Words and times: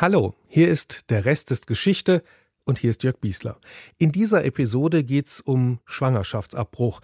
Hallo, 0.00 0.36
hier 0.46 0.68
ist 0.68 1.10
der 1.10 1.24
Rest 1.24 1.50
ist 1.50 1.66
Geschichte 1.66 2.22
und 2.64 2.78
hier 2.78 2.90
ist 2.90 3.02
Jörg 3.02 3.18
Biesler. 3.18 3.58
In 3.98 4.12
dieser 4.12 4.44
Episode 4.44 5.02
geht's 5.02 5.40
um 5.40 5.80
Schwangerschaftsabbruch. 5.86 7.00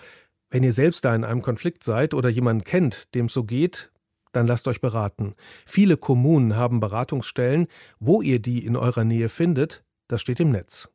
Wenn 0.48 0.62
ihr 0.62 0.72
selbst 0.72 1.04
da 1.04 1.12
in 1.12 1.25
einem 1.25 1.43
Konflikt 1.43 1.83
seid 1.83 2.15
oder 2.15 2.29
jemanden 2.29 2.62
kennt, 2.62 3.12
dem 3.17 3.27
es 3.27 3.33
so 3.33 3.43
geht, 3.43 3.91
dann 4.30 4.46
lasst 4.46 4.69
euch 4.69 4.80
beraten. 4.80 5.35
Viele 5.67 5.96
Kommunen 5.96 6.54
haben 6.54 6.79
Beratungsstellen. 6.79 7.67
Wo 7.99 8.22
ihr 8.22 8.38
die 8.38 8.65
in 8.65 8.76
eurer 8.76 9.03
Nähe 9.03 9.29
findet, 9.29 9.83
das 10.06 10.21
steht 10.21 10.38
im 10.38 10.53
Netz. 10.53 10.88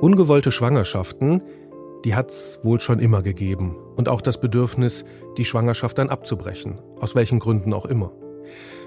Ungewollte 0.00 0.50
Schwangerschaften, 0.50 1.42
die 2.04 2.14
hat's 2.14 2.58
wohl 2.62 2.80
schon 2.80 2.98
immer 2.98 3.22
gegeben. 3.22 3.76
Und 3.96 4.08
auch 4.08 4.20
das 4.20 4.40
Bedürfnis, 4.40 5.04
die 5.36 5.44
Schwangerschaft 5.44 5.98
dann 5.98 6.08
abzubrechen. 6.08 6.78
Aus 7.00 7.14
welchen 7.14 7.38
Gründen 7.38 7.72
auch 7.72 7.86
immer. 7.86 8.12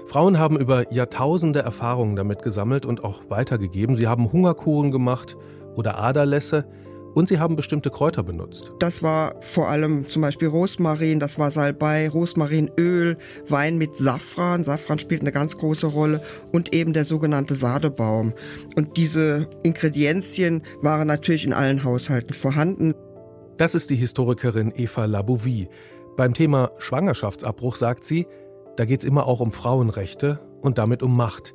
Frauen 0.06 0.38
haben 0.38 0.58
über 0.58 0.92
Jahrtausende 0.92 1.60
Erfahrungen 1.60 2.16
damit 2.16 2.42
gesammelt 2.42 2.84
und 2.86 3.04
auch 3.04 3.22
weitergegeben. 3.28 3.96
Sie 3.96 4.06
haben 4.06 4.32
Hungerkuren 4.32 4.90
gemacht 4.90 5.36
oder 5.74 5.98
Aderlässe 5.98 6.66
und 7.14 7.28
sie 7.28 7.38
haben 7.38 7.56
bestimmte 7.56 7.90
Kräuter 7.90 8.22
benutzt. 8.22 8.72
Das 8.80 9.02
war 9.02 9.36
vor 9.40 9.68
allem 9.68 10.08
zum 10.08 10.22
Beispiel 10.22 10.48
Rosmarin, 10.48 11.20
das 11.20 11.38
war 11.38 11.50
Salbei, 11.50 12.08
Rosmarinöl, 12.08 13.16
Wein 13.48 13.78
mit 13.78 13.96
Safran. 13.96 14.64
Safran 14.64 14.98
spielt 14.98 15.22
eine 15.22 15.32
ganz 15.32 15.56
große 15.56 15.86
Rolle 15.86 16.22
und 16.52 16.74
eben 16.74 16.92
der 16.92 17.04
sogenannte 17.04 17.54
Sadebaum. 17.54 18.34
Und 18.76 18.96
diese 18.96 19.48
Ingredienzien 19.62 20.62
waren 20.82 21.06
natürlich 21.06 21.44
in 21.44 21.52
allen 21.52 21.84
Haushalten 21.84 22.34
vorhanden. 22.34 22.94
Das 23.56 23.76
ist 23.76 23.90
die 23.90 23.96
Historikerin 23.96 24.72
Eva 24.74 25.04
Labouvie. 25.04 25.68
Beim 26.16 26.34
Thema 26.34 26.70
Schwangerschaftsabbruch 26.78 27.76
sagt 27.76 28.04
sie, 28.04 28.26
da 28.76 28.84
geht 28.84 29.00
es 29.00 29.06
immer 29.06 29.26
auch 29.26 29.40
um 29.40 29.52
Frauenrechte 29.52 30.40
und 30.60 30.78
damit 30.78 31.02
um 31.04 31.16
Macht. 31.16 31.54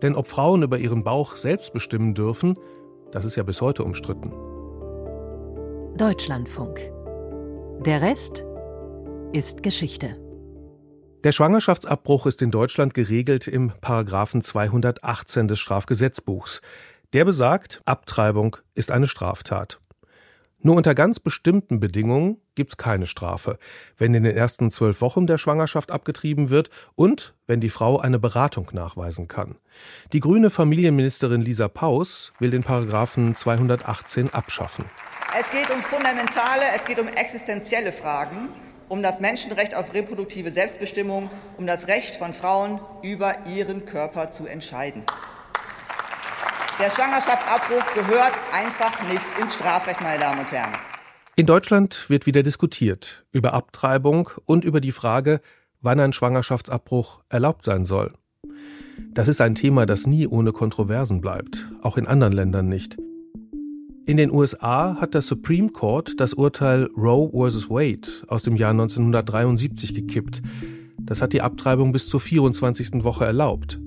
Denn 0.00 0.14
ob 0.14 0.26
Frauen 0.26 0.62
über 0.62 0.78
ihren 0.78 1.04
Bauch 1.04 1.36
selbst 1.36 1.74
bestimmen 1.74 2.14
dürfen, 2.14 2.56
das 3.10 3.26
ist 3.26 3.36
ja 3.36 3.42
bis 3.42 3.60
heute 3.60 3.84
umstritten. 3.84 4.32
Deutschlandfunk. 5.98 6.80
Der 7.84 8.00
Rest 8.00 8.46
ist 9.32 9.62
Geschichte. 9.62 10.16
Der 11.24 11.32
Schwangerschaftsabbruch 11.32 12.26
ist 12.26 12.40
in 12.40 12.50
Deutschland 12.50 12.94
geregelt 12.94 13.48
im 13.48 13.72
Paragraphen 13.80 14.40
218 14.40 15.48
des 15.48 15.58
Strafgesetzbuchs. 15.60 16.62
Der 17.12 17.24
besagt, 17.24 17.82
Abtreibung 17.84 18.56
ist 18.74 18.90
eine 18.90 19.06
Straftat. 19.06 19.80
Nur 20.66 20.76
unter 20.76 20.94
ganz 20.94 21.20
bestimmten 21.20 21.78
Bedingungen 21.78 22.40
gibt 22.54 22.70
es 22.70 22.76
keine 22.78 23.06
Strafe, 23.06 23.58
wenn 23.98 24.14
in 24.14 24.24
den 24.24 24.34
ersten 24.34 24.70
zwölf 24.70 25.02
Wochen 25.02 25.26
der 25.26 25.36
Schwangerschaft 25.36 25.90
abgetrieben 25.90 26.48
wird 26.48 26.70
und 26.94 27.34
wenn 27.46 27.60
die 27.60 27.68
Frau 27.68 28.00
eine 28.00 28.18
Beratung 28.18 28.70
nachweisen 28.72 29.28
kann. 29.28 29.56
Die 30.14 30.20
grüne 30.20 30.48
Familienministerin 30.48 31.42
Lisa 31.42 31.68
Paus 31.68 32.32
will 32.38 32.50
den 32.50 32.62
Paragraphen 32.62 33.34
218 33.34 34.32
abschaffen. 34.32 34.86
Es 35.38 35.50
geht 35.50 35.68
um 35.70 35.82
fundamentale, 35.82 36.62
es 36.74 36.84
geht 36.86 36.98
um 36.98 37.08
existenzielle 37.08 37.92
Fragen, 37.92 38.48
um 38.88 39.02
das 39.02 39.20
Menschenrecht 39.20 39.74
auf 39.74 39.92
reproduktive 39.92 40.50
Selbstbestimmung, 40.50 41.28
um 41.58 41.66
das 41.66 41.88
Recht 41.88 42.16
von 42.16 42.32
Frauen 42.32 42.80
über 43.02 43.44
ihren 43.46 43.84
Körper 43.84 44.30
zu 44.30 44.46
entscheiden. 44.46 45.04
Der 46.80 46.90
Schwangerschaftsabbruch 46.90 47.94
gehört 47.94 48.32
einfach 48.52 49.06
nicht 49.08 49.24
ins 49.40 49.54
Strafrecht, 49.54 50.00
meine 50.00 50.18
Damen 50.18 50.40
und 50.40 50.50
Herren. 50.50 50.72
In 51.36 51.46
Deutschland 51.46 52.10
wird 52.10 52.26
wieder 52.26 52.42
diskutiert 52.42 53.24
über 53.30 53.54
Abtreibung 53.54 54.28
und 54.44 54.64
über 54.64 54.80
die 54.80 54.90
Frage, 54.90 55.40
wann 55.82 56.00
ein 56.00 56.12
Schwangerschaftsabbruch 56.12 57.20
erlaubt 57.28 57.62
sein 57.62 57.84
soll. 57.84 58.12
Das 59.12 59.28
ist 59.28 59.40
ein 59.40 59.54
Thema, 59.54 59.86
das 59.86 60.08
nie 60.08 60.26
ohne 60.26 60.50
Kontroversen 60.50 61.20
bleibt, 61.20 61.70
auch 61.82 61.96
in 61.96 62.08
anderen 62.08 62.32
Ländern 62.32 62.68
nicht. 62.68 62.96
In 64.04 64.16
den 64.16 64.32
USA 64.32 64.96
hat 65.00 65.14
der 65.14 65.22
Supreme 65.22 65.68
Court 65.68 66.18
das 66.18 66.34
Urteil 66.34 66.88
Roe 66.96 67.30
vs. 67.30 67.70
Wade 67.70 68.08
aus 68.26 68.42
dem 68.42 68.56
Jahr 68.56 68.72
1973 68.72 69.94
gekippt. 69.94 70.42
Das 70.98 71.22
hat 71.22 71.32
die 71.32 71.40
Abtreibung 71.40 71.92
bis 71.92 72.08
zur 72.08 72.18
24. 72.18 73.04
Woche 73.04 73.24
erlaubt. 73.24 73.80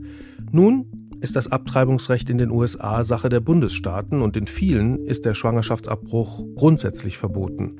Nun 0.51 1.06
ist 1.21 1.35
das 1.35 1.51
Abtreibungsrecht 1.51 2.29
in 2.29 2.37
den 2.37 2.51
USA 2.51 3.03
Sache 3.03 3.29
der 3.29 3.39
Bundesstaaten 3.39 4.21
und 4.21 4.37
in 4.37 4.47
vielen 4.47 5.05
ist 5.05 5.25
der 5.25 5.33
Schwangerschaftsabbruch 5.33 6.43
grundsätzlich 6.55 7.17
verboten. 7.17 7.75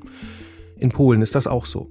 In 0.78 0.90
Polen 0.90 1.22
ist 1.22 1.36
das 1.36 1.48
auch 1.48 1.66
so. 1.66 1.90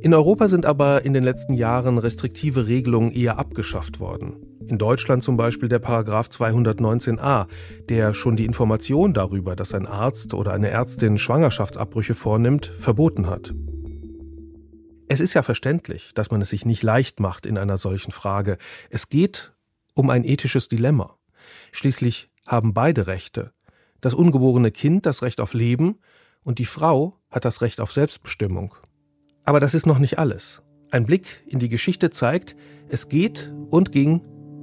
In 0.00 0.14
Europa 0.14 0.48
sind 0.48 0.66
aber 0.66 1.04
in 1.04 1.12
den 1.12 1.22
letzten 1.22 1.54
Jahren 1.54 1.98
restriktive 1.98 2.66
Regelungen 2.66 3.12
eher 3.12 3.38
abgeschafft 3.38 4.00
worden. 4.00 4.34
In 4.66 4.78
Deutschland 4.78 5.22
zum 5.22 5.36
Beispiel 5.36 5.68
der 5.68 5.78
Paragraph 5.78 6.28
219a, 6.28 7.46
der 7.88 8.14
schon 8.14 8.36
die 8.36 8.44
Information 8.44 9.14
darüber, 9.14 9.54
dass 9.54 9.74
ein 9.74 9.86
Arzt 9.86 10.34
oder 10.34 10.52
eine 10.52 10.70
Ärztin 10.70 11.18
Schwangerschaftsabbrüche 11.18 12.14
vornimmt, 12.14 12.72
verboten 12.78 13.28
hat. 13.28 13.54
Es 15.08 15.20
ist 15.20 15.34
ja 15.34 15.42
verständlich, 15.42 16.10
dass 16.14 16.30
man 16.30 16.40
es 16.40 16.50
sich 16.50 16.64
nicht 16.64 16.82
leicht 16.82 17.20
macht 17.20 17.44
in 17.44 17.58
einer 17.58 17.76
solchen 17.76 18.12
Frage. 18.12 18.56
Es 18.88 19.08
geht 19.08 19.52
um 19.94 20.10
ein 20.10 20.24
ethisches 20.24 20.68
Dilemma. 20.68 21.18
Schließlich 21.72 22.30
haben 22.46 22.74
beide 22.74 23.06
Rechte. 23.06 23.52
Das 24.00 24.14
ungeborene 24.14 24.70
Kind 24.70 25.06
das 25.06 25.22
Recht 25.22 25.40
auf 25.40 25.54
Leben 25.54 25.98
und 26.42 26.58
die 26.58 26.64
Frau 26.64 27.20
hat 27.30 27.44
das 27.44 27.60
Recht 27.60 27.80
auf 27.80 27.92
Selbstbestimmung. 27.92 28.74
Aber 29.44 29.60
das 29.60 29.74
ist 29.74 29.86
noch 29.86 29.98
nicht 29.98 30.18
alles. 30.18 30.62
Ein 30.90 31.06
Blick 31.06 31.44
in 31.46 31.58
die 31.58 31.68
Geschichte 31.68 32.10
zeigt, 32.10 32.54
es 32.88 33.08
geht 33.08 33.52
und 33.70 33.92
ging 33.92 34.20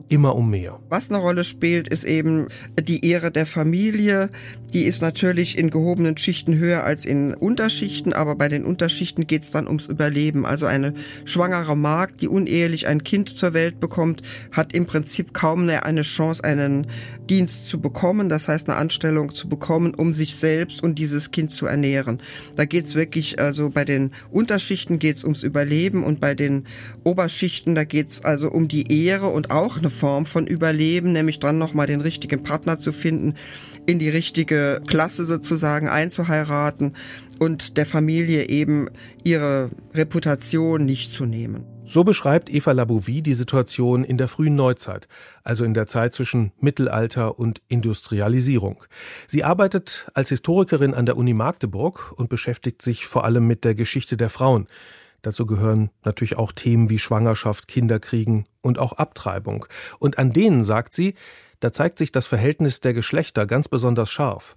immer 0.10 0.36
um 0.36 0.50
mehr. 0.50 0.80
Was 0.90 1.10
eine 1.10 1.20
Rolle 1.20 1.44
spielt, 1.44 1.88
ist 1.88 2.04
eben 2.04 2.48
die 2.80 3.06
Ehre 3.06 3.32
der 3.32 3.46
Familie. 3.46 4.30
Die 4.74 4.84
ist 4.84 5.02
natürlich 5.02 5.58
in 5.58 5.70
gehobenen 5.70 6.18
Schichten 6.18 6.58
höher 6.58 6.84
als 6.84 7.06
in 7.06 7.34
Unterschichten, 7.34 8.14
aber 8.14 8.36
bei 8.36 8.50
den 8.50 8.66
Unterschichten 8.66 9.28
geht 9.28 9.44
es 9.44 9.52
dann 9.52 9.68
ums 9.68 9.88
Überleben. 9.88 10.46
Also 10.46 10.66
eine 10.66 10.94
schwangere 11.26 11.76
Magd, 11.76 12.22
die 12.22 12.28
unehelich 12.28 12.88
ein 12.88 13.04
Kind 13.04 13.30
zur 13.30 13.54
Welt 13.54 13.80
bekommt, 13.80 14.22
hat 14.52 14.74
im 14.74 14.86
Prinzip 14.86 15.34
kaum 15.34 15.68
mehr 15.68 15.86
eine 15.86 16.02
Chance, 16.02 16.44
einen 16.44 16.88
Dienst 17.30 17.68
zu 17.68 17.80
bekommen, 17.80 18.28
das 18.28 18.48
heißt 18.48 18.70
eine 18.70 18.78
Anstellung 18.78 19.36
zu 19.36 19.48
bekommen, 19.48 19.94
um 19.94 20.14
sich 20.16 20.36
selbst 20.36 20.82
und 20.82 20.98
dieses 20.98 21.32
Kind 21.32 21.54
zu 21.54 21.68
ernähren. 21.68 22.22
Da 22.56 22.66
geht 22.66 22.86
es 22.86 22.96
wirklich, 22.96 23.40
also 23.40 23.70
bei 23.70 23.86
den 23.86 24.12
Unterschichten 24.32 24.98
geht 24.98 25.18
es 25.18 25.24
ums 25.24 25.44
Überleben 25.44 26.04
und 26.04 26.20
bei 26.20 26.34
den 26.34 26.66
Oberschichten, 27.04 27.76
da 27.76 27.84
geht 27.84 28.10
es 28.10 28.26
also 28.26 28.50
um 28.50 28.68
die 28.68 29.06
Ehre 29.06 29.28
und 29.28 29.52
auch 29.52 29.78
eine 29.78 29.92
Form 30.00 30.26
von 30.26 30.48
Überleben, 30.48 31.12
nämlich 31.12 31.40
dann 31.40 31.58
nochmal 31.58 31.88
den 31.88 32.02
richtigen 32.02 32.42
Partner 32.42 32.80
zu 32.80 32.92
finden, 32.94 33.36
in 33.86 34.00
die 34.00 34.10
richtige 34.10 34.82
Klasse 34.88 35.26
sozusagen 35.26 35.90
einzuheiraten 35.90 36.96
und 37.40 37.78
der 37.78 37.86
Familie 37.86 38.48
eben 38.48 38.90
ihre 39.24 39.70
Reputation 39.94 40.86
nicht 40.86 41.12
zu 41.12 41.26
nehmen. 41.26 41.66
So 41.86 42.04
beschreibt 42.04 42.54
Eva 42.54 42.72
Labouvie 42.72 43.24
die 43.24 43.34
Situation 43.34 44.04
in 44.04 44.18
der 44.18 44.28
frühen 44.28 44.54
Neuzeit, 44.54 45.08
also 45.44 45.64
in 45.64 45.74
der 45.74 45.88
Zeit 45.88 46.14
zwischen 46.14 46.52
Mittelalter 46.60 47.40
und 47.40 47.64
Industrialisierung. 47.68 48.84
Sie 49.26 49.44
arbeitet 49.44 50.08
als 50.14 50.30
Historikerin 50.30 50.94
an 50.94 51.08
der 51.08 51.18
Uni 51.18 51.34
Magdeburg 51.34 52.14
und 52.16 52.30
beschäftigt 52.30 52.84
sich 52.84 53.08
vor 53.08 53.26
allem 53.26 53.48
mit 53.48 53.64
der 53.66 53.74
Geschichte 53.74 54.18
der 54.18 54.30
Frauen. 54.30 54.68
Dazu 55.22 55.46
gehören 55.46 55.90
natürlich 56.04 56.38
auch 56.38 56.52
Themen 56.52 56.90
wie 56.90 57.00
Schwangerschaft, 57.00 57.68
Kinderkriegen 57.68 58.46
und 58.62 58.80
auch 58.80 58.94
Abtreibung. 58.94 59.66
Und 60.00 60.18
an 60.18 60.32
denen, 60.32 60.64
sagt 60.64 60.94
sie, 60.94 61.16
da 61.60 61.74
zeigt 61.74 61.98
sich 61.98 62.12
das 62.12 62.28
Verhältnis 62.28 62.80
der 62.80 62.94
Geschlechter 62.94 63.46
ganz 63.46 63.68
besonders 63.68 64.12
scharf. 64.12 64.56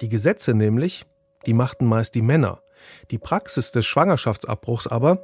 Die 0.00 0.08
Gesetze 0.08 0.54
nämlich, 0.54 1.06
die 1.46 1.54
machten 1.54 1.86
meist 1.86 2.14
die 2.14 2.22
Männer. 2.22 2.60
Die 3.10 3.18
Praxis 3.18 3.72
des 3.72 3.86
Schwangerschaftsabbruchs 3.86 4.86
aber, 4.86 5.22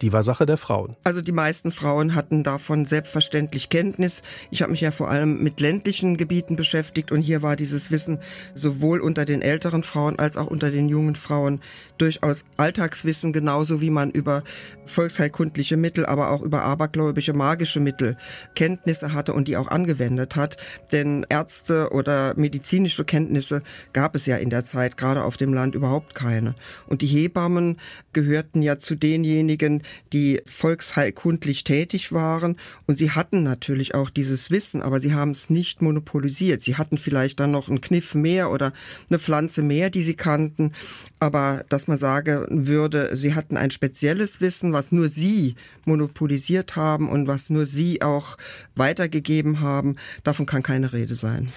die 0.00 0.12
war 0.12 0.22
Sache 0.22 0.46
der 0.46 0.58
Frauen. 0.58 0.96
Also 1.02 1.22
die 1.22 1.32
meisten 1.32 1.72
Frauen 1.72 2.14
hatten 2.14 2.44
davon 2.44 2.86
selbstverständlich 2.86 3.68
Kenntnis. 3.68 4.22
Ich 4.50 4.62
habe 4.62 4.70
mich 4.70 4.80
ja 4.80 4.92
vor 4.92 5.10
allem 5.10 5.42
mit 5.42 5.60
ländlichen 5.60 6.16
Gebieten 6.16 6.54
beschäftigt 6.54 7.10
und 7.10 7.22
hier 7.22 7.42
war 7.42 7.56
dieses 7.56 7.90
Wissen 7.90 8.18
sowohl 8.54 9.00
unter 9.00 9.24
den 9.24 9.42
älteren 9.42 9.82
Frauen 9.82 10.18
als 10.18 10.36
auch 10.36 10.46
unter 10.46 10.70
den 10.70 10.88
jungen 10.88 11.16
Frauen 11.16 11.60
durchaus 11.98 12.44
Alltagswissen, 12.56 13.32
genauso 13.32 13.80
wie 13.80 13.90
man 13.90 14.10
über 14.10 14.44
volksheilkundliche 14.86 15.76
Mittel, 15.76 16.06
aber 16.06 16.30
auch 16.30 16.42
über 16.42 16.62
abergläubische 16.62 17.32
magische 17.32 17.80
Mittel 17.80 18.16
Kenntnisse 18.54 19.12
hatte 19.12 19.32
und 19.34 19.48
die 19.48 19.56
auch 19.56 19.68
angewendet 19.68 20.36
hat. 20.36 20.56
Denn 20.92 21.26
Ärzte 21.28 21.90
oder 21.90 22.34
medizinische 22.36 23.04
Kenntnisse 23.04 23.62
gab 23.92 24.14
es 24.14 24.26
ja 24.26 24.36
in 24.36 24.50
der 24.50 24.64
Zeit, 24.64 24.96
gerade 24.96 25.24
auf 25.24 25.36
dem 25.36 25.52
Land, 25.52 25.74
überhaupt 25.74 26.14
keine. 26.14 26.54
Und 26.86 27.02
die 27.02 27.06
Hebammen 27.06 27.78
gehörten 28.12 28.62
ja 28.62 28.78
zu 28.78 28.94
denjenigen, 28.94 29.82
die 30.12 30.40
volksheilkundlich 30.46 31.64
tätig 31.64 32.12
waren. 32.12 32.56
Und 32.86 32.96
sie 32.96 33.10
hatten 33.10 33.42
natürlich 33.42 33.94
auch 33.94 34.10
dieses 34.10 34.50
Wissen, 34.50 34.82
aber 34.82 35.00
sie 35.00 35.14
haben 35.14 35.32
es 35.32 35.50
nicht 35.50 35.82
monopolisiert. 35.82 36.62
Sie 36.62 36.76
hatten 36.76 36.98
vielleicht 36.98 37.40
dann 37.40 37.50
noch 37.50 37.68
einen 37.68 37.80
Kniff 37.80 38.14
mehr 38.14 38.50
oder 38.50 38.72
eine 39.08 39.18
Pflanze 39.18 39.62
mehr, 39.62 39.90
die 39.90 40.02
sie 40.02 40.14
kannten. 40.14 40.72
Aber 41.20 41.64
dass 41.68 41.88
man 41.88 41.98
sagen 41.98 42.66
würde, 42.66 43.14
sie 43.16 43.34
hatten 43.34 43.56
ein 43.56 43.70
spezielles 43.70 44.40
Wissen, 44.40 44.72
was 44.72 44.92
nur 44.92 45.08
sie 45.08 45.56
monopolisiert 45.84 46.76
haben 46.76 47.08
und 47.08 47.26
was 47.26 47.50
nur 47.50 47.66
sie 47.66 48.02
auch 48.02 48.36
weitergegeben 48.76 49.60
haben, 49.60 49.96
davon 50.22 50.46
kann 50.46 50.62
keine 50.62 50.92
Rede 50.92 51.14
sein. 51.14 51.48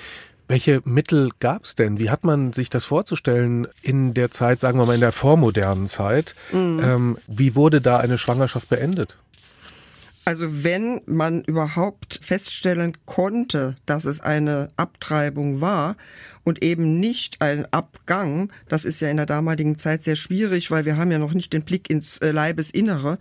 Welche 0.52 0.82
Mittel 0.84 1.30
gab 1.40 1.64
es 1.64 1.76
denn? 1.76 1.98
Wie 1.98 2.10
hat 2.10 2.26
man 2.26 2.52
sich 2.52 2.70
das 2.70 2.84
vorzustellen 2.84 3.70
in 3.82 4.14
der 4.14 4.32
Zeit, 4.32 4.60
sagen 4.60 4.78
wir 4.78 4.86
mal 4.86 4.96
in 4.96 5.00
der 5.00 5.14
vormodernen 5.14 5.88
Zeit? 5.88 6.36
Mhm. 6.52 6.82
Ähm, 6.84 7.18
wie 7.26 7.56
wurde 7.56 7.80
da 7.80 8.00
eine 8.02 8.18
Schwangerschaft 8.18 8.68
beendet? 8.68 9.16
Also 10.26 10.66
wenn 10.66 11.00
man 11.06 11.42
überhaupt 11.46 12.20
feststellen 12.22 12.98
konnte, 13.06 13.78
dass 13.86 14.04
es 14.04 14.20
eine 14.20 14.72
Abtreibung 14.76 15.62
war 15.62 15.96
und 16.44 16.62
eben 16.62 17.00
nicht 17.00 17.42
ein 17.42 17.66
Abgang, 17.72 18.52
das 18.68 18.84
ist 18.84 19.00
ja 19.00 19.10
in 19.10 19.16
der 19.16 19.26
damaligen 19.28 19.78
Zeit 19.78 20.04
sehr 20.04 20.18
schwierig, 20.18 20.70
weil 20.70 20.84
wir 20.84 20.98
haben 20.98 21.12
ja 21.12 21.18
noch 21.18 21.34
nicht 21.34 21.54
den 21.54 21.64
Blick 21.64 21.90
ins 21.90 22.18
äh, 22.18 22.32
Leibesinnere. 22.32 23.20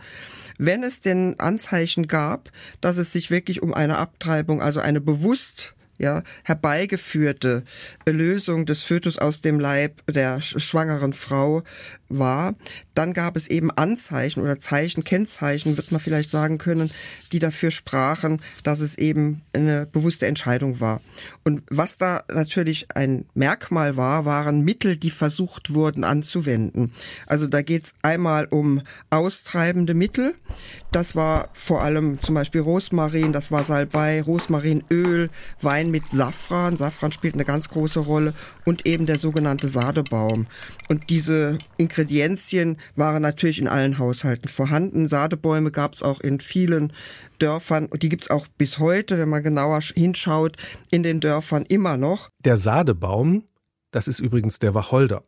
Wenn 0.59 0.83
es 0.83 0.99
denn 0.99 1.39
Anzeichen 1.39 2.09
gab, 2.09 2.51
dass 2.81 2.97
es 2.97 3.13
sich 3.13 3.31
wirklich 3.31 3.63
um 3.63 3.73
eine 3.73 3.99
Abtreibung, 3.99 4.61
also 4.61 4.81
eine 4.81 5.01
bewusst 5.01 5.77
ja, 6.01 6.23
herbeigeführte 6.45 7.63
Lösung 8.07 8.65
des 8.65 8.83
Fötus 8.83 9.19
aus 9.19 9.43
dem 9.43 9.61
Leib 9.61 10.01
der 10.07 10.41
schwangeren 10.41 11.13
Frau 11.13 11.63
war. 12.11 12.55
Dann 12.95 13.13
gab 13.15 13.37
es 13.37 13.47
eben 13.47 13.71
Anzeichen 13.71 14.43
oder 14.43 14.59
Zeichen, 14.59 15.05
Kennzeichen, 15.05 15.77
wird 15.77 15.93
man 15.93 16.01
vielleicht 16.01 16.31
sagen 16.31 16.59
können, 16.59 16.91
die 17.33 17.39
dafür 17.39 17.71
sprachen, 17.71 18.43
dass 18.65 18.81
es 18.81 18.99
eben 18.99 19.43
eine 19.53 19.87
bewusste 19.87 20.27
Entscheidung 20.27 20.81
war. 20.81 21.01
Und 21.45 21.63
was 21.71 21.97
da 21.97 22.25
natürlich 22.33 22.95
ein 22.95 23.25
Merkmal 23.35 23.97
war, 23.97 24.25
waren 24.25 24.63
Mittel, 24.63 24.97
die 24.97 25.11
versucht 25.11 25.73
wurden 25.73 26.05
anzuwenden. 26.05 26.93
Also 27.27 27.47
da 27.47 27.63
geht 27.63 27.85
es 27.85 27.95
einmal 28.03 28.47
um 28.47 28.83
austreibende 29.09 29.95
Mittel. 29.95 30.35
Das 30.93 31.15
war 31.15 31.49
vor 31.53 31.83
allem 31.83 32.21
zum 32.23 32.35
Beispiel 32.35 32.61
Rosmarin, 32.61 33.33
das 33.33 33.53
war 33.53 33.63
Salbei, 33.63 34.21
Rosmarinöl, 34.21 35.31
Wein 35.63 35.91
mit 35.91 36.11
Safran. 36.11 36.77
Safran 36.77 37.13
spielt 37.13 37.35
eine 37.35 37.45
ganz 37.45 37.69
große 37.69 38.01
Rolle 38.01 38.35
und 38.65 38.87
eben 38.87 39.07
der 39.07 39.19
sogenannte 39.19 39.69
Sadebaum. 39.69 40.47
Und 40.89 41.09
diese 41.09 41.59
Ingredienzien 41.77 42.00
waren 42.97 43.23
natürlich 43.23 43.59
in 43.59 43.69
allen 43.69 43.99
Haushalten 43.99 44.49
vorhanden. 44.49 45.09
Sadebäume 45.09 45.71
gab 45.71 45.95
es 45.95 46.03
auch 46.03 46.21
in 46.21 46.41
vielen 46.41 46.93
Dörfern 47.39 47.89
die 48.03 48.09
gibt 48.09 48.25
es 48.25 48.31
auch 48.31 48.47
bis 48.59 48.79
heute, 48.79 49.19
wenn 49.19 49.29
man 49.29 49.43
genauer 49.43 49.81
hinschaut, 49.81 50.57
in 50.91 51.03
den 51.03 51.21
Dörfern 51.21 51.65
immer 51.67 51.97
noch. 51.97 52.29
Der 52.45 52.57
Sadebaum, 52.57 53.45
das 53.91 54.09
ist 54.09 54.21
übrigens 54.21 54.59
der 54.59 54.75
Wacholder. 54.75 55.23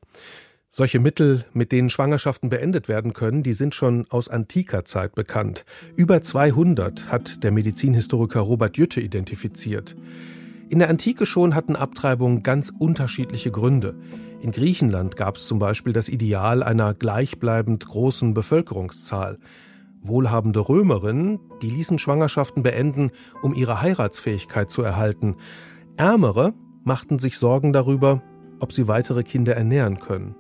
Solche 0.75 1.01
Mittel, 1.01 1.45
mit 1.53 1.71
denen 1.71 1.91
Schwangerschaften 1.91 2.49
beendet 2.49 2.89
werden 2.89 3.13
können, 3.13 3.43
die 3.43 3.53
sind 3.53 3.75
schon 3.75 4.07
aus 4.09 4.31
antiker 4.31 4.87
Zeit 4.87 5.15
bekannt. 5.15 5.67
Über 5.97 6.23
200 6.23 7.09
hat 7.09 7.45
der 7.45 7.51
Medizinhistoriker 7.51 8.41
Robert 8.41 8.79
Jütte 8.79 9.01
identifiziert. 9.03 9.95
In 10.71 10.79
der 10.79 10.89
Antike 10.89 11.27
schon 11.27 11.55
hatten 11.55 11.77
Abtreibungen 11.77 12.43
ganz 12.43 12.73
unterschiedliche 12.79 13.51
Gründe. 13.51 13.95
In 14.43 14.51
Griechenland 14.51 15.15
gab 15.15 15.37
es 15.37 15.47
zum 15.47 15.61
Beispiel 15.61 15.93
das 15.93 16.09
Ideal 16.09 16.65
einer 16.65 16.95
gleichbleibend 16.95 17.87
großen 17.87 18.35
Bevölkerungszahl. 18.35 19.39
Wohlhabende 20.01 20.69
Römerinnen, 20.69 21.39
die 21.63 21.71
ließen 21.71 22.01
Schwangerschaften 22.01 22.65
beenden, 22.65 23.13
um 23.41 23.55
ihre 23.55 23.81
Heiratsfähigkeit 23.81 24.69
zu 24.69 24.83
erhalten. 24.83 25.37
Ärmere 25.97 26.55
machten 26.83 27.21
sich 27.21 27.39
Sorgen 27.39 27.73
darüber, 27.73 28.21
ob 28.59 28.73
sie 28.73 28.89
weitere 28.89 29.23
Kinder 29.23 29.55
ernähren 29.55 30.01
können. 30.01 30.35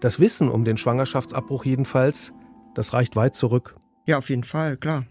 Das 0.00 0.18
Wissen 0.18 0.48
um 0.48 0.64
den 0.64 0.78
Schwangerschaftsabbruch 0.78 1.66
jedenfalls, 1.66 2.32
das 2.74 2.94
reicht 2.94 3.16
weit 3.16 3.36
zurück. 3.36 3.76
Ja, 4.10 4.18
auf 4.18 4.28
jeden 4.28 4.42
Fall, 4.42 4.76
klar. 4.76 5.04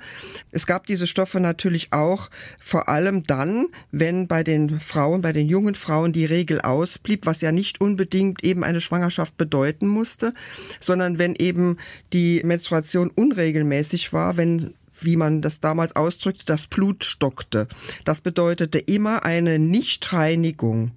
Es 0.52 0.66
gab 0.66 0.86
diese 0.86 1.08
Stoffe 1.08 1.40
natürlich 1.40 1.94
auch 1.94 2.30
vor 2.60 2.90
allem 2.90 3.24
dann, 3.24 3.68
wenn 3.94 4.28
bei 4.28 4.44
den 4.44 4.82
Frauen, 4.82 5.22
bei 5.22 5.32
den 5.32 5.48
jungen 5.48 5.74
Frauen 5.74 6.12
die 6.12 6.26
Regel 6.26 6.60
ausblieb, 6.60 7.26
was 7.26 7.40
ja 7.40 7.54
nicht 7.54 7.80
unbedingt 7.80 8.44
eben 8.44 8.62
eine 8.66 8.82
Schwangerschaft 8.82 9.38
bedeuten 9.38 9.88
musste, 9.88 10.34
sondern 10.82 11.18
wenn 11.18 11.34
eben 11.36 11.78
die 12.12 12.42
Menstruation 12.44 13.10
unregelmäßig 13.10 14.12
war, 14.12 14.36
wenn 14.36 14.74
wie 15.02 15.16
man 15.16 15.42
das 15.42 15.62
damals 15.62 15.96
ausdrückte, 15.96 16.44
das 16.46 16.68
Blut 16.68 17.06
stockte. 17.06 17.70
Das 18.04 18.20
bedeutete 18.20 18.80
immer 18.80 19.24
eine 19.24 19.58
Nichtreinigung 19.58 20.92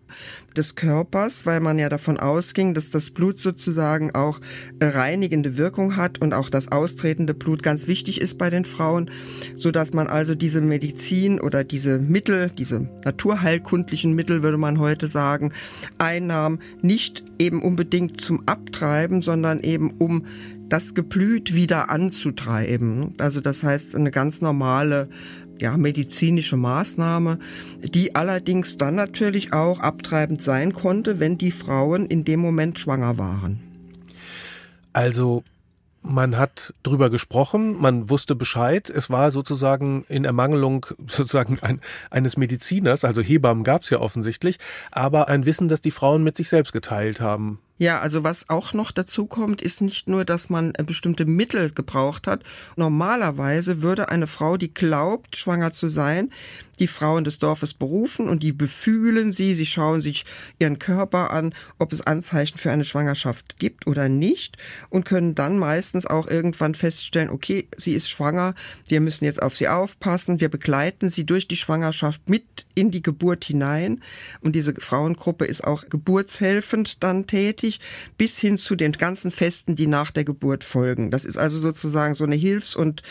des 0.52 0.75
Körpers, 0.75 1.46
weil 1.46 1.60
man 1.60 1.78
ja 1.78 1.88
davon 1.88 2.19
ausging, 2.19 2.75
dass 2.75 2.90
das 2.90 3.10
Blut 3.10 3.38
sozusagen 3.38 4.14
auch 4.14 4.40
reinigende 4.81 5.56
Wirkung 5.56 5.96
hat 5.96 6.20
und 6.20 6.34
auch 6.34 6.49
das 6.49 6.70
austretende 6.70 7.34
Blut 7.34 7.62
ganz 7.62 7.87
wichtig 7.87 8.20
ist 8.20 8.38
bei 8.38 8.50
den 8.50 8.64
Frauen, 8.64 9.10
so 9.56 9.70
dass 9.70 9.93
man 9.93 10.06
also 10.06 10.34
diese 10.34 10.60
Medizin 10.60 11.40
oder 11.40 11.64
diese 11.64 11.99
Mittel, 11.99 12.50
diese 12.56 12.88
naturheilkundlichen 13.04 14.12
Mittel 14.12 14.43
würde 14.43 14.58
man 14.58 14.78
heute 14.78 15.08
sagen, 15.08 15.52
einnahm, 15.99 16.58
nicht 16.82 17.25
eben 17.38 17.62
unbedingt 17.62 18.20
zum 18.20 18.46
Abtreiben, 18.46 19.20
sondern 19.20 19.60
eben 19.60 19.93
um 19.99 20.26
das 20.72 20.94
Geblüt 20.94 21.54
wieder 21.54 21.90
anzutreiben. 21.90 23.12
Also 23.19 23.43
das 23.43 23.62
heißt 23.62 23.94
eine 23.94 24.10
ganz 24.10 24.40
normale 24.40 25.10
ja, 25.60 25.76
medizinische 25.76 26.56
Maßnahme, 26.56 27.38
die 27.82 28.14
allerdings 28.14 28.78
dann 28.78 28.94
natürlich 28.94 29.52
auch 29.52 29.81
abtreibend 29.81 30.43
sein 30.43 30.72
konnte, 30.72 31.20
wenn 31.20 31.38
die 31.38 31.52
Frauen 31.52 32.06
in 32.06 32.25
dem 32.25 32.40
Moment 32.40 32.78
schwanger 32.78 33.19
waren. 33.19 33.60
Also 34.93 35.43
man 36.02 36.37
hat 36.37 36.75
drüber 36.82 37.10
gesprochen, 37.10 37.81
man 37.81 38.10
wusste 38.10 38.34
Bescheid. 38.34 38.90
Es 38.90 39.08
war 39.08 39.31
sozusagen 39.31 40.04
in 40.08 40.25
Ermangelung 40.25 40.87
sozusagen 41.06 41.58
ein, 41.62 41.81
eines 42.10 42.37
Mediziners, 42.37 43.04
also 43.04 43.22
Hebammen 43.22 43.64
gab 43.64 43.82
es 43.82 43.90
ja 43.90 44.00
offensichtlich, 44.00 44.58
aber 44.90 45.28
ein 45.28 45.46
Wissen, 45.46 45.69
das 45.69 45.81
die 45.81 45.90
Frauen 45.90 46.25
mit 46.25 46.37
sich 46.37 46.49
selbst 46.49 46.72
geteilt 46.72 47.20
haben. 47.20 47.60
Ja, 47.82 47.99
also 47.99 48.23
was 48.23 48.49
auch 48.49 48.75
noch 48.75 48.93
dazu 48.93 49.26
kommt, 49.26 49.61
ist 49.61 49.81
nicht 49.81 50.08
nur, 50.08 50.25
dass 50.25 50.49
man 50.49 50.73
äh, 50.76 50.84
bestimmte 50.84 51.25
Mittel 51.25 51.73
gebraucht 51.73 52.29
hat. 52.29 52.44
Normalerweise 52.76 53.82
würde 53.82 54.08
eine 54.08 54.29
Frau, 54.29 54.56
die 54.56 54.73
glaubt, 54.73 55.37
schwanger 55.37 55.73
zu 55.73 55.88
sein, 55.88 56.31
die 56.79 56.87
Frauen 56.87 57.25
des 57.25 57.39
Dorfes 57.39 57.75
berufen 57.75 58.29
und 58.29 58.43
die 58.43 58.53
befühlen 58.53 59.33
sie, 59.33 59.53
sie 59.53 59.67
schauen 59.67 60.01
sich 60.01 60.25
ihren 60.59 60.79
Körper 60.79 61.31
an, 61.31 61.55
ob 61.79 61.93
es 61.93 62.01
Anzeichen 62.01 62.59
für 62.59 62.71
eine 62.71 62.85
Schwangerschaft 62.85 63.59
gibt 63.59 63.87
oder 63.87 64.09
nicht 64.09 64.57
und 64.89 65.05
können 65.05 65.35
dann 65.35 65.59
meistens 65.59 66.07
auch 66.07 66.27
irgendwann 66.29 66.75
feststellen, 66.75 67.31
okay, 67.31 67.69
sie 67.77 67.95
ist 67.95 68.09
schwanger, 68.09 68.55
wir 68.89 69.01
müssen 69.01 69.25
jetzt 69.25 69.43
auf 69.43 69.57
sie 69.57 69.69
aufpassen, 69.69 70.41
wir 70.41 70.49
begleiten 70.49 71.11
sie 71.11 71.25
durch 71.25 71.49
die 71.49 71.57
Schwangerschaft 71.57 72.29
mit 72.29 72.67
in 72.75 72.91
die 72.91 73.02
Geburt 73.02 73.45
hinein 73.45 74.02
und 74.41 74.57
diese 74.57 74.75
Frauengruppe 74.75 75.45
ist 75.45 75.64
auch 75.64 75.88
geburtshelfend 75.88 77.02
dann 77.02 77.26
tätig, 77.26 77.81
bis 78.17 78.38
hin 78.38 78.59
zu 78.59 78.76
den 78.76 78.93
ganzen 78.93 79.31
Festen, 79.31 79.76
die 79.76 79.87
nach 79.87 80.11
der 80.11 80.25
Geburt 80.25 80.64
folgen. 80.64 81.11
Das 81.11 81.25
ist 81.25 81.37
also 81.37 81.59
sozusagen 81.59 82.14
so 82.14 82.25
eine 82.25 82.37
Hilfs- 82.37 82.76
und 82.76 83.02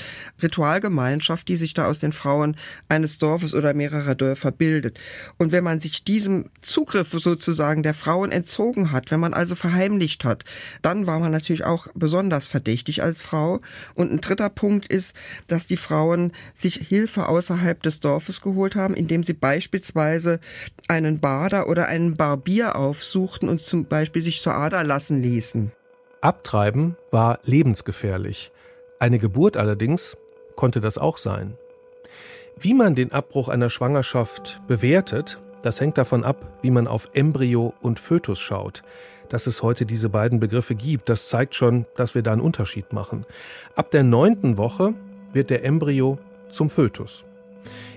Ritualgemeinschaft, 0.41 1.47
die 1.47 1.57
sich 1.57 1.73
da 1.73 1.87
aus 1.87 1.99
den 1.99 2.11
Frauen 2.11 2.57
eines 2.89 3.17
Dorfes 3.17 3.50
Dorfes 3.51 3.53
oder 3.53 3.73
mehrerer 3.73 4.15
Dörfer 4.15 4.51
bildet. 4.51 4.99
Und 5.37 5.51
wenn 5.51 5.63
man 5.63 5.79
sich 5.79 6.03
diesem 6.03 6.45
Zugriff 6.61 7.11
sozusagen 7.11 7.83
der 7.83 7.93
Frauen 7.93 8.31
entzogen 8.31 8.91
hat, 8.91 9.11
wenn 9.11 9.19
man 9.19 9.33
also 9.33 9.55
verheimlicht 9.55 10.23
hat, 10.23 10.43
dann 10.81 11.07
war 11.07 11.19
man 11.19 11.31
natürlich 11.31 11.65
auch 11.65 11.87
besonders 11.93 12.47
verdächtig 12.47 13.03
als 13.03 13.21
Frau. 13.21 13.59
Und 13.95 14.11
ein 14.11 14.21
dritter 14.21 14.49
Punkt 14.49 14.87
ist, 14.87 15.15
dass 15.47 15.67
die 15.67 15.77
Frauen 15.77 16.31
sich 16.55 16.75
Hilfe 16.75 17.27
außerhalb 17.27 17.81
des 17.83 17.99
Dorfes 17.99 18.41
geholt 18.41 18.75
haben, 18.75 18.93
indem 18.93 19.23
sie 19.23 19.33
beispielsweise 19.33 20.39
einen 20.87 21.19
Bader 21.19 21.67
oder 21.67 21.87
einen 21.87 22.15
Barbier 22.15 22.75
aufsuchten 22.75 23.49
und 23.49 23.61
zum 23.61 23.85
Beispiel 23.85 24.21
sich 24.21 24.41
zur 24.41 24.55
Ader 24.55 24.83
lassen 24.83 25.21
ließen. 25.21 25.71
Abtreiben 26.21 26.95
war 27.11 27.39
lebensgefährlich. 27.43 28.51
Eine 28.99 29.17
Geburt 29.17 29.57
allerdings 29.57 30.15
konnte 30.55 30.79
das 30.79 30.99
auch 30.99 31.17
sein. 31.17 31.57
Wie 32.63 32.75
man 32.75 32.93
den 32.93 33.11
Abbruch 33.11 33.49
einer 33.49 33.71
Schwangerschaft 33.71 34.61
bewertet, 34.67 35.39
das 35.63 35.81
hängt 35.81 35.97
davon 35.97 36.23
ab, 36.23 36.59
wie 36.61 36.69
man 36.69 36.85
auf 36.85 37.09
Embryo 37.13 37.73
und 37.81 37.99
Fötus 37.99 38.39
schaut. 38.39 38.83
Dass 39.29 39.47
es 39.47 39.63
heute 39.63 39.87
diese 39.87 40.09
beiden 40.09 40.39
Begriffe 40.39 40.75
gibt, 40.75 41.09
das 41.09 41.27
zeigt 41.27 41.55
schon, 41.55 41.87
dass 41.95 42.13
wir 42.13 42.21
da 42.21 42.33
einen 42.33 42.41
Unterschied 42.41 42.93
machen. 42.93 43.25
Ab 43.75 43.89
der 43.89 44.03
neunten 44.03 44.57
Woche 44.57 44.93
wird 45.33 45.49
der 45.49 45.65
Embryo 45.65 46.19
zum 46.51 46.69
Fötus. 46.69 47.25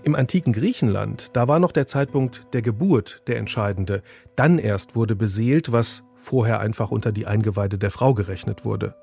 Im 0.02 0.14
antiken 0.14 0.54
Griechenland, 0.54 1.28
da 1.34 1.46
war 1.46 1.58
noch 1.58 1.72
der 1.72 1.86
Zeitpunkt 1.86 2.46
der 2.54 2.62
Geburt 2.62 3.20
der 3.26 3.36
entscheidende. 3.36 4.02
Dann 4.34 4.58
erst 4.58 4.96
wurde 4.96 5.14
beseelt, 5.14 5.72
was 5.72 6.04
vorher 6.14 6.60
einfach 6.60 6.90
unter 6.90 7.12
die 7.12 7.26
Eingeweide 7.26 7.76
der 7.76 7.90
Frau 7.90 8.14
gerechnet 8.14 8.64
wurde. 8.64 8.94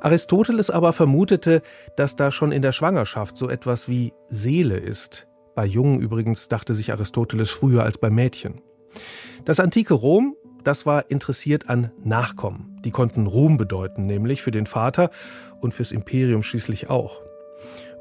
Aristoteles 0.00 0.70
aber 0.70 0.92
vermutete, 0.92 1.62
dass 1.96 2.16
da 2.16 2.30
schon 2.30 2.52
in 2.52 2.62
der 2.62 2.72
Schwangerschaft 2.72 3.36
so 3.36 3.48
etwas 3.48 3.88
wie 3.88 4.12
Seele 4.28 4.76
ist. 4.76 5.26
Bei 5.54 5.64
Jungen 5.64 6.00
übrigens 6.00 6.48
dachte 6.48 6.74
sich 6.74 6.92
Aristoteles 6.92 7.50
früher 7.50 7.82
als 7.82 7.98
bei 7.98 8.10
Mädchen. 8.10 8.60
Das 9.44 9.60
antike 9.60 9.94
Rom, 9.94 10.36
das 10.64 10.86
war 10.86 11.10
interessiert 11.10 11.68
an 11.68 11.90
Nachkommen. 12.02 12.80
Die 12.84 12.90
konnten 12.90 13.26
Ruhm 13.26 13.56
bedeuten, 13.56 14.06
nämlich 14.06 14.42
für 14.42 14.50
den 14.50 14.66
Vater 14.66 15.10
und 15.60 15.74
fürs 15.74 15.92
Imperium 15.92 16.42
schließlich 16.42 16.90
auch. 16.90 17.20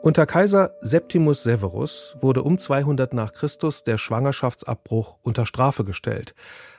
Unter 0.01 0.25
Kaiser 0.25 0.71
Septimus 0.79 1.43
Severus 1.43 2.15
wurde 2.21 2.43
um 2.43 2.57
200 2.57 3.13
nach 3.13 3.33
Christus 3.33 3.83
der 3.83 3.97
Schwangerschaftsabbruch 3.97 5.17
unter 5.21 5.45
Strafe 5.45 5.83
gestellt, 5.83 6.35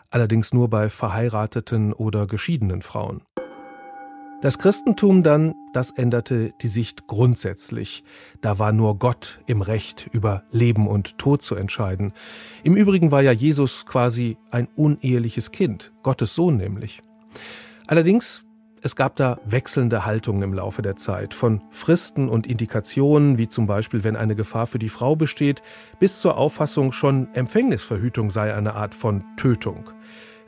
allerdings 0.08 0.54
nur 0.54 0.70
bei 0.70 0.88
verheirateten 0.88 1.92
oder 1.92 2.26
geschiedenen 2.26 2.80
Frauen. 2.80 3.22
Das 4.42 4.58
Christentum 4.58 5.22
dann, 5.22 5.54
das 5.74 5.90
änderte 5.90 6.54
die 6.62 6.68
Sicht 6.68 7.06
grundsätzlich. 7.06 8.02
Da 8.40 8.58
war 8.58 8.72
nur 8.72 8.98
Gott 8.98 9.38
im 9.46 9.60
Recht, 9.60 10.08
über 10.12 10.44
Leben 10.50 10.88
und 10.88 11.18
Tod 11.18 11.44
zu 11.44 11.56
entscheiden. 11.56 12.14
Im 12.62 12.74
Übrigen 12.74 13.12
war 13.12 13.20
ja 13.20 13.32
Jesus 13.32 13.84
quasi 13.84 14.38
ein 14.50 14.66
uneheliches 14.76 15.52
Kind, 15.52 15.92
Gottes 16.02 16.34
Sohn 16.34 16.56
nämlich. 16.56 17.02
Allerdings, 17.86 18.46
es 18.80 18.96
gab 18.96 19.14
da 19.16 19.38
wechselnde 19.44 20.06
Haltungen 20.06 20.42
im 20.42 20.54
Laufe 20.54 20.80
der 20.80 20.96
Zeit, 20.96 21.34
von 21.34 21.62
Fristen 21.70 22.30
und 22.30 22.46
Indikationen, 22.46 23.36
wie 23.36 23.48
zum 23.48 23.66
Beispiel, 23.66 24.04
wenn 24.04 24.16
eine 24.16 24.36
Gefahr 24.36 24.66
für 24.66 24.78
die 24.78 24.88
Frau 24.88 25.16
besteht, 25.16 25.60
bis 25.98 26.22
zur 26.22 26.38
Auffassung, 26.38 26.92
schon 26.92 27.28
Empfängnisverhütung 27.34 28.30
sei 28.30 28.54
eine 28.54 28.74
Art 28.74 28.94
von 28.94 29.22
Tötung. 29.36 29.90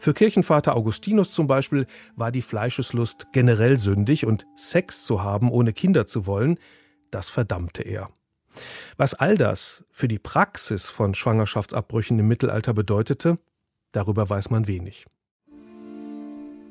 Für 0.03 0.15
Kirchenvater 0.15 0.75
Augustinus 0.75 1.31
zum 1.31 1.47
Beispiel 1.47 1.87
war 2.17 2.33
die 2.33 2.43
Fleischeslust 2.43 3.29
generell 3.31 3.79
sündig 3.79 4.27
und 4.27 4.49
Sex 4.57 5.05
zu 5.05 5.23
haben, 5.23 5.49
ohne 5.49 5.73
Kinder 5.73 6.09
zu 6.09 6.27
wollen, 6.27 6.59
das 7.13 7.31
verdammte 7.31 7.85
er. 7.85 8.09
Was 8.97 9.15
all 9.15 9.37
das 9.37 9.85
für 9.93 10.09
die 10.09 10.19
Praxis 10.19 10.87
von 10.87 11.15
Schwangerschaftsabbrüchen 11.15 12.19
im 12.19 12.27
Mittelalter 12.27 12.75
bedeutete, 12.75 13.37
darüber 13.93 14.29
weiß 14.29 14.51
man 14.51 14.67
wenig. 14.67 15.07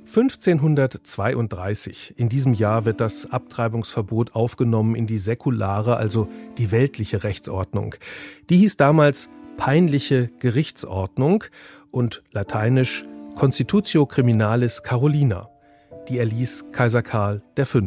1532, 0.08 2.16
in 2.18 2.28
diesem 2.28 2.54
Jahr 2.54 2.84
wird 2.84 3.00
das 3.00 3.32
Abtreibungsverbot 3.32 4.36
aufgenommen 4.36 4.94
in 4.94 5.08
die 5.08 5.20
säkulare, 5.20 5.96
also 5.96 6.28
die 6.58 6.72
weltliche 6.72 7.24
Rechtsordnung. 7.24 7.96
Die 8.50 8.58
hieß 8.58 8.76
damals 8.76 9.30
peinliche 9.56 10.30
Gerichtsordnung 10.40 11.46
und 11.92 12.24
lateinisch 12.34 13.06
Constitutio 13.36 14.06
Criminalis 14.06 14.84
Carolina, 14.84 15.50
die 16.08 16.20
erließ 16.20 16.66
Kaiser 16.72 17.02
Karl 17.02 17.42
V. 17.58 17.80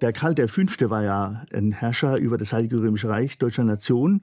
Der 0.00 0.12
Karl 0.12 0.34
V. 0.48 0.90
war 0.90 1.02
ja 1.02 1.44
ein 1.52 1.72
Herrscher 1.72 2.16
über 2.16 2.36
das 2.36 2.52
Heilige 2.52 2.78
Römische 2.78 3.08
Reich 3.08 3.38
deutscher 3.38 3.64
Nation, 3.64 4.22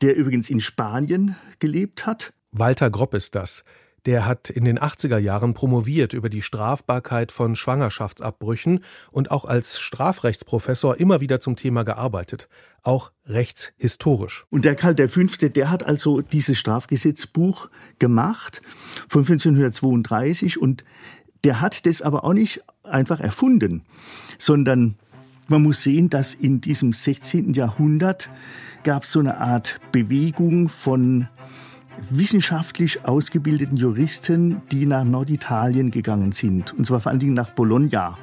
der 0.00 0.16
übrigens 0.16 0.50
in 0.50 0.58
Spanien 0.58 1.36
gelebt 1.60 2.06
hat. 2.06 2.32
Walter 2.50 2.90
Gropp 2.90 3.14
ist 3.14 3.34
das. 3.34 3.62
Der 4.06 4.26
hat 4.26 4.50
in 4.50 4.64
den 4.64 4.78
80er 4.78 5.18
Jahren 5.18 5.54
promoviert 5.54 6.12
über 6.12 6.28
die 6.28 6.42
Strafbarkeit 6.42 7.30
von 7.30 7.54
Schwangerschaftsabbrüchen 7.54 8.80
und 9.10 9.30
auch 9.30 9.44
als 9.44 9.80
Strafrechtsprofessor 9.80 10.98
immer 10.98 11.20
wieder 11.20 11.40
zum 11.40 11.54
Thema 11.54 11.84
gearbeitet, 11.84 12.48
auch 12.82 13.12
rechtshistorisch. 13.26 14.44
Und 14.50 14.64
der 14.64 14.74
Karl 14.74 14.96
V., 15.08 15.20
der 15.48 15.70
hat 15.70 15.84
also 15.84 16.20
dieses 16.20 16.58
Strafgesetzbuch 16.58 17.68
gemacht 18.00 18.60
von 19.08 19.20
1532 19.20 20.60
und 20.60 20.82
der 21.44 21.60
hat 21.60 21.86
das 21.86 22.02
aber 22.02 22.24
auch 22.24 22.34
nicht 22.34 22.62
einfach 22.82 23.20
erfunden, 23.20 23.82
sondern 24.38 24.96
man 25.48 25.62
muss 25.62 25.82
sehen, 25.82 26.08
dass 26.08 26.34
in 26.34 26.60
diesem 26.60 26.92
16. 26.92 27.52
Jahrhundert 27.52 28.30
gab 28.84 29.02
es 29.02 29.12
so 29.12 29.20
eine 29.20 29.38
Art 29.38 29.80
Bewegung 29.92 30.68
von 30.68 31.28
wissenschaftlich 32.10 33.04
ausgebildeten 33.04 33.76
Juristen, 33.76 34.62
die 34.70 34.86
nach 34.86 35.04
Norditalien 35.04 35.90
gegangen 35.90 36.32
sind. 36.32 36.72
Und 36.74 36.86
zwar 36.86 37.00
vor 37.00 37.10
allen 37.10 37.20
Dingen 37.20 37.34
nach 37.34 37.50
Bologna. 37.50 38.18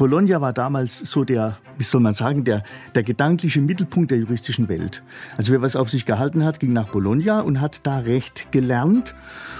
Bologna 0.00 0.40
war 0.40 0.54
damals 0.54 0.96
so 0.96 1.24
der, 1.24 1.58
wie 1.76 1.82
soll 1.82 2.00
man 2.00 2.14
sagen, 2.14 2.42
der, 2.42 2.62
der 2.94 3.02
gedankliche 3.02 3.60
Mittelpunkt 3.60 4.10
der 4.10 4.16
juristischen 4.16 4.66
Welt. 4.68 5.02
Also 5.36 5.52
wer 5.52 5.60
was 5.60 5.76
auf 5.76 5.90
sich 5.90 6.06
gehalten 6.06 6.42
hat, 6.42 6.58
ging 6.58 6.72
nach 6.72 6.88
Bologna 6.88 7.40
und 7.40 7.60
hat 7.60 7.86
da 7.86 7.98
Recht 7.98 8.50
gelernt. 8.50 9.14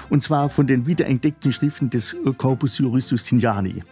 Und 0.08 0.22
zwar 0.22 0.48
von 0.48 0.66
den 0.66 0.86
wiederentdeckten 0.86 1.52
Schriften 1.52 1.90
des 1.90 2.16
Corpus 2.38 2.78
Juris 2.78 3.10
Justiniani. 3.10 3.82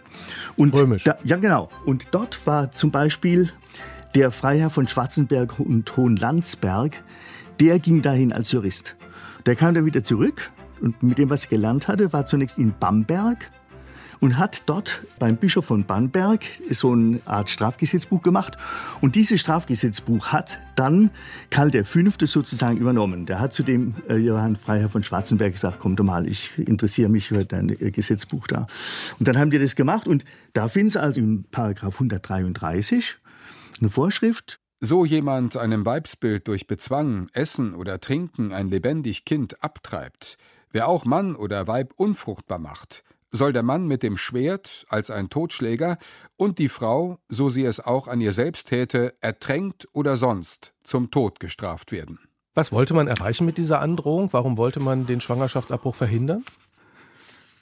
Und 0.57 0.73
Römisch. 0.73 1.03
Da, 1.03 1.17
ja, 1.23 1.37
genau. 1.37 1.69
Und 1.85 2.07
dort 2.11 2.45
war 2.47 2.71
zum 2.71 2.89
Beispiel 2.89 3.51
der 4.15 4.31
Freiherr 4.31 4.71
von 4.71 4.87
Schwarzenberg 4.87 5.59
und 5.59 5.95
Hohenlandsberg, 5.95 7.03
der 7.59 7.77
ging 7.77 8.01
dahin 8.01 8.33
als 8.33 8.51
Jurist. 8.51 8.95
Der 9.45 9.55
kam 9.55 9.73
dann 9.73 9.85
wieder 9.85 10.03
zurück 10.03 10.51
und 10.81 11.01
mit 11.03 11.17
dem, 11.17 11.29
was 11.29 11.45
er 11.45 11.49
gelernt 11.49 11.87
hatte, 11.87 12.13
war 12.13 12.25
zunächst 12.25 12.57
in 12.57 12.73
Bamberg 12.79 13.49
und 14.19 14.37
hat 14.37 14.63
dort 14.65 15.01
beim 15.17 15.37
Bischof 15.37 15.65
von 15.65 15.85
Bamberg 15.85 16.41
so 16.69 16.91
eine 16.91 17.21
Art 17.25 17.49
Strafgesetzbuch 17.49 18.21
gemacht. 18.21 18.57
Und 19.01 19.15
dieses 19.15 19.39
Strafgesetzbuch 19.39 20.27
hat 20.27 20.59
dann 20.75 21.11
Karl 21.49 21.71
V. 21.85 21.99
sozusagen 22.25 22.77
übernommen. 22.77 23.25
Der 23.25 23.39
hat 23.39 23.53
zu 23.53 23.63
dem 23.63 23.95
äh, 24.09 24.15
Johann 24.17 24.55
Freiherr 24.55 24.89
von 24.89 25.03
Schwarzenberg 25.03 25.53
gesagt, 25.53 25.77
komm 25.79 25.95
doch 25.95 26.03
mal, 26.03 26.27
ich 26.27 26.57
interessiere 26.57 27.09
mich 27.09 27.27
für 27.29 27.45
dein 27.45 27.69
äh, 27.69 27.91
Gesetzbuch 27.91 28.47
da. 28.47 28.67
Und 29.19 29.27
dann 29.27 29.37
haben 29.37 29.51
die 29.51 29.59
das 29.59 29.75
gemacht 29.75 30.07
und 30.07 30.25
da 30.53 30.67
finden 30.67 30.89
Sie 30.89 31.01
also 31.01 31.21
im 31.21 31.45
Paragraph 31.49 31.95
133 31.95 33.17
eine 33.79 33.89
Vorschrift, 33.89 34.58
so 34.79 35.05
jemand 35.05 35.57
einem 35.57 35.85
Weibsbild 35.85 36.47
durch 36.47 36.67
Bezwang, 36.67 37.29
Essen 37.33 37.75
oder 37.75 37.99
Trinken 37.99 38.53
ein 38.53 38.67
lebendig 38.67 39.25
Kind 39.25 39.63
abtreibt, 39.63 40.37
wer 40.71 40.87
auch 40.87 41.05
Mann 41.05 41.35
oder 41.35 41.67
Weib 41.67 41.93
unfruchtbar 41.97 42.59
macht, 42.59 43.03
soll 43.31 43.53
der 43.53 43.63
Mann 43.63 43.87
mit 43.87 44.03
dem 44.03 44.17
Schwert 44.17 44.85
als 44.89 45.11
ein 45.11 45.29
Totschläger 45.29 45.97
und 46.35 46.57
die 46.59 46.69
Frau, 46.69 47.19
so 47.27 47.49
sie 47.49 47.63
es 47.63 47.79
auch 47.79 48.07
an 48.07 48.21
ihr 48.21 48.31
selbst 48.31 48.69
täte, 48.69 49.13
ertränkt 49.21 49.87
oder 49.93 50.15
sonst 50.15 50.73
zum 50.83 51.11
Tod 51.11 51.39
gestraft 51.39 51.91
werden. 51.91 52.19
Was 52.55 52.71
wollte 52.71 52.93
man 52.93 53.07
erreichen 53.07 53.45
mit 53.45 53.57
dieser 53.57 53.79
Androhung? 53.81 54.33
Warum 54.33 54.57
wollte 54.57 54.79
man 54.79 55.05
den 55.05 55.21
Schwangerschaftsabbruch 55.21 55.95
verhindern? 55.95 56.43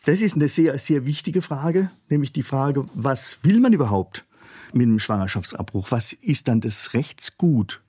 Das 0.05 0.21
ist 0.21 0.35
eine 0.35 0.47
sehr, 0.47 0.79
sehr 0.79 1.05
wichtige 1.05 1.41
Frage, 1.41 1.91
nämlich 2.07 2.31
die 2.31 2.43
Frage, 2.43 2.85
was 2.93 3.39
will 3.43 3.59
man 3.59 3.73
überhaupt? 3.73 4.25
Mit 4.73 4.83
dem 4.83 4.99
Schwangerschaftsabbruch. 4.99 5.91
Was 5.91 6.13
ist 6.13 6.47
dann 6.47 6.61
das 6.61 6.93
Rechtsgut? 6.93 7.81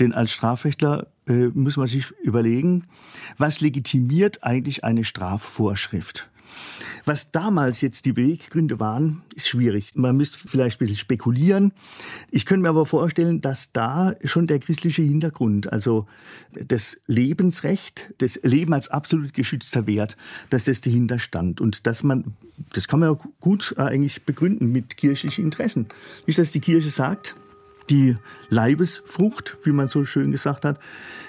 Denn 0.00 0.12
als 0.12 0.32
Strafrechtler 0.32 1.06
äh, 1.26 1.48
muss 1.48 1.76
man 1.76 1.86
sich 1.86 2.10
überlegen, 2.22 2.84
was 3.38 3.60
legitimiert 3.60 4.44
eigentlich 4.44 4.84
eine 4.84 5.04
Strafvorschrift? 5.04 6.28
Was 7.04 7.30
damals 7.30 7.80
jetzt 7.80 8.04
die 8.04 8.12
Beweggründe 8.12 8.78
waren, 8.78 9.22
ist 9.34 9.48
schwierig. 9.48 9.92
Man 9.94 10.16
müsste 10.16 10.38
vielleicht 10.38 10.76
ein 10.76 10.84
bisschen 10.84 10.96
spekulieren. 10.96 11.72
Ich 12.30 12.46
könnte 12.46 12.62
mir 12.62 12.68
aber 12.68 12.86
vorstellen, 12.86 13.40
dass 13.40 13.72
da 13.72 14.14
schon 14.24 14.46
der 14.46 14.60
christliche 14.60 15.02
Hintergrund, 15.02 15.72
also 15.72 16.06
das 16.52 17.00
Lebensrecht, 17.06 18.14
das 18.18 18.38
Leben 18.42 18.72
als 18.72 18.88
absolut 18.88 19.34
geschützter 19.34 19.86
Wert, 19.86 20.16
dass 20.50 20.64
das 20.64 20.80
dahinter 20.80 21.18
stand. 21.18 21.60
Und 21.60 21.86
dass 21.86 22.02
man, 22.02 22.36
das 22.72 22.88
kann 22.88 23.00
man 23.00 23.12
ja 23.12 23.18
gut 23.40 23.74
eigentlich 23.78 24.24
begründen 24.24 24.70
mit 24.70 24.96
kirchlichen 24.96 25.44
Interessen. 25.44 25.86
Nicht, 26.26 26.38
dass 26.38 26.52
die 26.52 26.60
Kirche 26.60 26.90
sagt, 26.90 27.34
die 27.90 28.16
Leibesfrucht, 28.48 29.58
wie 29.64 29.72
man 29.72 29.88
so 29.88 30.04
schön 30.04 30.30
gesagt 30.30 30.64
hat, 30.64 30.78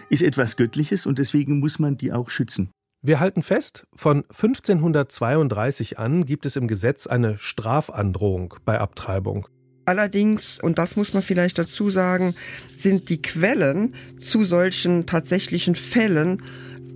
ist 0.09 0.21
etwas 0.21 0.55
Göttliches 0.55 1.05
und 1.05 1.19
deswegen 1.19 1.59
muss 1.59 1.79
man 1.79 1.97
die 1.97 2.13
auch 2.13 2.29
schützen. 2.29 2.69
Wir 3.05 3.19
halten 3.19 3.43
fest, 3.43 3.85
von 3.93 4.23
1532 4.29 5.99
an 5.99 6.23
gibt 6.23 6.45
es 6.45 6.55
im 6.55 6.69
Gesetz 6.69 7.05
eine 7.05 7.37
Strafandrohung 7.37 8.53
bei 8.63 8.79
Abtreibung. 8.79 9.45
Allerdings, 9.83 10.57
und 10.57 10.77
das 10.79 10.95
muss 10.95 11.13
man 11.13 11.21
vielleicht 11.21 11.59
dazu 11.59 11.89
sagen, 11.89 12.33
sind 12.77 13.09
die 13.09 13.21
Quellen 13.21 13.93
zu 14.17 14.45
solchen 14.45 15.05
tatsächlichen 15.05 15.75
Fällen 15.75 16.43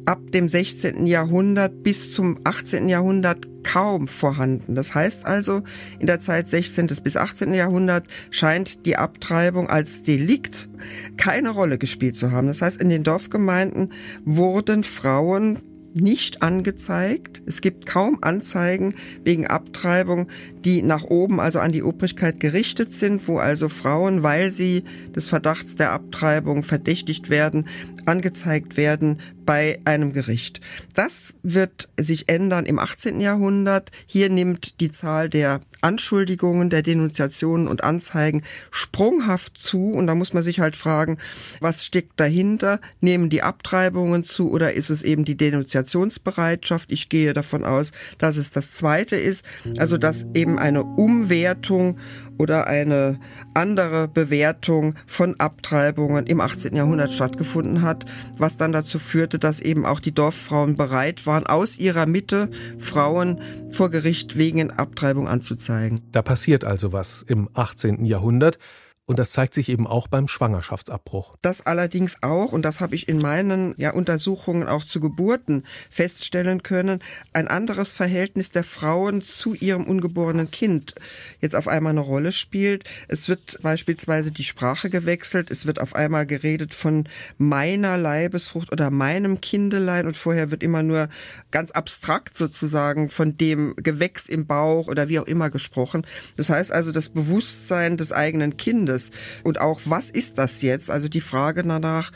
ab 0.05 0.19
dem 0.31 0.47
16. 0.47 1.05
Jahrhundert 1.07 1.83
bis 1.83 2.13
zum 2.13 2.39
18. 2.45 2.87
Jahrhundert 2.87 3.45
kaum 3.63 4.07
vorhanden. 4.07 4.75
Das 4.75 4.95
heißt 4.95 5.25
also, 5.25 5.63
in 5.99 6.07
der 6.07 6.21
Zeit 6.21 6.47
16. 6.47 6.87
bis 7.03 7.17
18. 7.17 7.53
Jahrhundert 7.53 8.07
scheint 8.31 8.85
die 8.85 8.95
Abtreibung 8.95 9.69
als 9.69 10.03
Delikt 10.03 10.69
keine 11.17 11.49
Rolle 11.49 11.77
gespielt 11.77 12.15
zu 12.15 12.31
haben. 12.31 12.47
Das 12.47 12.61
heißt, 12.61 12.79
in 12.79 12.87
den 12.87 13.03
Dorfgemeinden 13.03 13.91
wurden 14.23 14.85
Frauen 14.85 15.59
nicht 15.97 16.41
angezeigt. 16.41 17.41
Es 17.45 17.61
gibt 17.61 17.85
kaum 17.85 18.19
Anzeigen 18.21 18.95
wegen 19.23 19.47
Abtreibung, 19.47 20.27
die 20.63 20.81
nach 20.81 21.03
oben, 21.03 21.39
also 21.39 21.59
an 21.59 21.71
die 21.71 21.83
Obrigkeit 21.83 22.39
gerichtet 22.39 22.93
sind, 22.93 23.27
wo 23.27 23.37
also 23.37 23.69
Frauen, 23.69 24.23
weil 24.23 24.51
sie 24.51 24.83
des 25.15 25.29
Verdachts 25.29 25.75
der 25.75 25.91
Abtreibung 25.91 26.63
verdächtigt 26.63 27.29
werden, 27.29 27.67
angezeigt 28.05 28.77
werden 28.77 29.19
bei 29.45 29.79
einem 29.85 30.13
Gericht. 30.13 30.61
Das 30.93 31.33
wird 31.43 31.89
sich 31.99 32.29
ändern 32.29 32.65
im 32.65 32.79
18. 32.79 33.21
Jahrhundert. 33.21 33.91
Hier 34.05 34.29
nimmt 34.29 34.79
die 34.81 34.91
Zahl 34.91 35.29
der 35.29 35.61
Anschuldigungen, 35.81 36.69
der 36.69 36.81
Denunziationen 36.81 37.67
und 37.67 37.84
Anzeigen 37.84 38.43
sprunghaft 38.72 39.57
zu. 39.57 39.91
Und 39.91 40.07
da 40.07 40.15
muss 40.15 40.34
man 40.34 40.43
sich 40.43 40.60
halt 40.60 40.75
fragen, 40.75 41.17
was 41.60 41.86
steckt 41.86 42.19
dahinter? 42.19 42.79
Nehmen 43.01 43.29
die 43.29 43.43
Abtreibungen 43.43 44.24
zu 44.24 44.51
oder 44.51 44.74
ist 44.74 44.89
es 44.89 45.03
eben 45.03 45.25
die 45.25 45.38
Denunziationsbereitschaft? 45.38 46.91
Ich 46.91 47.10
gehe 47.10 47.34
davon 47.34 47.63
aus, 47.63 47.91
dass 48.17 48.38
es 48.38 48.51
das 48.51 48.74
Zweite 48.74 49.15
ist. 49.15 49.46
Also, 49.77 49.98
dass 49.98 50.25
eben 50.34 50.60
eine 50.60 50.84
Umwertung 50.84 51.98
oder 52.38 52.67
eine 52.67 53.20
andere 53.53 54.08
Bewertung 54.08 54.96
von 55.06 55.39
Abtreibungen 55.39 56.25
im 56.25 56.41
18. 56.41 56.75
Jahrhundert 56.75 57.12
stattgefunden 57.12 57.82
hat, 57.82 58.06
was 58.38 58.58
dann 58.58 58.72
dazu 58.72 59.00
führte, 59.00 59.39
dass 59.39 59.60
eben 59.60 59.86
auch 59.86 60.00
die 60.00 60.13
Dorffrauen 60.13 60.75
bereit 60.75 61.25
waren, 61.25 61.46
aus 61.46 61.77
ihrer 61.77 62.06
Mitte 62.06 62.50
Frauen 62.79 63.41
vor 63.72 63.89
Gericht 63.89 64.38
wegen 64.38 64.72
Abtreibung 64.72 65.27
anzuzeigen. 65.27 66.01
Da 66.12 66.22
passiert 66.22 66.63
also 66.63 66.94
was 66.94 67.24
im 67.24 67.50
18. 67.53 68.06
Jahrhundert. 68.06 68.60
Und 69.09 69.19
das 69.19 69.31
zeigt 69.31 69.53
sich 69.53 69.69
eben 69.69 69.87
auch 69.87 70.09
beim 70.09 70.27
Schwangerschaftsabbruch. 70.27 71.37
Das 71.41 71.65
allerdings 71.65 72.23
auch, 72.23 72.51
und 72.51 72.63
das 72.63 72.81
habe 72.81 72.93
ich 72.93 73.07
in 73.07 73.19
meinen 73.19 73.73
ja, 73.77 73.91
Untersuchungen 73.93 74.67
auch 74.67 74.83
zu 74.83 74.99
Geburten 74.99 75.63
feststellen 75.89 76.61
können, 76.61 77.01
ein 77.31 77.47
anderes 77.47 77.93
Verhältnis 77.93 78.49
der 78.49 78.65
Frauen 78.65 79.21
zu 79.21 79.53
ihrem 79.53 79.85
ungeborenen 79.85 80.51
Kind 80.51 80.93
jetzt 81.39 81.55
auf 81.55 81.69
einmal 81.69 81.91
eine 81.91 82.01
Rolle 82.01 82.33
spielt. 82.33 82.83
Es 83.07 83.29
wird 83.29 83.59
beispielsweise 83.61 84.33
die 84.33 84.43
Sprache 84.43 84.89
gewechselt, 84.89 85.51
es 85.51 85.65
wird 85.65 85.79
auf 85.79 85.95
einmal 85.95 86.25
geredet 86.25 86.73
von 86.73 87.07
meiner 87.37 87.97
Leibesfrucht 87.97 88.73
oder 88.73 88.91
meinem 88.91 89.39
Kindelein 89.39 90.05
und 90.05 90.17
vorher 90.17 90.51
wird 90.51 90.63
immer 90.63 90.83
nur 90.83 91.07
ganz 91.49 91.71
abstrakt 91.71 92.35
sozusagen 92.35 93.09
von 93.09 93.37
dem 93.37 93.73
Gewächs 93.77 94.27
im 94.27 94.47
Bauch 94.47 94.89
oder 94.89 95.07
wie 95.07 95.19
auch 95.19 95.27
immer 95.27 95.49
gesprochen. 95.49 96.05
Das 96.35 96.49
heißt 96.49 96.73
also, 96.73 96.91
das 96.91 97.07
Bewusstsein 97.07 97.95
des 97.95 98.11
eigenen 98.11 98.57
Kindes 98.57 98.96
Lebens. 98.97 99.11
Und 99.43 99.61
auch, 99.61 99.81
was 99.85 100.09
ist 100.09 100.37
das 100.37 100.61
jetzt? 100.61 100.89
Also 100.89 101.07
die 101.07 101.21
Frage 101.21 101.63
danach, 101.63 102.11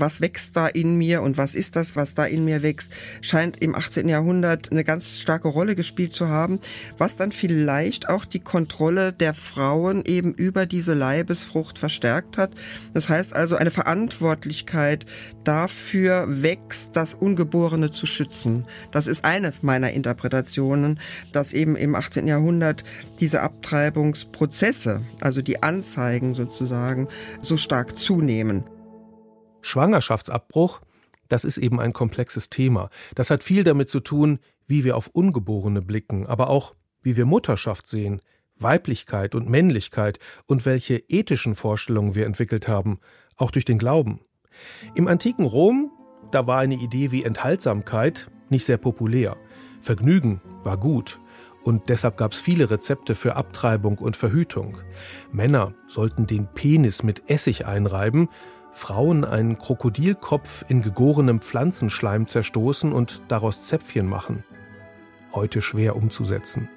was 0.00 0.20
wächst 0.20 0.56
da 0.56 0.66
in 0.66 0.96
mir 0.96 1.22
und 1.22 1.36
was 1.36 1.54
ist 1.54 1.76
das, 1.76 1.96
was 1.96 2.14
da 2.14 2.24
in 2.24 2.44
mir 2.44 2.62
wächst, 2.62 2.92
scheint 3.20 3.62
im 3.62 3.74
18. 3.74 4.08
Jahrhundert 4.08 4.70
eine 4.70 4.84
ganz 4.84 5.18
starke 5.20 5.48
Rolle 5.48 5.74
gespielt 5.74 6.14
zu 6.14 6.28
haben, 6.28 6.60
was 6.98 7.16
dann 7.16 7.32
vielleicht 7.32 8.08
auch 8.08 8.24
die 8.24 8.40
Kontrolle 8.40 9.12
der 9.12 9.34
Frauen 9.34 10.04
eben 10.04 10.32
über 10.34 10.66
diese 10.66 10.94
Leibesfrucht 10.94 11.78
verstärkt 11.78 12.38
hat. 12.38 12.52
Das 12.94 13.08
heißt 13.08 13.34
also, 13.34 13.56
eine 13.56 13.70
Verantwortlichkeit 13.70 15.06
dafür 15.44 16.26
wächst, 16.28 16.96
das 16.96 17.14
Ungeborene 17.14 17.90
zu 17.90 18.06
schützen. 18.06 18.64
Das 18.92 19.06
ist 19.06 19.24
eine 19.24 19.52
meiner 19.62 19.92
Interpretationen, 19.92 21.00
dass 21.32 21.52
eben 21.52 21.76
im 21.76 21.94
18. 21.94 22.26
Jahrhundert 22.26 22.84
diese 23.20 23.42
Abtreibungsprozesse, 23.42 25.02
also 25.20 25.42
die 25.42 25.62
Anzeigen, 25.62 26.34
sozusagen 26.34 27.08
so 27.40 27.56
stark 27.56 27.98
zunehmen. 27.98 28.64
Schwangerschaftsabbruch, 29.66 30.80
das 31.28 31.44
ist 31.44 31.58
eben 31.58 31.80
ein 31.80 31.92
komplexes 31.92 32.50
Thema. 32.50 32.88
Das 33.14 33.30
hat 33.30 33.42
viel 33.42 33.64
damit 33.64 33.88
zu 33.88 34.00
tun, 34.00 34.38
wie 34.66 34.84
wir 34.84 34.96
auf 34.96 35.08
Ungeborene 35.08 35.82
blicken, 35.82 36.26
aber 36.26 36.48
auch 36.48 36.74
wie 37.02 37.16
wir 37.16 37.26
Mutterschaft 37.26 37.86
sehen, 37.86 38.20
Weiblichkeit 38.58 39.34
und 39.34 39.48
Männlichkeit 39.48 40.18
und 40.46 40.64
welche 40.66 40.96
ethischen 41.08 41.54
Vorstellungen 41.54 42.14
wir 42.14 42.26
entwickelt 42.26 42.68
haben, 42.68 43.00
auch 43.36 43.50
durch 43.50 43.64
den 43.64 43.78
Glauben. 43.78 44.20
Im 44.94 45.08
antiken 45.08 45.44
Rom, 45.44 45.90
da 46.30 46.46
war 46.46 46.60
eine 46.60 46.76
Idee 46.76 47.10
wie 47.10 47.24
Enthaltsamkeit 47.24 48.30
nicht 48.48 48.64
sehr 48.64 48.78
populär. 48.78 49.36
Vergnügen 49.80 50.40
war 50.62 50.78
gut, 50.78 51.20
und 51.66 51.88
deshalb 51.88 52.16
gab 52.16 52.30
es 52.30 52.40
viele 52.40 52.70
Rezepte 52.70 53.16
für 53.16 53.34
Abtreibung 53.34 53.98
und 53.98 54.16
Verhütung. 54.16 54.78
Männer 55.32 55.74
sollten 55.88 56.28
den 56.28 56.46
Penis 56.46 57.02
mit 57.02 57.28
Essig 57.28 57.66
einreiben, 57.66 58.28
Frauen 58.76 59.24
einen 59.24 59.56
Krokodilkopf 59.56 60.66
in 60.68 60.82
gegorenem 60.82 61.40
Pflanzenschleim 61.40 62.26
zerstoßen 62.26 62.92
und 62.92 63.22
daraus 63.28 63.66
Zäpfchen 63.66 64.06
machen. 64.06 64.44
Heute 65.32 65.62
schwer 65.62 65.96
umzusetzen. 65.96 66.68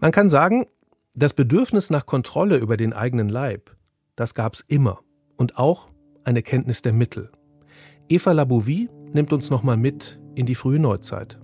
Man 0.00 0.12
kann 0.12 0.30
sagen, 0.30 0.66
das 1.14 1.34
Bedürfnis 1.34 1.90
nach 1.90 2.06
Kontrolle 2.06 2.56
über 2.56 2.78
den 2.78 2.94
eigenen 2.94 3.28
Leib, 3.28 3.76
das 4.16 4.32
gab 4.32 4.54
es 4.54 4.64
immer 4.66 5.00
und 5.36 5.58
auch 5.58 5.88
eine 6.24 6.42
Kenntnis 6.42 6.80
der 6.80 6.94
Mittel. 6.94 7.30
Eva 8.08 8.32
Labouvie 8.32 8.88
nimmt 9.12 9.34
uns 9.34 9.50
nochmal 9.50 9.76
mit 9.76 10.18
in 10.34 10.46
die 10.46 10.54
frühe 10.54 10.78
Neuzeit. 10.78 11.38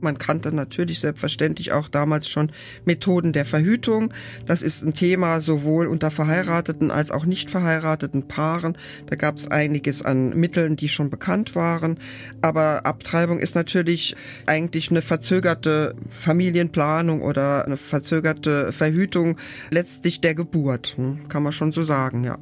Man 0.00 0.18
kannte 0.18 0.52
natürlich 0.52 1.00
selbstverständlich 1.00 1.72
auch 1.72 1.88
damals 1.88 2.28
schon 2.28 2.52
Methoden 2.84 3.32
der 3.32 3.44
Verhütung. 3.44 4.12
Das 4.46 4.62
ist 4.62 4.82
ein 4.82 4.94
Thema 4.94 5.40
sowohl 5.40 5.86
unter 5.86 6.10
verheirateten 6.10 6.90
als 6.90 7.10
auch 7.10 7.24
nicht 7.24 7.50
verheirateten 7.50 8.28
Paaren. 8.28 8.76
Da 9.06 9.16
gab 9.16 9.36
es 9.36 9.48
einiges 9.48 10.02
an 10.02 10.30
Mitteln, 10.30 10.76
die 10.76 10.88
schon 10.88 11.10
bekannt 11.10 11.54
waren. 11.54 11.98
Aber 12.42 12.86
Abtreibung 12.86 13.38
ist 13.38 13.54
natürlich 13.54 14.14
eigentlich 14.46 14.90
eine 14.90 15.02
verzögerte 15.02 15.94
Familienplanung 16.10 17.22
oder 17.22 17.64
eine 17.64 17.76
verzögerte 17.76 18.72
Verhütung 18.72 19.38
letztlich 19.70 20.20
der 20.20 20.34
Geburt. 20.34 20.94
Hm, 20.96 21.28
kann 21.28 21.42
man 21.42 21.52
schon 21.52 21.72
so 21.72 21.82
sagen, 21.82 22.24
ja 22.24 22.38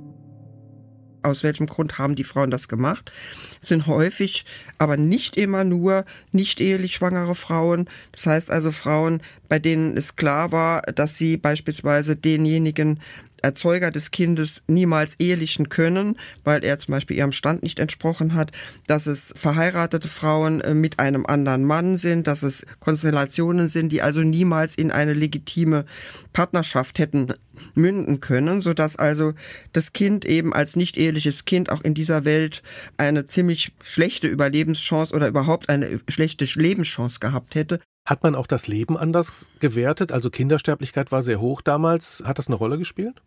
aus 1.23 1.43
welchem 1.43 1.67
Grund 1.67 1.99
haben 1.99 2.15
die 2.15 2.25
Frauen 2.25 2.51
das 2.51 2.69
gemacht, 2.69 3.13
sind 3.61 3.87
häufig, 3.87 4.45
aber 4.79 4.97
nicht 4.97 5.37
immer 5.37 5.65
nur 5.65 6.05
nicht 6.33 6.61
ehelich 6.61 6.95
schwangere 6.95 7.35
Frauen. 7.35 7.89
Das 8.13 8.27
heißt 8.27 8.51
also 8.51 8.73
Frauen, 8.73 9.21
bei 9.49 9.59
denen 9.59 9.97
es 9.97 10.17
klar 10.17 10.53
war, 10.53 10.83
dass 10.83 11.17
sie 11.17 11.37
beispielsweise 11.37 12.17
denjenigen 12.17 13.01
Erzeuger 13.43 13.91
des 13.91 14.11
Kindes 14.11 14.63
niemals 14.67 15.17
ehelichen 15.19 15.69
können, 15.69 16.17
weil 16.45 16.65
er 16.65 16.79
zum 16.79 16.93
Beispiel 16.93 17.17
ihrem 17.17 17.33
Stand 17.33 17.63
nicht 17.63 17.79
entsprochen 17.79 18.35
hat, 18.35 18.53
dass 18.87 19.07
es 19.07 19.35
verheiratete 19.37 20.09
Frauen 20.09 20.61
äh, 20.61 20.75
mit 20.75 20.99
einem 20.99 21.27
anderen 21.27 21.65
Mann 21.65 21.97
sind, 21.97 22.27
dass 22.27 22.43
es 22.43 22.67
Konstellationen 22.81 23.69
sind, 23.69 23.91
die 23.91 24.03
also 24.03 24.21
niemals 24.21 24.75
in 24.75 24.91
eine 24.91 25.15
legitime 25.15 25.85
Partnerschaft 26.33 26.99
hätten 26.99 27.35
münden 27.75 28.21
können, 28.21 28.61
so 28.63 28.75
dass 28.75 28.97
also 28.97 29.35
das 29.73 29.93
Kind 29.93 30.25
eben 30.25 30.53
als 30.53 30.77
nicht 30.77 30.97
eheliches 30.97 31.45
Kind 31.45 31.71
auch 31.71 31.83
in 31.83 31.95
dieser 31.95 32.25
Welt 32.25 32.63
eine 32.97 33.27
ziemlich 33.27 33.73
schlechte 33.83 34.29
Überlebenschance 34.29 35.15
oder 35.15 35.29
überhaupt 35.29 35.69
eine 35.69 36.01
schlechte 36.09 36.45
Lebenschance 36.45 37.21
gehabt 37.21 37.55
hätte. 37.55 37.81
Hat 38.05 38.23
man 38.25 38.35
auch 38.35 38.47
das 38.47 38.67
Leben 38.67 38.97
anders 38.97 39.51
gewertet? 39.61 40.11
Also 40.11 40.29
Kindersterblichkeit 40.29 41.13
war 41.13 41.23
sehr 41.23 41.41
hoch 41.41 41.61
damals. 41.61 42.23
Hat 42.27 42.39
das 42.39 42.49
eine 42.49 42.57
Rolle 42.57 42.79
gespielt? 42.79 43.23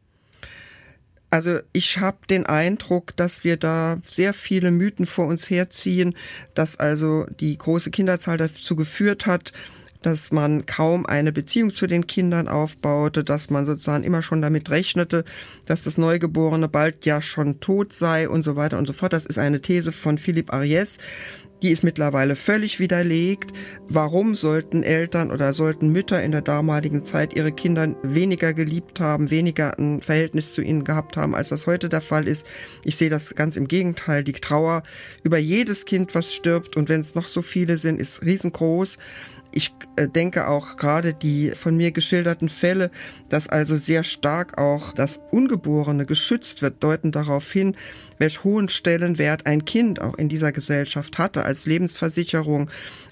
Also 1.36 1.60
ich 1.74 2.00
habe 2.00 2.20
den 2.30 2.46
Eindruck, 2.46 3.14
dass 3.18 3.44
wir 3.44 3.58
da 3.58 3.98
sehr 4.10 4.34
viele 4.34 4.72
Mythen 4.72 5.06
vor 5.06 5.28
uns 5.28 5.50
herziehen, 5.50 6.16
dass 6.54 6.80
also 6.80 7.26
die 7.42 7.58
große 7.58 7.92
Kinderzahl 7.92 8.38
dazu 8.38 8.78
geführt 8.78 9.26
hat, 9.26 9.52
dass 10.02 10.32
man 10.32 10.66
kaum 10.66 11.06
eine 11.06 11.34
Beziehung 11.34 11.74
zu 11.74 11.88
den 11.88 12.08
Kindern 12.08 12.48
aufbaute, 12.48 13.26
dass 13.26 13.50
man 13.50 13.66
sozusagen 13.66 14.06
immer 14.06 14.22
schon 14.22 14.42
damit 14.42 14.70
rechnete, 14.70 15.26
dass 15.66 15.84
das 15.84 15.98
Neugeborene 15.98 16.70
bald 16.70 17.06
ja 17.06 17.22
schon 17.22 17.60
tot 17.60 17.92
sei 17.92 18.30
und 18.30 18.44
so 18.44 18.56
weiter 18.56 18.78
und 18.78 18.88
so 18.88 18.94
fort. 18.94 19.12
Das 19.12 19.26
ist 19.26 19.38
eine 19.38 19.60
These 19.60 19.92
von 19.92 20.18
Philipp 20.18 20.54
Ariès. 20.54 21.00
Die 21.64 21.72
ist 21.72 21.84
mittlerweile 21.84 22.36
völlig 22.36 22.80
widerlegt. 22.80 23.52
Warum 23.88 24.36
sollten 24.36 24.84
Eltern 24.84 25.32
oder 25.32 25.54
sollten 25.54 25.90
Mütter 25.90 26.22
in 26.22 26.32
der 26.32 26.42
damaligen 26.42 27.02
Zeit 27.02 27.34
ihre 27.34 27.52
Kinder 27.52 27.96
weniger 28.04 28.54
geliebt 28.54 29.00
haben, 29.00 29.32
weniger 29.32 29.78
ein 29.80 30.02
Verhältnis 30.02 30.54
zu 30.54 30.62
ihnen 30.62 30.84
gehabt 30.84 31.16
haben, 31.16 31.34
als 31.34 31.50
das 31.50 31.66
heute 31.66 31.88
der 31.88 32.02
Fall 32.02 32.28
ist? 32.28 32.46
Ich 32.84 32.98
sehe 32.98 33.10
das 33.10 33.36
ganz 33.36 33.56
im 33.56 33.68
Gegenteil. 33.68 34.24
Die 34.24 34.34
Trauer 34.34 34.84
über 35.24 35.38
jedes 35.38 35.86
Kind, 35.86 36.14
was 36.14 36.34
stirbt, 36.34 36.76
und 36.76 36.90
wenn 36.90 37.02
es 37.02 37.16
noch 37.16 37.30
so 37.30 37.42
viele 37.42 37.78
sind, 37.78 38.00
ist 38.00 38.22
riesengroß. 38.22 38.98
Ich 39.58 39.74
äh, 39.96 40.10
denke 40.10 40.50
auch 40.50 40.76
gerade 40.76 41.14
die 41.14 41.52
von 41.52 41.78
mir 41.78 41.94
geschilderten 41.94 42.50
Fälle, 42.50 42.92
dass 43.30 43.48
also 43.48 43.78
sehr 43.78 44.04
stark 44.04 44.58
auch 44.58 44.92
das 44.92 45.22
Ungeborene 45.32 46.06
geschützt 46.06 46.62
wird, 46.62 46.84
deuten 46.84 47.14
darauf 47.14 47.50
hin, 47.50 47.78
welch 48.18 48.44
hohen 48.44 48.70
Stellenwert 48.70 49.46
ein 49.46 49.66
Kind 49.66 50.02
auch 50.02 50.16
in 50.16 50.30
dieser 50.30 50.52
Gesellschaft 50.52 51.18
hatte 51.18 51.44
als 51.44 51.66
Lebensversicherung, 51.66 52.70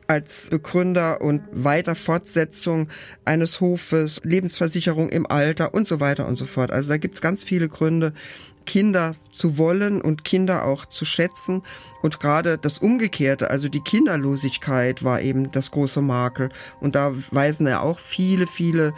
als 0.07 0.49
Begründer 0.49 1.21
und 1.21 1.41
weiter 1.51 1.95
Fortsetzung 1.95 2.89
eines 3.25 3.61
Hofes, 3.61 4.21
Lebensversicherung 4.23 5.09
im 5.09 5.25
Alter 5.25 5.73
und 5.73 5.87
so 5.87 5.99
weiter 5.99 6.27
und 6.27 6.37
so 6.37 6.45
fort. 6.45 6.71
Also 6.71 6.89
da 6.89 6.97
gibt's 6.97 7.21
ganz 7.21 7.43
viele 7.43 7.69
Gründe, 7.69 8.13
Kinder 8.65 9.15
zu 9.31 9.57
wollen 9.57 10.01
und 10.01 10.23
Kinder 10.23 10.65
auch 10.65 10.85
zu 10.85 11.05
schätzen. 11.05 11.63
Und 12.01 12.19
gerade 12.19 12.57
das 12.57 12.79
Umgekehrte, 12.79 13.49
also 13.49 13.69
die 13.69 13.81
Kinderlosigkeit 13.81 15.03
war 15.03 15.21
eben 15.21 15.51
das 15.51 15.71
große 15.71 16.01
Makel. 16.01 16.49
Und 16.79 16.95
da 16.95 17.13
weisen 17.31 17.67
ja 17.67 17.81
auch 17.81 17.99
viele, 17.99 18.47
viele 18.47 18.93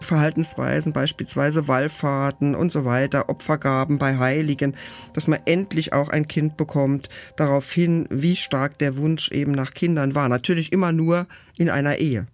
Verhaltensweisen, 0.00 0.92
beispielsweise 0.92 1.68
Wallfahrten 1.68 2.54
und 2.54 2.72
so 2.72 2.84
weiter, 2.84 3.28
Opfergaben 3.28 3.98
bei 3.98 4.18
Heiligen, 4.18 4.74
dass 5.14 5.26
man 5.28 5.40
endlich 5.44 5.92
auch 5.92 6.08
ein 6.08 6.28
Kind 6.28 6.56
bekommt, 6.56 7.08
darauf 7.36 7.70
hin, 7.70 8.06
wie 8.10 8.36
stark 8.36 8.78
der 8.78 8.96
Wunsch 8.96 9.30
eben 9.30 9.52
nach 9.52 9.74
Kindern 9.74 10.14
war. 10.14 10.28
Natürlich 10.28 10.72
immer 10.72 10.92
nur 10.92 11.26
in 11.56 11.70
einer 11.70 11.96
Ehe. 11.96 12.26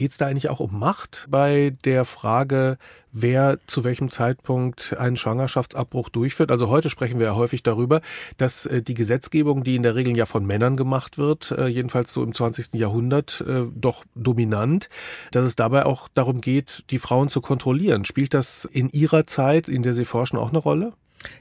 Geht 0.00 0.12
es 0.12 0.16
da 0.16 0.28
eigentlich 0.28 0.48
auch 0.48 0.60
um 0.60 0.78
Macht 0.78 1.26
bei 1.28 1.76
der 1.84 2.06
Frage, 2.06 2.78
wer 3.12 3.58
zu 3.66 3.84
welchem 3.84 4.08
Zeitpunkt 4.08 4.96
einen 4.98 5.18
Schwangerschaftsabbruch 5.18 6.08
durchführt? 6.08 6.50
Also 6.50 6.70
heute 6.70 6.88
sprechen 6.88 7.18
wir 7.18 7.26
ja 7.26 7.34
häufig 7.34 7.62
darüber, 7.62 8.00
dass 8.38 8.64
äh, 8.64 8.80
die 8.80 8.94
Gesetzgebung, 8.94 9.62
die 9.62 9.76
in 9.76 9.82
der 9.82 9.96
Regel 9.96 10.16
ja 10.16 10.24
von 10.24 10.46
Männern 10.46 10.78
gemacht 10.78 11.18
wird, 11.18 11.50
äh, 11.50 11.66
jedenfalls 11.66 12.14
so 12.14 12.22
im 12.22 12.32
20. 12.32 12.80
Jahrhundert, 12.80 13.44
äh, 13.46 13.64
doch 13.74 14.06
dominant, 14.14 14.88
dass 15.32 15.44
es 15.44 15.54
dabei 15.54 15.84
auch 15.84 16.08
darum 16.08 16.40
geht, 16.40 16.84
die 16.88 16.98
Frauen 16.98 17.28
zu 17.28 17.42
kontrollieren. 17.42 18.06
Spielt 18.06 18.32
das 18.32 18.64
in 18.64 18.88
Ihrer 18.88 19.26
Zeit, 19.26 19.68
in 19.68 19.82
der 19.82 19.92
Sie 19.92 20.06
forschen, 20.06 20.38
auch 20.38 20.48
eine 20.48 20.60
Rolle? 20.60 20.94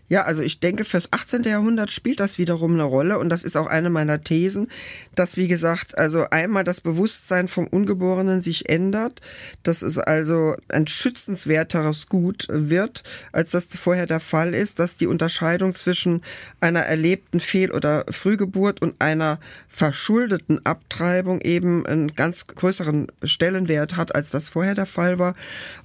Ja, 0.09 0.23
also 0.23 0.41
ich 0.41 0.59
denke, 0.59 0.85
fürs 0.85 1.13
18. 1.13 1.43
Jahrhundert 1.43 1.91
spielt 1.91 2.19
das 2.19 2.39
wiederum 2.39 2.73
eine 2.73 2.83
Rolle 2.83 3.19
und 3.19 3.29
das 3.29 3.43
ist 3.43 3.55
auch 3.55 3.67
eine 3.67 3.91
meiner 3.91 4.23
Thesen, 4.23 4.67
dass, 5.13 5.37
wie 5.37 5.47
gesagt, 5.47 5.97
also 5.99 6.25
einmal 6.31 6.63
das 6.63 6.81
Bewusstsein 6.81 7.47
vom 7.47 7.67
Ungeborenen 7.67 8.41
sich 8.41 8.69
ändert, 8.69 9.21
dass 9.61 9.83
es 9.83 9.99
also 9.99 10.55
ein 10.67 10.87
schützenswerteres 10.87 12.09
Gut 12.09 12.47
wird, 12.49 13.03
als 13.31 13.51
das 13.51 13.67
vorher 13.67 14.07
der 14.07 14.19
Fall 14.19 14.55
ist, 14.55 14.79
dass 14.79 14.97
die 14.97 15.05
Unterscheidung 15.05 15.75
zwischen 15.75 16.23
einer 16.59 16.81
erlebten 16.81 17.39
Fehl- 17.39 17.71
oder 17.71 18.03
Frühgeburt 18.09 18.81
und 18.81 18.99
einer 18.99 19.39
verschuldeten 19.67 20.65
Abtreibung 20.65 21.39
eben 21.41 21.85
einen 21.85 22.15
ganz 22.15 22.47
größeren 22.47 23.11
Stellenwert 23.23 23.95
hat, 23.95 24.15
als 24.15 24.31
das 24.31 24.49
vorher 24.49 24.73
der 24.73 24.87
Fall 24.87 25.19
war 25.19 25.35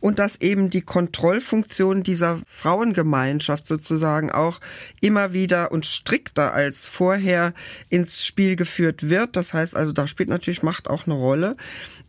und 0.01 0.19
dass 0.19 0.41
eben 0.41 0.71
die 0.71 0.81
Kontrollfunktion 0.81 2.03
dieser 2.03 2.41
Frauengemeinschaft 2.47 3.67
sozusagen 3.67 3.84
sozusagen 3.85 4.33
auch 4.33 4.61
immer 5.01 5.33
wieder 5.33 5.71
und 5.71 5.87
strikter 5.87 6.53
als 6.53 6.87
vorher 6.87 7.53
ins 7.91 8.27
Spiel 8.27 8.57
geführt 8.57 9.09
wird. 9.09 9.37
Das 9.37 9.55
heißt 9.55 9.77
also, 9.77 9.93
da 9.93 10.07
spielt 10.07 10.29
natürlich 10.29 10.63
Macht 10.63 10.89
auch 10.89 11.07
eine 11.07 11.15
Rolle, 11.15 11.57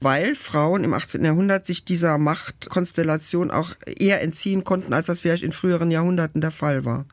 weil 0.02 0.36
Frauen 0.36 0.84
im 0.84 0.94
18. 0.94 1.24
Jahrhundert 1.24 1.66
sich 1.66 1.86
dieser 1.86 2.18
Machtkonstellation 2.18 3.52
auch 3.52 3.72
eher 3.86 4.22
entziehen 4.22 4.64
konnten, 4.64 4.94
als 4.94 5.08
das 5.08 5.22
vielleicht 5.22 5.44
in 5.44 5.52
früheren 5.52 5.92
Jahrhunderten 5.92 6.42
der 6.42 6.52
Fall 6.52 6.86
war. 6.86 7.06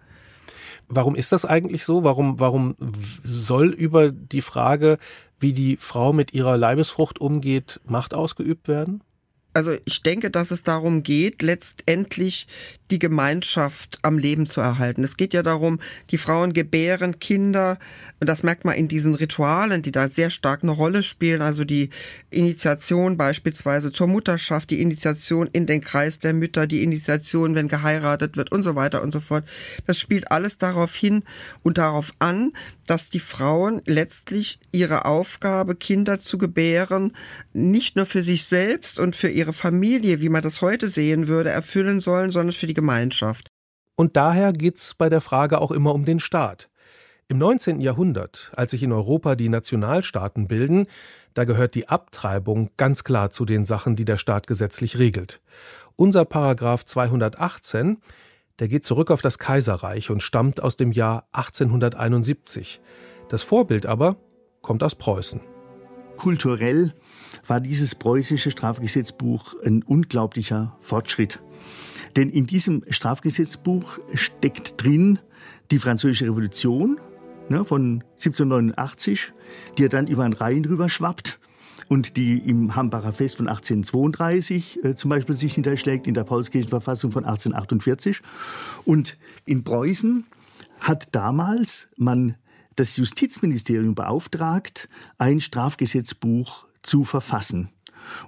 Warum 0.88 1.14
ist 1.14 1.32
das 1.32 1.44
eigentlich 1.44 1.84
so? 1.84 2.04
Warum, 2.04 2.38
warum 2.38 2.74
soll 3.24 3.68
über 3.68 4.10
die 4.12 4.42
Frage, 4.42 4.98
wie 5.40 5.52
die 5.52 5.76
Frau 5.76 6.12
mit 6.12 6.34
ihrer 6.34 6.56
Leibesfrucht 6.56 7.20
umgeht, 7.20 7.80
Macht 7.84 8.14
ausgeübt 8.14 8.68
werden? 8.68 9.02
Also 9.54 9.76
ich 9.84 10.02
denke, 10.02 10.30
dass 10.30 10.50
es 10.50 10.62
darum 10.62 11.02
geht, 11.02 11.42
letztendlich 11.42 12.46
die 12.90 12.98
Gemeinschaft 12.98 13.98
am 14.02 14.18
Leben 14.18 14.46
zu 14.46 14.60
erhalten. 14.60 15.02
Es 15.02 15.16
geht 15.16 15.34
ja 15.34 15.42
darum, 15.42 15.80
die 16.10 16.18
Frauen 16.18 16.52
gebären 16.52 17.18
Kinder, 17.18 17.78
und 18.20 18.28
das 18.28 18.42
merkt 18.42 18.64
man 18.64 18.76
in 18.76 18.86
diesen 18.86 19.14
Ritualen, 19.14 19.82
die 19.82 19.90
da 19.90 20.08
sehr 20.08 20.30
stark 20.30 20.62
eine 20.62 20.72
Rolle 20.72 21.02
spielen, 21.02 21.42
also 21.42 21.64
die 21.64 21.90
Initiation 22.30 23.16
beispielsweise 23.16 23.92
zur 23.92 24.06
Mutterschaft, 24.06 24.70
die 24.70 24.80
Initiation 24.80 25.48
in 25.52 25.66
den 25.66 25.80
Kreis 25.80 26.18
der 26.18 26.32
Mütter, 26.34 26.66
die 26.66 26.82
Initiation, 26.82 27.54
wenn 27.54 27.68
geheiratet 27.68 28.36
wird 28.36 28.52
und 28.52 28.62
so 28.62 28.74
weiter 28.76 29.02
und 29.02 29.12
so 29.12 29.20
fort. 29.20 29.44
Das 29.86 29.98
spielt 29.98 30.30
alles 30.30 30.58
darauf 30.58 30.94
hin 30.94 31.24
und 31.62 31.78
darauf 31.78 32.12
an, 32.18 32.52
dass 32.86 33.10
die 33.10 33.20
Frauen 33.20 33.82
letztlich 33.86 34.58
ihre 34.72 35.04
Aufgabe, 35.04 35.74
Kinder 35.74 36.18
zu 36.18 36.38
gebären, 36.38 37.16
nicht 37.52 37.96
nur 37.96 38.06
für 38.06 38.22
sich 38.22 38.44
selbst 38.44 38.98
und 38.98 39.16
für 39.16 39.28
ihre 39.28 39.52
Familie, 39.52 40.20
wie 40.20 40.28
man 40.28 40.42
das 40.42 40.60
heute 40.60 40.88
sehen 40.88 41.28
würde, 41.28 41.50
erfüllen 41.50 42.00
sollen, 42.00 42.30
sondern 42.30 42.52
für 42.52 42.66
die 42.66 42.74
Gemeinschaft. 42.74 43.48
Und 43.96 44.16
daher 44.16 44.52
geht's 44.52 44.94
bei 44.94 45.08
der 45.08 45.20
Frage 45.20 45.60
auch 45.60 45.70
immer 45.70 45.94
um 45.94 46.04
den 46.04 46.20
Staat. 46.20 46.68
Im 47.28 47.38
19. 47.38 47.80
Jahrhundert, 47.80 48.52
als 48.56 48.72
sich 48.72 48.82
in 48.82 48.92
Europa 48.92 49.36
die 49.36 49.48
Nationalstaaten 49.48 50.48
bilden, 50.48 50.86
da 51.34 51.44
gehört 51.44 51.74
die 51.74 51.88
Abtreibung 51.88 52.70
ganz 52.76 53.04
klar 53.04 53.30
zu 53.30 53.44
den 53.44 53.64
Sachen, 53.64 53.96
die 53.96 54.04
der 54.04 54.18
Staat 54.18 54.46
gesetzlich 54.46 54.98
regelt. 54.98 55.40
Unser 55.96 56.24
Paragraph 56.24 56.84
218, 56.84 57.98
der 58.58 58.68
geht 58.68 58.84
zurück 58.84 59.10
auf 59.10 59.22
das 59.22 59.38
Kaiserreich 59.38 60.10
und 60.10 60.22
stammt 60.22 60.62
aus 60.62 60.76
dem 60.76 60.92
Jahr 60.92 61.26
1871. 61.32 62.80
Das 63.28 63.42
Vorbild 63.42 63.86
aber 63.86 64.16
kommt 64.60 64.82
aus 64.82 64.94
Preußen. 64.94 65.40
Kulturell 66.16 66.94
war 67.46 67.60
dieses 67.60 67.94
preußische 67.94 68.50
Strafgesetzbuch 68.50 69.54
ein 69.64 69.82
unglaublicher 69.82 70.76
Fortschritt. 70.80 71.40
Denn 72.16 72.28
in 72.28 72.46
diesem 72.46 72.84
Strafgesetzbuch 72.88 73.98
steckt 74.14 74.82
drin 74.82 75.18
die 75.70 75.78
Französische 75.78 76.26
Revolution 76.26 77.00
ne, 77.48 77.64
von 77.64 78.04
1789, 78.12 79.32
die 79.78 79.82
ja 79.82 79.88
dann 79.88 80.06
über 80.06 80.24
den 80.24 80.34
Rhein 80.34 80.64
rüber 80.64 80.88
schwappt 80.88 81.40
und 81.88 82.16
die 82.16 82.38
im 82.38 82.74
Hambacher 82.74 83.12
Fest 83.12 83.36
von 83.36 83.48
1832 83.48 84.84
äh, 84.84 84.94
zum 84.94 85.10
Beispiel 85.10 85.34
sich 85.34 85.56
niederschlägt 85.56 86.06
in 86.06 86.14
der 86.14 86.24
Paulskirchenverfassung 86.24 87.12
von 87.12 87.24
1848. 87.24 88.20
Und 88.84 89.16
in 89.44 89.64
Preußen 89.64 90.24
hat 90.80 91.08
damals 91.12 91.88
man 91.96 92.36
das 92.76 92.96
Justizministerium 92.96 93.94
beauftragt, 93.94 94.88
ein 95.18 95.40
Strafgesetzbuch 95.40 96.66
zu 96.82 97.04
verfassen. 97.04 97.68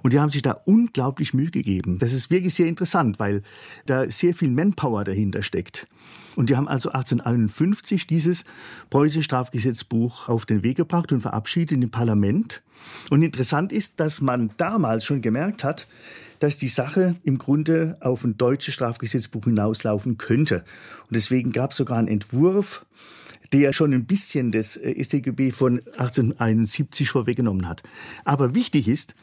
Und 0.03 0.13
die 0.13 0.19
haben 0.19 0.29
sich 0.29 0.41
da 0.41 0.51
unglaublich 0.51 1.33
Mühe 1.33 1.51
gegeben. 1.51 1.99
Das 1.99 2.13
ist 2.13 2.29
wirklich 2.29 2.53
sehr 2.53 2.67
interessant, 2.67 3.19
weil 3.19 3.43
da 3.85 4.09
sehr 4.09 4.33
viel 4.33 4.49
Manpower 4.49 5.03
dahinter 5.03 5.43
steckt. 5.43 5.87
Und 6.35 6.49
die 6.49 6.57
haben 6.57 6.67
also 6.67 6.89
1851 6.89 8.07
dieses 8.07 8.43
preußische 8.89 9.23
Strafgesetzbuch 9.23 10.27
auf 10.27 10.45
den 10.45 10.63
Weg 10.63 10.77
gebracht 10.77 11.11
und 11.11 11.21
verabschiedet 11.21 11.81
im 11.81 11.91
Parlament. 11.91 12.61
Und 13.09 13.23
interessant 13.23 13.71
ist, 13.71 13.99
dass 13.99 14.21
man 14.21 14.51
damals 14.57 15.05
schon 15.05 15.21
gemerkt 15.21 15.63
hat, 15.63 15.87
dass 16.39 16.57
die 16.57 16.67
Sache 16.67 17.15
im 17.23 17.37
Grunde 17.37 17.97
auf 18.01 18.23
ein 18.23 18.37
deutsches 18.37 18.73
Strafgesetzbuch 18.73 19.45
hinauslaufen 19.45 20.17
könnte. 20.17 20.65
Und 21.07 21.15
deswegen 21.15 21.51
gab 21.51 21.71
es 21.71 21.77
sogar 21.77 21.97
einen 21.97 22.09
Entwurf, 22.09 22.85
der 23.53 23.73
schon 23.73 23.93
ein 23.93 24.05
bisschen 24.05 24.51
das 24.51 24.75
äh, 24.75 25.01
StGB 25.01 25.51
von 25.51 25.79
1871 25.97 27.09
vorweggenommen 27.09 27.67
hat. 27.67 27.83
Aber 28.25 28.55
wichtig 28.55 28.87
ist, 28.87 29.15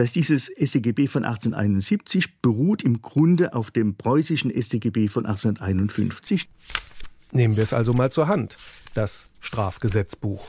dass 0.00 0.12
dieses 0.12 0.50
StGB 0.58 1.08
von 1.08 1.24
1871 1.24 2.40
beruht 2.40 2.82
im 2.82 3.02
Grunde 3.02 3.52
auf 3.52 3.70
dem 3.70 3.96
preußischen 3.96 4.50
StGB 4.50 5.08
von 5.08 5.26
1851. 5.26 6.48
Nehmen 7.32 7.56
wir 7.56 7.62
es 7.62 7.74
also 7.74 7.92
mal 7.92 8.10
zur 8.10 8.26
Hand, 8.26 8.56
das 8.94 9.28
Strafgesetzbuch. 9.40 10.48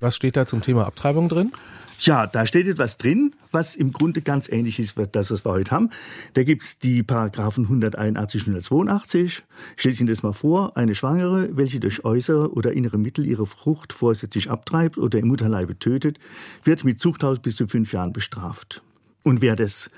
Was 0.00 0.16
steht 0.16 0.34
da 0.38 0.46
zum 0.46 0.62
Thema 0.62 0.86
Abtreibung 0.86 1.28
drin? 1.28 1.52
Ja, 2.00 2.28
da 2.28 2.46
steht 2.46 2.68
etwas 2.68 2.96
drin, 2.96 3.34
was 3.50 3.74
im 3.74 3.92
Grunde 3.92 4.22
ganz 4.22 4.48
ähnlich 4.48 4.78
ist, 4.78 4.94
das, 5.12 5.32
was 5.32 5.44
wir 5.44 5.50
heute 5.50 5.72
haben. 5.72 5.90
Da 6.34 6.44
gibt's 6.44 6.78
die 6.78 7.02
Paragraphen 7.02 7.64
181 7.64 8.42
und 8.42 8.52
182. 8.52 9.42
Ich 9.76 9.84
lese 9.84 10.02
Ihnen 10.02 10.08
das 10.08 10.22
mal 10.22 10.32
vor. 10.32 10.76
Eine 10.76 10.94
Schwangere, 10.94 11.56
welche 11.56 11.80
durch 11.80 12.04
äußere 12.04 12.52
oder 12.52 12.72
innere 12.72 12.98
Mittel 12.98 13.26
ihre 13.26 13.48
Frucht 13.48 13.92
vorsätzlich 13.92 14.48
abtreibt 14.48 14.96
oder 14.96 15.18
im 15.18 15.26
Mutterleibe 15.26 15.76
tötet, 15.80 16.20
wird 16.62 16.84
mit 16.84 17.00
Zuchthaus 17.00 17.40
bis 17.40 17.56
zu 17.56 17.66
fünf 17.66 17.92
Jahren 17.92 18.12
bestraft. 18.12 18.80
Und 19.24 19.40
wer 19.40 19.56
das, 19.56 19.90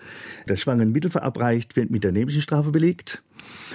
das 0.47 0.61
schwangeren 0.61 0.93
Mittel 0.93 1.11
verabreicht, 1.11 1.77
wird 1.77 1.91
mit 1.91 2.03
der 2.03 2.13
nämlichen 2.13 2.41
Strafe 2.41 2.71
belegt. 2.71 3.23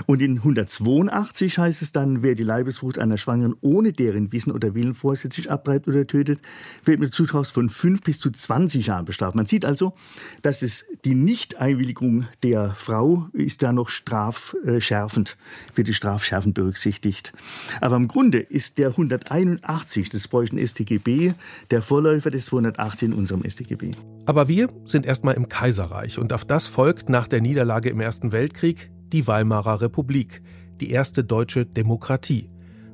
Und 0.05 0.21
in 0.21 0.37
182 0.37 1.57
heißt 1.57 1.81
es 1.81 1.91
dann, 1.91 2.21
wer 2.21 2.35
die 2.35 2.43
Leibesfrucht 2.43 2.99
einer 2.99 3.17
Schwangeren 3.17 3.55
ohne 3.61 3.93
deren 3.93 4.31
Wissen 4.31 4.51
oder 4.51 4.75
Willen 4.75 4.93
vorsätzlich 4.93 5.51
abtreibt 5.51 5.87
oder 5.87 6.05
tötet, 6.07 6.39
wird 6.83 6.99
mit 6.99 7.13
Zutraus 7.13 7.51
von 7.51 7.69
5 7.69 8.01
bis 8.01 8.19
zu 8.19 8.31
20 8.31 8.87
Jahren 8.87 9.05
bestraft. 9.05 9.35
Man 9.35 9.45
sieht 9.45 9.65
also, 9.65 9.93
dass 10.41 10.61
es 10.61 10.85
die 11.03 11.15
Nichteinwilligung 11.15 12.27
der 12.43 12.75
Frau 12.77 13.27
ist 13.33 13.63
da 13.63 13.71
noch 13.71 13.89
strafschärfend, 13.89 15.37
wird 15.75 15.87
die 15.87 15.93
strafschärfend 15.93 16.53
berücksichtigt. 16.53 17.33
Aber 17.81 17.95
im 17.95 18.07
Grunde 18.07 18.39
ist 18.39 18.77
der 18.77 18.89
181 18.89 20.09
des 20.09 20.27
preußischen 20.27 20.65
StGB 20.65 21.33
der 21.71 21.81
Vorläufer 21.81 22.31
des 22.31 22.45
218 22.47 23.11
in 23.11 23.17
unserem 23.17 23.43
StGB. 23.49 23.91
Aber 24.25 24.47
wir 24.47 24.69
sind 24.85 25.05
erstmal 25.05 25.35
im 25.35 25.49
Kaiserreich 25.49 26.17
und 26.17 26.33
auf 26.33 26.45
das 26.45 26.67
folgt 26.67 27.09
nach 27.09 27.27
der 27.27 27.41
Niederlage 27.41 27.89
im 27.89 27.99
Ersten 27.99 28.31
Weltkrieg 28.31 28.89
die 29.11 29.27
Weimarer 29.27 29.81
Republik, 29.81 30.41
die 30.79 30.89
erste 30.91 31.23
deutsche 31.23 31.65
Demokratie. 31.65 32.49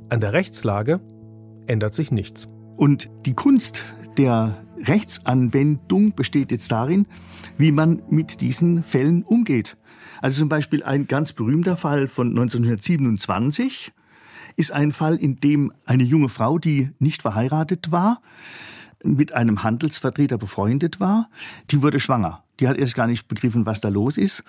An 0.10 0.20
der 0.20 0.34
Rechtslage 0.34 1.02
ändert 1.68 1.94
sich 1.94 2.12
nichts. 2.12 2.48
Und 2.78 3.10
die 3.26 3.34
Kunst 3.34 3.86
der 4.18 4.64
Rechtsanwendung 4.84 6.14
besteht 6.16 6.52
jetzt 6.52 6.72
darin, 6.72 7.08
wie 7.58 7.72
man 7.72 8.02
mit 8.10 8.42
diesen 8.42 8.84
Fällen 8.84 9.24
umgeht. 9.24 9.78
Also 10.22 10.40
zum 10.40 10.50
Beispiel 10.50 10.84
ein 10.84 11.08
ganz 11.08 11.34
berühmter 11.34 11.78
Fall 11.78 12.08
von 12.08 12.30
1927 12.30 13.94
ist 14.58 14.72
ein 14.72 14.92
Fall, 14.92 15.16
in 15.16 15.38
dem 15.38 15.72
eine 15.86 16.04
junge 16.04 16.30
Frau, 16.30 16.60
die 16.60 16.92
nicht 17.00 17.22
verheiratet 17.22 17.92
war, 17.92 18.22
mit 19.04 19.34
einem 19.34 19.64
Handelsvertreter 19.64 20.38
befreundet 20.38 21.00
war, 21.00 21.30
die 21.72 21.82
wurde 21.82 22.00
schwanger. 22.00 22.44
Die 22.62 22.68
hat 22.68 22.78
erst 22.78 22.96
gar 22.96 23.08
nicht 23.08 23.28
begriffen, 23.28 23.66
was 23.66 23.82
da 23.82 23.90
los 23.90 24.18
ist. 24.18 24.44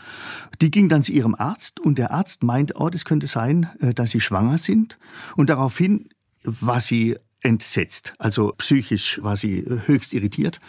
Die 0.61 0.71
ging 0.71 0.89
dann 0.89 1.03
zu 1.03 1.13
ihrem 1.13 1.35
Arzt 1.35 1.81
und 1.81 1.99
der 1.99 2.13
Arzt 2.13 2.43
meint, 2.43 2.77
oh, 2.79 2.91
das 2.91 3.05
könnte 3.05 3.27
sein, 3.27 3.69
äh, 3.81 3.95
dass 3.95 4.11
sie 4.11 4.21
schwanger 4.21 4.59
sind. 4.59 4.99
Und 5.35 5.51
daraufhin 5.51 6.11
war 6.45 6.81
sie 6.81 7.17
entsetzt, 7.41 8.15
also 8.19 8.53
psychisch 8.59 9.21
war 9.23 9.37
sie 9.37 9.65
höchst 9.87 10.15
irritiert. 10.15 10.61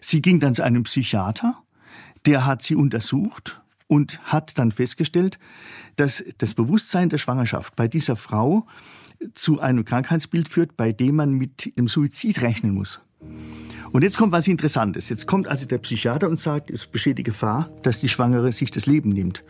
Sie 0.00 0.20
ging 0.20 0.40
dann 0.40 0.54
zu 0.54 0.64
einem 0.64 0.82
Psychiater, 0.82 1.62
der 2.26 2.44
hat 2.44 2.62
sie 2.62 2.74
untersucht 2.74 3.60
und 3.86 4.20
hat 4.24 4.58
dann 4.58 4.72
festgestellt, 4.72 5.38
dass 5.96 6.24
das 6.38 6.54
Bewusstsein 6.54 7.08
der 7.08 7.18
Schwangerschaft 7.18 7.76
bei 7.76 7.86
dieser 7.86 8.16
Frau 8.16 8.66
zu 9.34 9.60
einem 9.60 9.84
Krankheitsbild 9.84 10.48
führt, 10.48 10.76
bei 10.76 10.92
dem 10.92 11.16
man 11.16 11.32
mit 11.32 11.76
dem 11.76 11.86
Suizid 11.86 12.40
rechnen 12.40 12.74
muss. 12.74 13.00
Und 13.92 14.02
jetzt 14.02 14.16
kommt 14.16 14.32
was 14.32 14.48
Interessantes. 14.48 15.10
Jetzt 15.10 15.26
kommt 15.26 15.48
also 15.48 15.66
der 15.66 15.78
Psychiater 15.78 16.28
und 16.28 16.40
sagt, 16.40 16.70
es 16.70 16.86
besteht 16.86 17.18
die 17.18 17.22
Gefahr, 17.22 17.68
dass 17.82 18.00
die 18.00 18.08
Schwangere 18.08 18.50
sich 18.50 18.70
das 18.70 18.86
Leben 18.86 19.10
nimmt. 19.10 19.44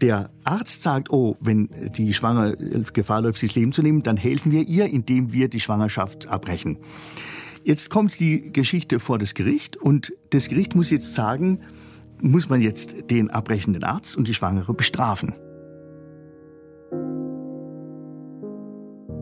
Der 0.00 0.30
Arzt 0.44 0.82
sagt, 0.82 1.10
oh, 1.10 1.36
wenn 1.40 1.68
die 1.96 2.14
Schwangere 2.14 2.56
Gefahr 2.92 3.22
läuft, 3.22 3.38
sich 3.38 3.50
das 3.50 3.56
Leben 3.56 3.72
zu 3.72 3.82
nehmen, 3.82 4.04
dann 4.04 4.16
helfen 4.16 4.52
wir 4.52 4.68
ihr, 4.68 4.86
indem 4.86 5.32
wir 5.32 5.48
die 5.48 5.58
Schwangerschaft 5.58 6.28
abbrechen. 6.28 6.78
Jetzt 7.64 7.90
kommt 7.90 8.18
die 8.20 8.52
Geschichte 8.52 9.00
vor 9.00 9.18
das 9.18 9.34
Gericht 9.34 9.76
und 9.76 10.12
das 10.30 10.48
Gericht 10.48 10.76
muss 10.76 10.90
jetzt 10.90 11.14
sagen, 11.14 11.60
muss 12.20 12.48
man 12.48 12.60
jetzt 12.60 13.10
den 13.10 13.30
abbrechenden 13.30 13.82
Arzt 13.82 14.16
und 14.16 14.28
die 14.28 14.34
Schwangere 14.34 14.74
bestrafen. 14.74 15.34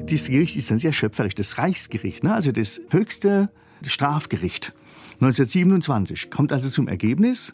Dieses 0.05 0.29
Gericht 0.29 0.57
ist 0.57 0.71
dann 0.71 0.79
sehr 0.79 0.93
schöpferisch, 0.93 1.35
das 1.35 1.57
Reichsgericht, 1.57 2.25
ne? 2.25 2.35
also 2.35 2.53
das 2.53 2.81
höchste 2.91 3.51
Strafgericht 3.87 4.73
1927 5.15 6.31
kommt 6.31 6.53
also 6.53 6.69
zum 6.69 6.89
Ergebnis, 6.89 7.53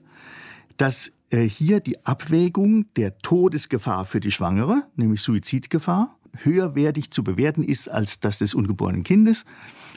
dass 0.76 1.12
äh, 1.30 1.42
hier 1.42 1.80
die 1.80 2.04
Abwägung 2.04 2.86
der 2.94 3.18
Todesgefahr 3.18 4.04
für 4.04 4.20
die 4.20 4.30
Schwangere, 4.30 4.84
nämlich 4.96 5.22
Suizidgefahr, 5.22 6.16
höherwertig 6.38 7.10
zu 7.10 7.24
bewerten 7.24 7.62
ist 7.62 7.88
als 7.88 8.20
das 8.20 8.38
des 8.38 8.54
ungeborenen 8.54 9.02
Kindes 9.02 9.44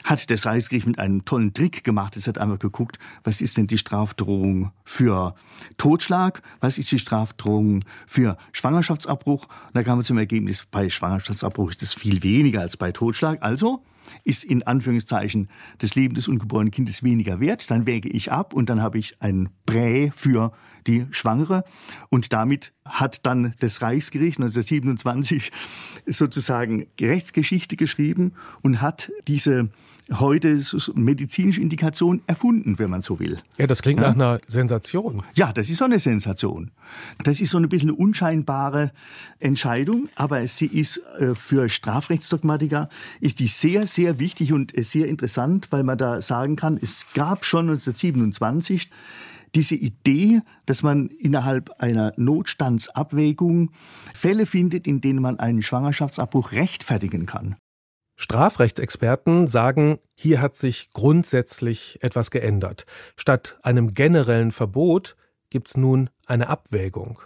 hat 0.04 0.30
das 0.30 0.46
Reichsgericht 0.46 0.86
mit 0.86 0.98
einem 0.98 1.24
tollen 1.24 1.52
Trick 1.52 1.84
gemacht. 1.84 2.16
Es 2.16 2.26
hat 2.26 2.38
einfach 2.38 2.58
geguckt, 2.58 2.98
was 3.24 3.40
ist 3.40 3.56
denn 3.56 3.66
die 3.66 3.78
Strafdrohung 3.78 4.72
für 4.84 5.34
Totschlag, 5.76 6.42
was 6.60 6.78
ist 6.78 6.90
die 6.90 6.98
Strafdrohung 6.98 7.84
für 8.06 8.36
Schwangerschaftsabbruch. 8.52 9.44
Und 9.44 9.74
da 9.74 9.82
kam 9.82 9.98
man 9.98 10.04
zum 10.04 10.18
Ergebnis, 10.18 10.66
bei 10.70 10.88
Schwangerschaftsabbruch 10.88 11.70
ist 11.70 11.82
es 11.82 11.94
viel 11.94 12.22
weniger 12.22 12.60
als 12.60 12.76
bei 12.76 12.92
Totschlag. 12.92 13.42
Also 13.42 13.82
ist 14.24 14.44
in 14.44 14.62
Anführungszeichen 14.62 15.48
das 15.78 15.94
Leben 15.94 16.14
des 16.14 16.28
ungeborenen 16.28 16.70
Kindes 16.70 17.02
weniger 17.02 17.40
wert, 17.40 17.70
dann 17.70 17.86
wäge 17.86 18.08
ich 18.08 18.32
ab 18.32 18.54
und 18.54 18.70
dann 18.70 18.82
habe 18.82 18.98
ich 18.98 19.20
ein 19.20 19.48
Prä 19.66 20.10
für 20.14 20.52
die 20.86 21.06
Schwangere. 21.10 21.64
Und 22.08 22.32
damit 22.32 22.72
hat 22.84 23.26
dann 23.26 23.54
das 23.60 23.82
Reichsgericht 23.82 24.38
1927 24.38 25.50
sozusagen 26.06 26.86
Rechtsgeschichte 27.00 27.76
geschrieben 27.76 28.32
und 28.62 28.80
hat 28.80 29.10
diese 29.26 29.70
heute 30.18 30.58
medizinische 30.94 31.60
Indikation 31.60 32.22
erfunden, 32.26 32.78
wenn 32.78 32.90
man 32.90 33.02
so 33.02 33.20
will. 33.20 33.38
Ja, 33.58 33.66
das 33.66 33.82
klingt 33.82 34.00
ja? 34.00 34.08
nach 34.08 34.14
einer 34.14 34.40
Sensation. 34.48 35.22
Ja, 35.34 35.52
das 35.52 35.68
ist 35.70 35.78
so 35.78 35.84
eine 35.84 35.98
Sensation. 35.98 36.72
Das 37.22 37.40
ist 37.40 37.50
so 37.50 37.58
ein 37.58 37.68
bisschen 37.68 37.90
eine 37.90 37.98
unscheinbare 37.98 38.92
Entscheidung, 39.38 40.08
aber 40.16 40.46
sie 40.48 40.66
ist 40.66 41.00
äh, 41.18 41.34
für 41.34 41.68
Strafrechtsdogmatiker 41.68 42.88
ist 43.20 43.38
die 43.38 43.46
sehr, 43.46 43.86
sehr 43.86 44.18
wichtig 44.18 44.52
und 44.52 44.72
sehr 44.76 45.06
interessant, 45.06 45.68
weil 45.70 45.84
man 45.84 45.98
da 45.98 46.20
sagen 46.20 46.56
kann, 46.56 46.78
es 46.80 47.06
gab 47.14 47.44
schon 47.44 47.70
1927 47.70 48.90
diese 49.54 49.74
Idee, 49.74 50.40
dass 50.66 50.82
man 50.82 51.08
innerhalb 51.08 51.70
einer 51.80 52.12
Notstandsabwägung 52.16 53.70
Fälle 54.14 54.46
findet, 54.46 54.86
in 54.86 55.00
denen 55.00 55.20
man 55.20 55.38
einen 55.38 55.62
Schwangerschaftsabbruch 55.62 56.52
rechtfertigen 56.52 57.26
kann. 57.26 57.56
Strafrechtsexperten 58.16 59.48
sagen, 59.48 59.98
hier 60.14 60.42
hat 60.42 60.54
sich 60.54 60.90
grundsätzlich 60.92 61.98
etwas 62.02 62.30
geändert. 62.30 62.84
Statt 63.16 63.58
einem 63.62 63.94
generellen 63.94 64.52
Verbot 64.52 65.16
gibt's 65.48 65.76
nun 65.76 66.10
eine 66.26 66.48
Abwägung. 66.48 67.18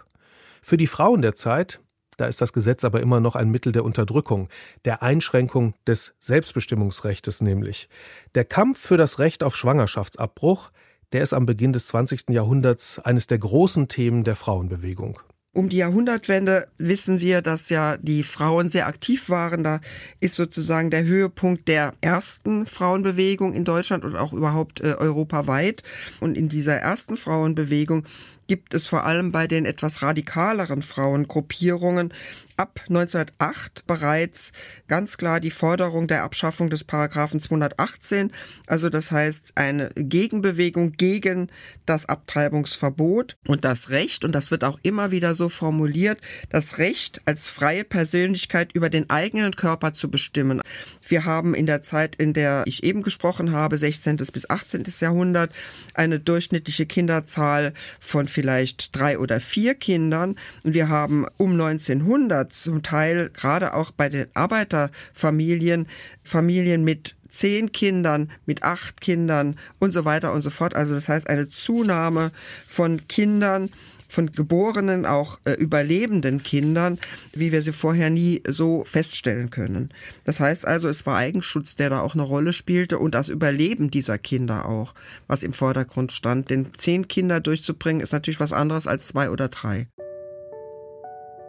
Für 0.61 0.77
die 0.77 0.87
Frauen 0.87 1.21
der 1.21 1.35
Zeit, 1.35 1.81
da 2.17 2.27
ist 2.27 2.41
das 2.41 2.53
Gesetz 2.53 2.85
aber 2.85 3.01
immer 3.01 3.19
noch 3.19 3.35
ein 3.35 3.49
Mittel 3.49 3.73
der 3.73 3.83
Unterdrückung, 3.83 4.47
der 4.85 5.03
Einschränkung 5.03 5.73
des 5.85 6.15
Selbstbestimmungsrechtes 6.19 7.41
nämlich. 7.41 7.89
Der 8.33 8.45
Kampf 8.45 8.79
für 8.79 8.97
das 8.97 9.19
Recht 9.19 9.43
auf 9.43 9.57
Schwangerschaftsabbruch, 9.57 10.69
der 11.15 11.23
ist 11.23 11.31
am 11.31 11.45
Beginn 11.45 11.71
des 11.71 11.87
20. 11.87 12.31
Jahrhunderts 12.31 12.99
eines 12.99 13.25
der 13.25 13.37
großen 13.37 13.87
Themen 13.87 14.25
der 14.25 14.35
Frauenbewegung. 14.35 15.17
Um 15.53 15.69
die 15.69 15.77
Jahrhundertwende 15.77 16.67
wissen 16.77 17.21
wir, 17.21 17.41
dass 17.41 17.69
ja 17.69 17.95
die 17.95 18.21
Frauen 18.21 18.67
sehr 18.67 18.85
aktiv 18.87 19.29
waren. 19.29 19.63
Da 19.63 19.79
ist 20.19 20.35
sozusagen 20.35 20.89
der 20.89 21.05
Höhepunkt 21.05 21.69
der 21.69 21.93
ersten 22.01 22.65
Frauenbewegung 22.65 23.53
in 23.53 23.63
Deutschland 23.63 24.03
und 24.03 24.17
auch 24.17 24.33
überhaupt 24.33 24.81
äh, 24.81 24.95
europaweit. 24.95 25.83
Und 26.19 26.35
in 26.35 26.49
dieser 26.49 26.75
ersten 26.75 27.15
Frauenbewegung 27.15 28.03
gibt 28.47 28.73
es 28.73 28.85
vor 28.85 29.05
allem 29.05 29.31
bei 29.31 29.47
den 29.47 29.65
etwas 29.65 30.01
radikaleren 30.01 30.81
Frauengruppierungen 30.81 32.13
ab 32.57 32.81
1908 32.87 33.85
bereits 33.87 34.51
ganz 34.87 35.17
klar 35.17 35.39
die 35.39 35.51
Forderung 35.51 36.07
der 36.07 36.23
Abschaffung 36.23 36.69
des 36.69 36.83
Paragraphen 36.83 37.39
218, 37.39 38.31
also 38.67 38.89
das 38.89 39.11
heißt 39.11 39.53
eine 39.55 39.89
Gegenbewegung 39.95 40.93
gegen 40.93 41.49
das 41.85 42.07
Abtreibungsverbot 42.07 43.37
und 43.47 43.65
das 43.65 43.89
Recht, 43.89 44.23
und 44.23 44.33
das 44.33 44.51
wird 44.51 44.63
auch 44.63 44.79
immer 44.83 45.11
wieder 45.11 45.35
so 45.35 45.49
formuliert, 45.49 46.19
das 46.49 46.77
Recht 46.77 47.21
als 47.25 47.47
freie 47.47 47.83
Persönlichkeit 47.83 48.71
über 48.73 48.89
den 48.89 49.09
eigenen 49.09 49.55
Körper 49.55 49.93
zu 49.93 50.09
bestimmen. 50.09 50.61
Wir 51.07 51.25
haben 51.25 51.53
in 51.53 51.65
der 51.65 51.81
Zeit, 51.81 52.15
in 52.15 52.33
der 52.33 52.63
ich 52.65 52.83
eben 52.83 53.01
gesprochen 53.01 53.51
habe, 53.51 53.77
16. 53.77 54.17
bis 54.17 54.49
18. 54.49 54.83
Jahrhundert, 54.99 55.51
eine 55.93 56.19
durchschnittliche 56.19 56.85
Kinderzahl 56.85 57.73
von 57.99 58.27
vielleicht 58.27 58.95
drei 58.95 59.19
oder 59.19 59.39
vier 59.39 59.75
Kindern. 59.75 60.35
Und 60.63 60.73
wir 60.73 60.89
haben 60.89 61.25
um 61.37 61.51
1900 61.51 62.44
zum 62.49 62.83
Teil 62.83 63.29
gerade 63.29 63.73
auch 63.73 63.91
bei 63.91 64.09
den 64.09 64.27
Arbeiterfamilien, 64.33 65.87
Familien 66.23 66.83
mit 66.83 67.15
zehn 67.29 67.71
Kindern, 67.71 68.31
mit 68.45 68.63
acht 68.63 69.01
Kindern 69.01 69.57
und 69.79 69.91
so 69.91 70.05
weiter 70.05 70.33
und 70.33 70.41
so 70.41 70.49
fort. 70.49 70.75
Also 70.75 70.95
das 70.95 71.09
heißt 71.09 71.29
eine 71.29 71.49
Zunahme 71.49 72.31
von 72.67 73.07
Kindern, 73.07 73.69
von 74.07 74.31
geborenen, 74.31 75.05
auch 75.05 75.39
äh, 75.45 75.53
überlebenden 75.53 76.41
Kindern, 76.43 76.99
wie 77.33 77.51
wir 77.51 77.61
sie 77.61 77.73
vorher 77.73 78.09
nie 78.09 78.41
so 78.47 78.83
feststellen 78.85 79.49
können. 79.49 79.89
Das 80.23 80.39
heißt 80.39 80.65
also, 80.65 80.87
es 80.87 81.05
war 81.05 81.17
Eigenschutz, 81.17 81.75
der 81.75 81.89
da 81.89 82.01
auch 82.01 82.13
eine 82.13 82.23
Rolle 82.23 82.53
spielte 82.53 82.99
und 82.99 83.13
das 83.13 83.29
Überleben 83.29 83.91
dieser 83.91 84.17
Kinder 84.17 84.67
auch, 84.67 84.93
was 85.27 85.43
im 85.43 85.53
Vordergrund 85.53 86.11
stand. 86.11 86.49
Denn 86.49 86.73
zehn 86.73 87.07
Kinder 87.07 87.39
durchzubringen, 87.39 88.01
ist 88.01 88.13
natürlich 88.13 88.39
was 88.39 88.53
anderes 88.53 88.87
als 88.87 89.07
zwei 89.07 89.29
oder 89.29 89.49
drei. 89.49 89.87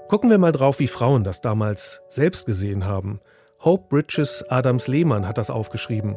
Gucken 0.08 0.30
wir 0.30 0.38
mal 0.38 0.52
drauf, 0.52 0.78
wie 0.78 0.86
Frauen 0.86 1.24
das 1.24 1.40
damals 1.40 2.00
selbst 2.08 2.46
gesehen 2.46 2.84
haben. 2.84 3.20
Hope 3.64 3.86
Bridges 3.88 4.44
Adams 4.48 4.86
Lehmann 4.86 5.26
hat 5.26 5.36
das 5.36 5.50
aufgeschrieben. 5.50 6.16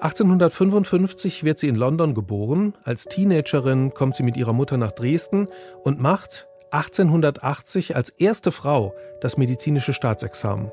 1855 0.00 1.42
wird 1.42 1.58
sie 1.58 1.68
in 1.68 1.76
London 1.76 2.12
geboren. 2.12 2.74
Als 2.84 3.04
Teenagerin 3.04 3.94
kommt 3.94 4.16
sie 4.16 4.22
mit 4.22 4.36
ihrer 4.36 4.52
Mutter 4.52 4.76
nach 4.76 4.92
Dresden 4.92 5.48
und 5.82 5.98
macht 5.98 6.46
1880 6.72 7.96
als 7.96 8.10
erste 8.10 8.52
Frau 8.52 8.94
das 9.22 9.38
medizinische 9.38 9.94
Staatsexamen. 9.94 10.70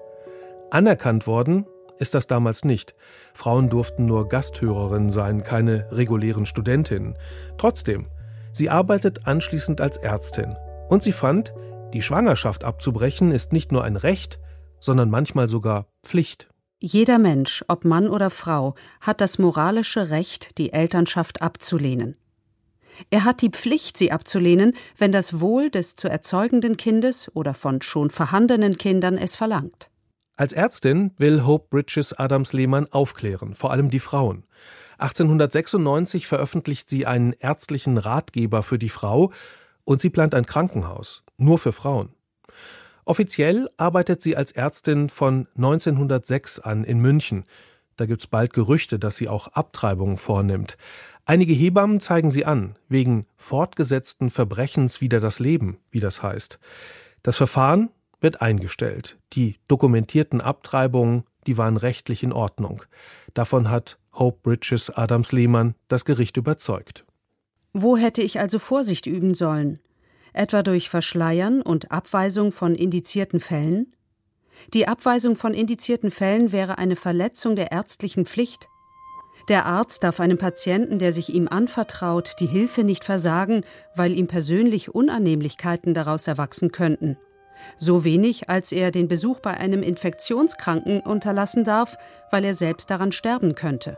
Anerkannt 0.69 1.27
worden 1.27 1.65
ist 1.97 2.13
das 2.13 2.27
damals 2.27 2.65
nicht. 2.65 2.93
Frauen 3.33 3.69
durften 3.69 4.05
nur 4.05 4.27
Gasthörerinnen 4.27 5.11
sein, 5.11 5.43
keine 5.43 5.87
regulären 5.91 6.45
Studentinnen. 6.45 7.17
Trotzdem, 7.57 8.07
sie 8.51 8.69
arbeitet 8.69 9.27
anschließend 9.27 9.79
als 9.79 9.95
Ärztin. 9.95 10.57
Und 10.89 11.03
sie 11.03 11.11
fand, 11.11 11.53
die 11.93 12.01
Schwangerschaft 12.01 12.63
abzubrechen 12.63 13.31
ist 13.31 13.53
nicht 13.53 13.71
nur 13.71 13.83
ein 13.83 13.95
Recht, 13.95 14.39
sondern 14.79 15.09
manchmal 15.09 15.49
sogar 15.49 15.87
Pflicht. 16.03 16.49
Jeder 16.81 17.19
Mensch, 17.19 17.65
ob 17.67 17.83
Mann 17.83 18.07
oder 18.07 18.29
Frau, 18.29 18.75
hat 19.01 19.21
das 19.21 19.37
moralische 19.37 20.09
Recht, 20.09 20.57
die 20.57 20.71
Elternschaft 20.71 21.41
abzulehnen. 21.41 22.15
Er 23.09 23.23
hat 23.23 23.41
die 23.41 23.49
Pflicht, 23.49 23.97
sie 23.97 24.11
abzulehnen, 24.11 24.73
wenn 24.97 25.11
das 25.11 25.39
Wohl 25.39 25.69
des 25.69 25.95
zu 25.95 26.09
erzeugenden 26.09 26.77
Kindes 26.77 27.33
oder 27.33 27.53
von 27.53 27.81
schon 27.81 28.09
vorhandenen 28.09 28.77
Kindern 28.77 29.17
es 29.17 29.35
verlangt. 29.35 29.89
Als 30.35 30.53
Ärztin 30.53 31.11
will 31.17 31.45
Hope 31.45 31.67
Bridges 31.69 32.13
Adams 32.13 32.53
Lehmann 32.53 32.87
aufklären, 32.91 33.55
vor 33.55 33.71
allem 33.71 33.89
die 33.89 33.99
Frauen. 33.99 34.45
1896 34.99 36.27
veröffentlicht 36.27 36.89
sie 36.89 37.05
einen 37.05 37.33
ärztlichen 37.33 37.97
Ratgeber 37.97 38.63
für 38.63 38.77
die 38.77 38.89
Frau 38.89 39.31
und 39.83 40.01
sie 40.01 40.09
plant 40.09 40.35
ein 40.35 40.45
Krankenhaus, 40.45 41.23
nur 41.39 41.57
für 41.57 41.71
Frauen. 41.71 42.09
Offiziell 43.05 43.69
arbeitet 43.77 44.21
sie 44.21 44.35
als 44.35 44.51
Ärztin 44.51 45.09
von 45.09 45.47
1906 45.55 46.59
an 46.59 46.83
in 46.83 46.99
München. 46.99 47.45
Da 47.95 48.05
gibt's 48.05 48.27
bald 48.27 48.53
Gerüchte, 48.53 48.99
dass 48.99 49.15
sie 49.15 49.27
auch 49.27 49.47
Abtreibungen 49.47 50.17
vornimmt. 50.17 50.77
Einige 51.25 51.53
Hebammen 51.53 51.99
zeigen 51.99 52.31
sie 52.31 52.45
an, 52.45 52.75
wegen 52.87 53.25
fortgesetzten 53.35 54.29
Verbrechens 54.29 55.01
wider 55.01 55.19
das 55.19 55.39
Leben, 55.39 55.79
wie 55.91 55.99
das 55.99 56.23
heißt. 56.23 56.59
Das 57.23 57.35
Verfahren 57.37 57.89
wird 58.21 58.41
eingestellt. 58.41 59.17
Die 59.33 59.57
dokumentierten 59.67 60.41
Abtreibungen 60.41 61.23
die 61.49 61.57
waren 61.57 61.77
rechtlich 61.77 62.21
in 62.21 62.31
Ordnung. 62.31 62.83
Davon 63.33 63.71
hat 63.71 63.97
Hope 64.13 64.39
Bridges 64.43 64.89
Adams 64.89 65.31
Lehmann 65.31 65.73
das 65.87 66.05
Gericht 66.05 66.37
überzeugt. 66.37 67.05
Wo 67.73 67.97
hätte 67.97 68.21
ich 68.21 68.39
also 68.39 68.59
Vorsicht 68.59 69.07
üben 69.07 69.33
sollen? 69.33 69.79
Etwa 70.33 70.63
durch 70.63 70.89
Verschleiern 70.89 71.61
und 71.61 71.91
Abweisung 71.91 72.51
von 72.51 72.75
indizierten 72.75 73.39
Fällen? 73.39 73.93
Die 74.73 74.87
Abweisung 74.87 75.35
von 75.35 75.53
indizierten 75.53 76.11
Fällen 76.11 76.51
wäre 76.51 76.77
eine 76.77 76.95
Verletzung 76.95 77.55
der 77.55 77.71
ärztlichen 77.71 78.25
Pflicht. 78.25 78.67
Der 79.47 79.65
Arzt 79.65 80.03
darf 80.03 80.19
einem 80.19 80.37
Patienten, 80.37 80.99
der 80.99 81.13
sich 81.13 81.33
ihm 81.33 81.47
anvertraut, 81.47 82.35
die 82.39 82.45
Hilfe 82.45 82.83
nicht 82.83 83.03
versagen, 83.03 83.63
weil 83.95 84.11
ihm 84.11 84.27
persönlich 84.27 84.93
Unannehmlichkeiten 84.93 85.93
daraus 85.93 86.27
erwachsen 86.27 86.71
könnten. 86.71 87.17
So 87.77 88.03
wenig, 88.03 88.49
als 88.49 88.71
er 88.71 88.91
den 88.91 89.07
Besuch 89.07 89.39
bei 89.39 89.55
einem 89.55 89.81
Infektionskranken 89.81 91.01
unterlassen 91.01 91.63
darf, 91.63 91.97
weil 92.31 92.45
er 92.45 92.53
selbst 92.53 92.89
daran 92.89 93.11
sterben 93.11 93.55
könnte. 93.55 93.97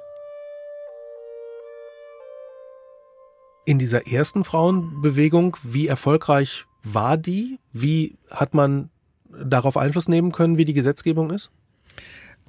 In 3.66 3.80
dieser 3.80 4.08
ersten 4.08 4.44
Frauenbewegung, 4.44 5.58
wie 5.64 5.88
erfolgreich 5.88 6.66
war 6.84 7.18
die? 7.18 7.60
Wie 7.72 8.18
hat 8.30 8.54
man 8.54 8.90
darauf 9.30 9.78
Einfluss 9.78 10.08
nehmen 10.08 10.32
können, 10.32 10.58
wie 10.58 10.66
die 10.66 10.74
Gesetzgebung 10.74 11.32
ist? 11.32 11.52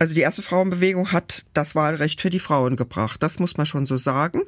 Also 0.02 0.16
die 0.16 0.22
erste 0.22 0.42
Frauenbewegung 0.42 1.12
hat 1.12 1.44
das 1.54 1.76
Wahlrecht 1.76 2.20
für 2.20 2.28
die 2.28 2.40
Frauen 2.40 2.74
gebracht. 2.74 3.22
Das 3.22 3.38
muss 3.38 3.56
man 3.56 3.66
schon 3.66 3.86
so 3.86 3.98
sagen. 3.98 4.42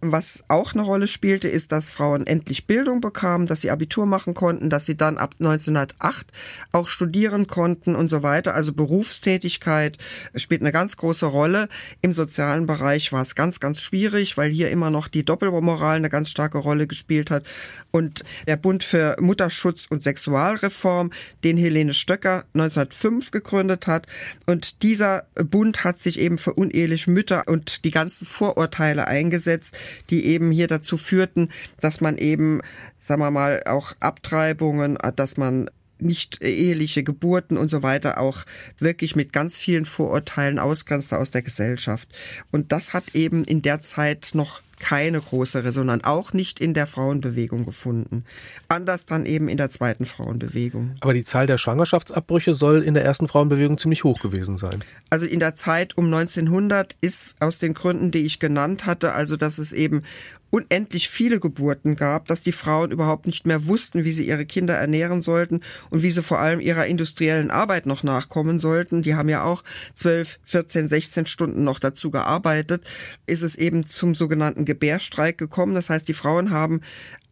Was 0.00 0.42
auch 0.48 0.72
eine 0.72 0.82
Rolle 0.82 1.06
spielte, 1.06 1.46
ist, 1.46 1.70
dass 1.70 1.90
Frauen 1.90 2.26
endlich 2.26 2.66
Bildung 2.66 3.00
bekamen, 3.00 3.46
dass 3.46 3.60
sie 3.60 3.70
Abitur 3.70 4.04
machen 4.06 4.34
konnten, 4.34 4.68
dass 4.68 4.84
sie 4.84 4.96
dann 4.96 5.16
ab 5.16 5.36
1908 5.38 6.26
auch 6.72 6.88
studieren 6.88 7.46
konnten 7.46 7.94
und 7.94 8.10
so 8.10 8.24
weiter. 8.24 8.54
Also 8.54 8.72
Berufstätigkeit 8.72 9.96
spielt 10.34 10.62
eine 10.62 10.72
ganz 10.72 10.96
große 10.96 11.26
Rolle. 11.26 11.68
Im 12.02 12.12
sozialen 12.12 12.66
Bereich 12.66 13.12
war 13.12 13.22
es 13.22 13.36
ganz, 13.36 13.60
ganz 13.60 13.82
schwierig, 13.82 14.36
weil 14.36 14.50
hier 14.50 14.72
immer 14.72 14.90
noch 14.90 15.06
die 15.06 15.24
Doppelmoral 15.24 15.98
eine 15.98 16.10
ganz 16.10 16.30
starke 16.30 16.58
Rolle 16.58 16.88
gespielt 16.88 17.30
hat. 17.30 17.44
Und 17.92 18.24
der 18.48 18.56
Bund 18.56 18.82
für 18.82 19.14
Mutterschutz 19.20 19.86
und 19.88 20.02
Sexualreform, 20.02 21.12
den 21.44 21.58
Helene 21.58 21.94
Stöcker 21.94 22.44
1905 22.54 23.30
gegründet 23.30 23.86
hat 23.86 24.08
und 24.46 24.82
die 24.82 24.95
dieser 24.96 25.26
Bund 25.34 25.84
hat 25.84 25.98
sich 25.98 26.18
eben 26.18 26.38
für 26.38 26.54
uneheliche 26.54 27.10
Mütter 27.10 27.48
und 27.48 27.84
die 27.84 27.90
ganzen 27.90 28.24
Vorurteile 28.24 29.06
eingesetzt, 29.06 29.76
die 30.08 30.24
eben 30.24 30.50
hier 30.50 30.68
dazu 30.68 30.96
führten, 30.96 31.50
dass 31.82 32.00
man 32.00 32.16
eben, 32.16 32.62
sagen 32.98 33.20
wir 33.20 33.30
mal, 33.30 33.62
auch 33.66 33.92
Abtreibungen, 34.00 34.96
dass 35.16 35.36
man 35.36 35.68
nicht 35.98 36.42
eheliche 36.42 37.02
Geburten 37.02 37.58
und 37.58 37.68
so 37.68 37.82
weiter 37.82 38.18
auch 38.18 38.44
wirklich 38.78 39.16
mit 39.16 39.34
ganz 39.34 39.58
vielen 39.58 39.84
Vorurteilen 39.84 40.58
ausgrenzte 40.58 41.18
aus 41.18 41.30
der 41.30 41.42
Gesellschaft. 41.42 42.08
Und 42.50 42.72
das 42.72 42.94
hat 42.94 43.14
eben 43.14 43.44
in 43.44 43.60
der 43.60 43.82
Zeit 43.82 44.30
noch 44.32 44.62
keine 44.78 45.20
große 45.20 45.64
Resonanz, 45.64 46.04
auch 46.04 46.32
nicht 46.32 46.60
in 46.60 46.74
der 46.74 46.86
Frauenbewegung 46.86 47.64
gefunden. 47.64 48.24
Anders 48.68 49.06
dann 49.06 49.26
eben 49.26 49.48
in 49.48 49.56
der 49.56 49.70
zweiten 49.70 50.06
Frauenbewegung. 50.06 50.96
Aber 51.00 51.14
die 51.14 51.24
Zahl 51.24 51.46
der 51.46 51.58
Schwangerschaftsabbrüche 51.58 52.54
soll 52.54 52.82
in 52.82 52.94
der 52.94 53.04
ersten 53.04 53.28
Frauenbewegung 53.28 53.78
ziemlich 53.78 54.04
hoch 54.04 54.20
gewesen 54.20 54.56
sein. 54.58 54.84
Also 55.10 55.26
in 55.26 55.40
der 55.40 55.54
Zeit 55.54 55.96
um 55.96 56.06
1900 56.06 56.96
ist 57.00 57.34
aus 57.40 57.58
den 57.58 57.74
Gründen, 57.74 58.10
die 58.10 58.24
ich 58.24 58.38
genannt 58.38 58.86
hatte, 58.86 59.12
also 59.12 59.36
dass 59.36 59.58
es 59.58 59.72
eben 59.72 60.02
unendlich 60.50 61.08
viele 61.08 61.40
Geburten 61.40 61.96
gab, 61.96 62.26
dass 62.26 62.42
die 62.42 62.52
Frauen 62.52 62.90
überhaupt 62.90 63.26
nicht 63.26 63.46
mehr 63.46 63.66
wussten, 63.66 64.04
wie 64.04 64.12
sie 64.12 64.26
ihre 64.26 64.46
Kinder 64.46 64.74
ernähren 64.74 65.22
sollten 65.22 65.60
und 65.90 66.02
wie 66.02 66.10
sie 66.10 66.22
vor 66.22 66.38
allem 66.38 66.60
ihrer 66.60 66.86
industriellen 66.86 67.50
Arbeit 67.50 67.86
noch 67.86 68.02
nachkommen 68.02 68.60
sollten. 68.60 69.02
Die 69.02 69.14
haben 69.14 69.28
ja 69.28 69.44
auch 69.44 69.64
12, 69.94 70.38
14, 70.44 70.88
16 70.88 71.26
Stunden 71.26 71.64
noch 71.64 71.78
dazu 71.78 72.10
gearbeitet. 72.10 72.84
Ist 73.26 73.42
es 73.42 73.56
eben 73.56 73.84
zum 73.84 74.14
sogenannten 74.14 74.64
Gebärstreik 74.64 75.38
gekommen. 75.38 75.74
Das 75.74 75.90
heißt, 75.90 76.08
die 76.08 76.14
Frauen 76.14 76.50
haben 76.50 76.80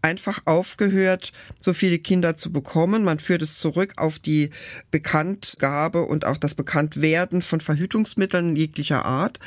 einfach 0.04 0.42
aufgehört, 0.44 1.32
so 1.58 1.72
viele 1.72 1.98
Kinder 1.98 2.36
zu 2.36 2.52
bekommen. 2.52 3.04
Man 3.04 3.18
führt 3.18 3.40
es 3.40 3.58
zurück 3.58 3.94
auf 3.96 4.18
die 4.18 4.50
Bekanntgabe 4.90 6.02
und 6.02 6.26
auch 6.26 6.36
das 6.36 6.54
Bekanntwerden 6.54 7.40
von 7.40 7.62
Verhütungsmitteln 7.62 8.54
jeglicher 8.54 9.06
Art 9.06 9.40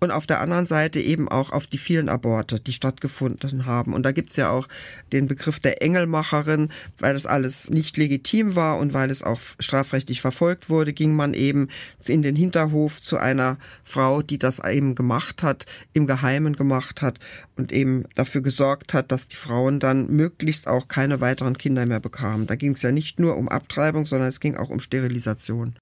und 0.00 0.10
auf 0.10 0.26
der 0.26 0.42
anderen 0.42 0.66
Seite 0.66 1.00
eben 1.00 1.30
auch 1.30 1.50
auf 1.50 1.66
die 1.66 1.78
vielen 1.78 2.10
Aborte, 2.10 2.60
die 2.60 2.74
stattgefunden 2.74 3.64
haben. 3.64 3.94
Und 3.94 4.02
da 4.02 4.12
gibt's 4.12 4.36
ja 4.36 4.50
auch 4.50 4.68
den 5.14 5.28
Begriff 5.28 5.60
der 5.60 5.80
Engelmacherin, 5.80 6.68
weil 6.98 7.14
das 7.14 7.24
alles 7.24 7.70
nicht 7.70 7.96
legitim 7.96 8.54
war 8.54 8.78
und 8.78 8.92
weil 8.92 9.10
es 9.10 9.22
auch 9.22 9.40
strafrechtlich 9.60 10.20
verfolgt 10.20 10.68
wurde, 10.68 10.92
ging 10.92 11.16
man 11.16 11.32
eben 11.32 11.68
in 12.06 12.20
den 12.20 12.36
Hinterhof 12.36 13.00
zu 13.00 13.16
einer 13.16 13.56
Frau, 13.82 14.20
die 14.20 14.38
das 14.38 14.58
eben 14.58 14.94
gemacht 14.94 15.42
hat, 15.42 15.64
im 15.94 16.06
Geheimen 16.06 16.54
gemacht 16.54 17.00
hat 17.00 17.18
und 17.56 17.72
eben 17.72 18.04
dafür 18.14 18.42
gesorgt 18.42 18.92
hat, 18.92 19.10
dass 19.10 19.28
die 19.28 19.36
Frauen 19.36 19.80
dann 19.80 20.01
möglichst 20.10 20.68
auch 20.68 20.88
keine 20.88 21.20
weiteren 21.20 21.58
Kinder 21.58 21.86
mehr 21.86 22.00
bekamen. 22.00 22.46
Da 22.46 22.56
ging 22.56 22.72
es 22.72 22.82
ja 22.82 22.92
nicht 22.92 23.20
nur 23.20 23.36
um 23.36 23.48
Abtreibung, 23.48 24.06
sondern 24.06 24.28
es 24.28 24.40
ging 24.40 24.56
auch 24.56 24.70
um 24.70 24.80
Sterilisation. 24.80 25.76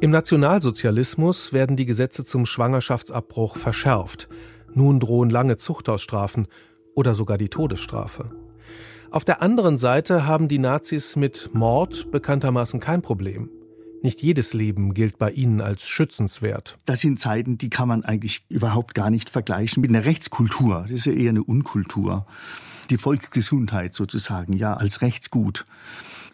Im 0.00 0.10
Nationalsozialismus 0.10 1.52
werden 1.52 1.76
die 1.76 1.84
Gesetze 1.84 2.24
zum 2.24 2.46
Schwangerschaftsabbruch 2.46 3.58
verschärft. 3.58 4.28
Nun 4.72 4.98
drohen 4.98 5.28
lange 5.28 5.58
Zuchthausstrafen 5.58 6.46
oder 6.94 7.14
sogar 7.14 7.36
die 7.36 7.50
Todesstrafe. 7.50 8.30
Auf 9.10 9.24
der 9.24 9.42
anderen 9.42 9.76
Seite 9.76 10.26
haben 10.26 10.48
die 10.48 10.58
Nazis 10.58 11.16
mit 11.16 11.50
Mord 11.52 12.10
bekanntermaßen 12.10 12.80
kein 12.80 13.02
Problem. 13.02 13.50
Nicht 14.02 14.22
jedes 14.22 14.54
Leben 14.54 14.94
gilt 14.94 15.18
bei 15.18 15.30
ihnen 15.30 15.60
als 15.60 15.86
schützenswert. 15.86 16.78
Das 16.86 17.00
sind 17.00 17.20
Zeiten, 17.20 17.58
die 17.58 17.68
kann 17.68 17.88
man 17.88 18.02
eigentlich 18.02 18.42
überhaupt 18.48 18.94
gar 18.94 19.10
nicht 19.10 19.28
vergleichen 19.28 19.82
mit 19.82 19.90
einer 19.90 20.06
Rechtskultur. 20.06 20.84
Das 20.88 20.92
ist 20.92 21.04
ja 21.04 21.12
eher 21.12 21.30
eine 21.30 21.44
Unkultur 21.44 22.26
die 22.90 22.98
Volksgesundheit 22.98 23.94
sozusagen, 23.94 24.52
ja, 24.54 24.74
als 24.74 25.00
Rechtsgut. 25.02 25.64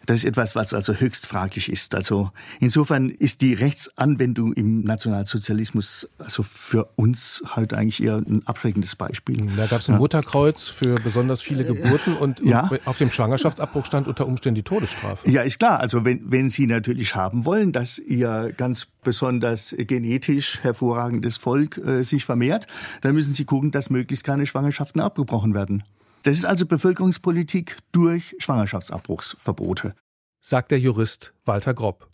Das 0.07 0.19
ist 0.19 0.23
etwas, 0.23 0.55
was 0.55 0.73
also 0.73 0.93
höchst 0.93 1.27
fraglich 1.27 1.69
ist. 1.69 1.93
Also 1.93 2.31
insofern 2.61 3.09
ist 3.09 3.41
die 3.41 3.53
Rechtsanwendung 3.53 4.53
im 4.53 4.85
Nationalsozialismus 4.85 6.07
also 6.17 6.43
für 6.43 6.89
uns 6.95 7.43
halt 7.45 7.73
eigentlich 7.73 8.01
eher 8.01 8.15
ein 8.15 8.41
abschreckendes 8.45 8.95
Beispiel. 8.95 9.45
Da 9.57 9.65
gab 9.65 9.81
es 9.81 9.89
ein 9.89 9.95
ja. 9.95 9.97
Mutterkreuz 9.99 10.69
für 10.69 10.95
besonders 10.95 11.41
viele 11.41 11.65
Geburten 11.65 12.15
und 12.15 12.39
ja. 12.39 12.69
auf 12.85 12.97
dem 12.97 13.11
Schwangerschaftsabbruch 13.11 13.85
stand 13.85 14.07
unter 14.07 14.27
Umständen 14.27 14.55
die 14.55 14.63
Todesstrafe. 14.63 15.29
Ja, 15.29 15.41
ist 15.41 15.59
klar. 15.59 15.81
Also 15.81 16.05
wenn, 16.05 16.31
wenn 16.31 16.47
Sie 16.47 16.67
natürlich 16.67 17.13
haben 17.13 17.43
wollen, 17.43 17.73
dass 17.73 17.99
Ihr 17.99 18.53
ganz 18.55 18.87
besonders 19.03 19.75
genetisch 19.77 20.59
hervorragendes 20.61 21.35
Volk 21.35 21.79
äh, 21.79 22.03
sich 22.03 22.23
vermehrt, 22.23 22.65
dann 23.01 23.13
müssen 23.13 23.33
Sie 23.33 23.43
gucken, 23.43 23.71
dass 23.71 23.89
möglichst 23.89 24.23
keine 24.23 24.45
Schwangerschaften 24.45 25.01
abgebrochen 25.01 25.53
werden. 25.53 25.83
Das 26.27 26.35
ist 26.35 26.43
also 26.45 26.65
Bevölkerungspolitik 26.65 27.77
durch 27.93 28.35
Schwangerschaftsabbruchsverbote. 28.39 29.95
Sagt 30.41 30.71
der 30.71 30.79
Jurist 30.81 31.33
Walter 31.45 31.73
Gropp. 31.73 32.09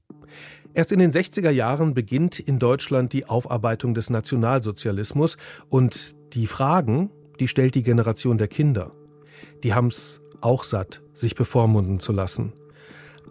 Erst 0.76 0.92
in 0.92 1.00
den 1.00 1.10
60er 1.10 1.50
Jahren 1.50 1.96
beginnt 1.96 2.40
in 2.40 2.60
Deutschland 2.60 3.12
die 3.14 3.26
Aufarbeitung 3.26 3.96
des 3.96 4.12
Nationalsozialismus 4.12 5.38
und 5.68 6.14
die 6.36 6.46
Fragen, 6.46 7.10
die 7.40 7.48
stellt 7.48 7.74
die 7.74 7.82
Generation 7.82 8.38
der 8.38 8.48
Kinder. 8.48 8.92
Die 9.64 9.74
haben's 9.74 10.22
auch 10.42 10.64
satt, 10.64 11.02
sich 11.16 11.34
bevormunden 11.34 12.00
zu 12.00 12.12
lassen. 12.12 12.54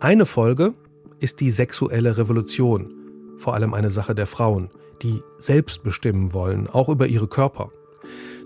Eine 0.00 0.26
Folge 0.26 0.74
ist 1.20 1.38
die 1.38 1.50
sexuelle 1.50 2.18
Revolution, 2.18 2.92
vor 3.38 3.54
allem 3.54 3.72
eine 3.72 3.90
Sache 3.90 4.16
der 4.16 4.26
Frauen, 4.26 4.68
die 5.00 5.22
selbst 5.38 5.84
bestimmen 5.84 6.32
wollen, 6.32 6.66
auch 6.66 6.88
über 6.88 7.06
ihre 7.06 7.28
Körper. 7.28 7.70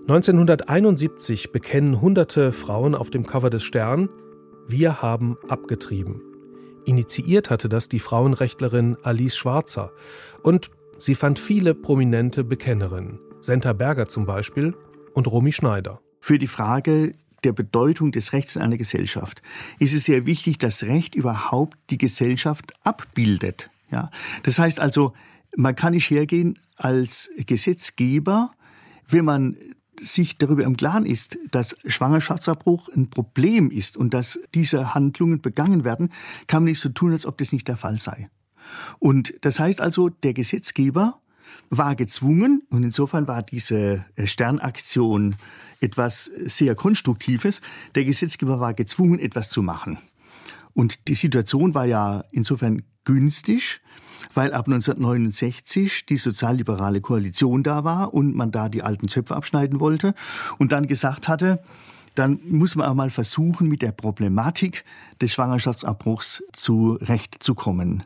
1971 0.09 1.51
bekennen 1.51 1.99
hunderte 1.99 2.53
Frauen 2.53 2.95
auf 2.95 3.09
dem 3.09 3.25
Cover 3.25 3.49
des 3.49 3.65
Stern, 3.65 4.07
wir 4.65 5.01
haben 5.01 5.35
abgetrieben. 5.49 6.21
Initiiert 6.85 7.49
hatte 7.49 7.67
das 7.67 7.89
die 7.89 7.99
Frauenrechtlerin 7.99 8.95
Alice 9.03 9.35
Schwarzer. 9.35 9.91
Und 10.43 10.71
sie 10.97 11.13
fand 11.13 11.39
viele 11.39 11.75
prominente 11.75 12.45
Bekennerinnen. 12.45 13.19
Senta 13.41 13.73
Berger 13.73 14.07
zum 14.07 14.25
Beispiel 14.25 14.77
und 15.13 15.27
Romy 15.27 15.51
Schneider. 15.51 15.99
Für 16.21 16.37
die 16.37 16.47
Frage 16.47 17.13
der 17.43 17.51
Bedeutung 17.51 18.13
des 18.13 18.31
Rechts 18.31 18.55
in 18.55 18.61
einer 18.61 18.77
Gesellschaft 18.77 19.41
ist 19.77 19.93
es 19.93 20.05
sehr 20.05 20.25
wichtig, 20.25 20.57
dass 20.57 20.85
Recht 20.85 21.15
überhaupt 21.15 21.77
die 21.89 21.97
Gesellschaft 21.97 22.71
abbildet. 22.85 23.69
Ja, 23.91 24.09
das 24.43 24.57
heißt 24.57 24.79
also, 24.79 25.11
man 25.57 25.75
kann 25.75 25.91
nicht 25.91 26.09
hergehen 26.09 26.57
als 26.77 27.29
Gesetzgeber, 27.45 28.51
wenn 29.09 29.25
man 29.25 29.57
sich 29.99 30.37
darüber 30.37 30.63
im 30.63 30.77
Klaren 30.77 31.05
ist, 31.05 31.37
dass 31.51 31.77
Schwangerschaftsabbruch 31.85 32.89
ein 32.89 33.09
Problem 33.09 33.71
ist 33.71 33.97
und 33.97 34.13
dass 34.13 34.39
diese 34.53 34.93
Handlungen 34.93 35.41
begangen 35.41 35.83
werden, 35.83 36.11
kann 36.47 36.63
man 36.63 36.71
nicht 36.71 36.79
so 36.79 36.89
tun, 36.89 37.11
als 37.11 37.25
ob 37.25 37.37
das 37.37 37.51
nicht 37.51 37.67
der 37.67 37.77
Fall 37.77 37.97
sei. 37.97 38.29
Und 38.99 39.33
das 39.41 39.59
heißt 39.59 39.81
also, 39.81 40.09
der 40.09 40.33
Gesetzgeber 40.33 41.21
war 41.69 41.95
gezwungen, 41.95 42.63
und 42.69 42.83
insofern 42.83 43.27
war 43.27 43.43
diese 43.43 44.05
äh, 44.15 44.27
Sternaktion 44.27 45.35
etwas 45.79 46.31
sehr 46.45 46.75
Konstruktives, 46.75 47.61
der 47.95 48.03
Gesetzgeber 48.03 48.59
war 48.59 48.73
gezwungen, 48.73 49.19
etwas 49.19 49.49
zu 49.49 49.61
machen. 49.61 49.97
Und 50.73 51.07
die 51.07 51.15
Situation 51.15 51.73
war 51.73 51.85
ja 51.85 52.23
insofern 52.31 52.83
günstig, 53.03 53.81
weil 54.33 54.53
ab 54.53 54.67
1969 54.67 56.05
die 56.05 56.17
sozialliberale 56.17 57.01
Koalition 57.01 57.63
da 57.63 57.83
war 57.83 58.13
und 58.13 58.35
man 58.35 58.51
da 58.51 58.69
die 58.69 58.83
alten 58.83 59.07
Zöpfe 59.07 59.35
abschneiden 59.35 59.79
wollte 59.79 60.13
und 60.57 60.71
dann 60.71 60.87
gesagt 60.87 61.27
hatte, 61.27 61.59
dann 62.15 62.39
muss 62.45 62.75
man 62.75 62.87
auch 62.87 62.95
mal 62.95 63.11
versuchen, 63.11 63.67
mit 63.67 63.81
der 63.81 63.91
Problematik 63.91 64.83
des 65.21 65.33
Schwangerschaftsabbruchs 65.33 66.43
zurechtzukommen. 66.51 68.03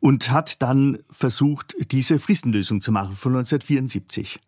Und 0.00 0.30
hat 0.30 0.60
dann 0.60 0.98
versucht, 1.10 1.74
diese 1.90 2.18
Fristenlösung 2.18 2.82
zu 2.82 2.92
machen 2.92 3.16
von 3.16 3.32
1974. 3.32 4.38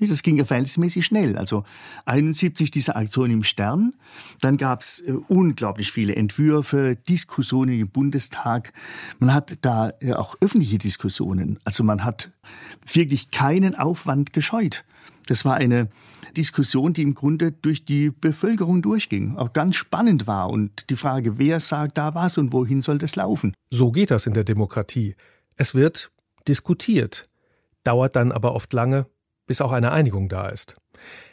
Das 0.00 0.22
ging 0.22 0.36
ja 0.36 0.44
verhältnismäßig 0.44 1.06
schnell. 1.06 1.38
Also 1.38 1.64
71 2.04 2.70
diese 2.70 2.96
Aktion 2.96 3.30
im 3.30 3.42
Stern. 3.44 3.94
Dann 4.40 4.56
gab 4.56 4.80
es 4.80 5.00
äh, 5.00 5.12
unglaublich 5.28 5.92
viele 5.92 6.16
Entwürfe, 6.16 6.96
Diskussionen 7.08 7.78
im 7.78 7.88
Bundestag. 7.88 8.72
Man 9.18 9.32
hat 9.32 9.58
da 9.62 9.92
äh, 10.00 10.12
auch 10.12 10.36
öffentliche 10.40 10.78
Diskussionen. 10.78 11.58
Also 11.64 11.84
man 11.84 12.04
hat 12.04 12.32
wirklich 12.92 13.30
keinen 13.30 13.74
Aufwand 13.74 14.32
gescheut. 14.32 14.84
Das 15.26 15.44
war 15.44 15.54
eine 15.54 15.88
Diskussion, 16.36 16.92
die 16.92 17.02
im 17.02 17.14
Grunde 17.14 17.52
durch 17.52 17.84
die 17.84 18.10
Bevölkerung 18.10 18.82
durchging, 18.82 19.36
auch 19.36 19.52
ganz 19.52 19.76
spannend 19.76 20.26
war 20.26 20.50
und 20.50 20.90
die 20.90 20.96
Frage, 20.96 21.38
wer 21.38 21.60
sagt 21.60 21.96
da 21.96 22.14
was 22.14 22.36
und 22.38 22.52
wohin 22.52 22.82
soll 22.82 22.98
das 22.98 23.16
laufen? 23.16 23.54
So 23.70 23.92
geht 23.92 24.10
das 24.10 24.26
in 24.26 24.34
der 24.34 24.44
Demokratie. 24.44 25.14
Es 25.56 25.74
wird 25.74 26.10
diskutiert, 26.48 27.28
dauert 27.84 28.16
dann 28.16 28.32
aber 28.32 28.54
oft 28.54 28.72
lange, 28.72 29.06
bis 29.46 29.60
auch 29.60 29.72
eine 29.72 29.92
Einigung 29.92 30.28
da 30.28 30.48
ist. 30.48 30.76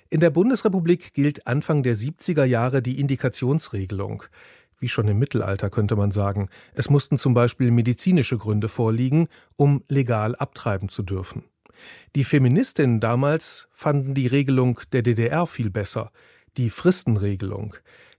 In 0.09 0.19
der 0.19 0.29
Bundesrepublik 0.29 1.13
gilt 1.13 1.47
Anfang 1.47 1.83
der 1.83 1.95
70er 1.95 2.43
Jahre 2.43 2.81
die 2.81 2.99
Indikationsregelung. 2.99 4.23
Wie 4.77 4.89
schon 4.89 5.07
im 5.07 5.19
Mittelalter 5.19 5.69
könnte 5.69 5.95
man 5.95 6.11
sagen. 6.11 6.49
Es 6.73 6.89
mussten 6.89 7.17
zum 7.17 7.33
Beispiel 7.33 7.71
medizinische 7.71 8.37
Gründe 8.37 8.67
vorliegen, 8.67 9.27
um 9.55 9.83
legal 9.87 10.35
abtreiben 10.35 10.89
zu 10.89 11.03
dürfen. 11.03 11.43
Die 12.15 12.23
Feministinnen 12.23 12.99
damals 12.99 13.67
fanden 13.71 14.13
die 14.13 14.27
Regelung 14.27 14.81
der 14.91 15.03
DDR 15.03 15.47
viel 15.47 15.69
besser, 15.69 16.11
die 16.57 16.69
Fristenregelung. 16.69 17.75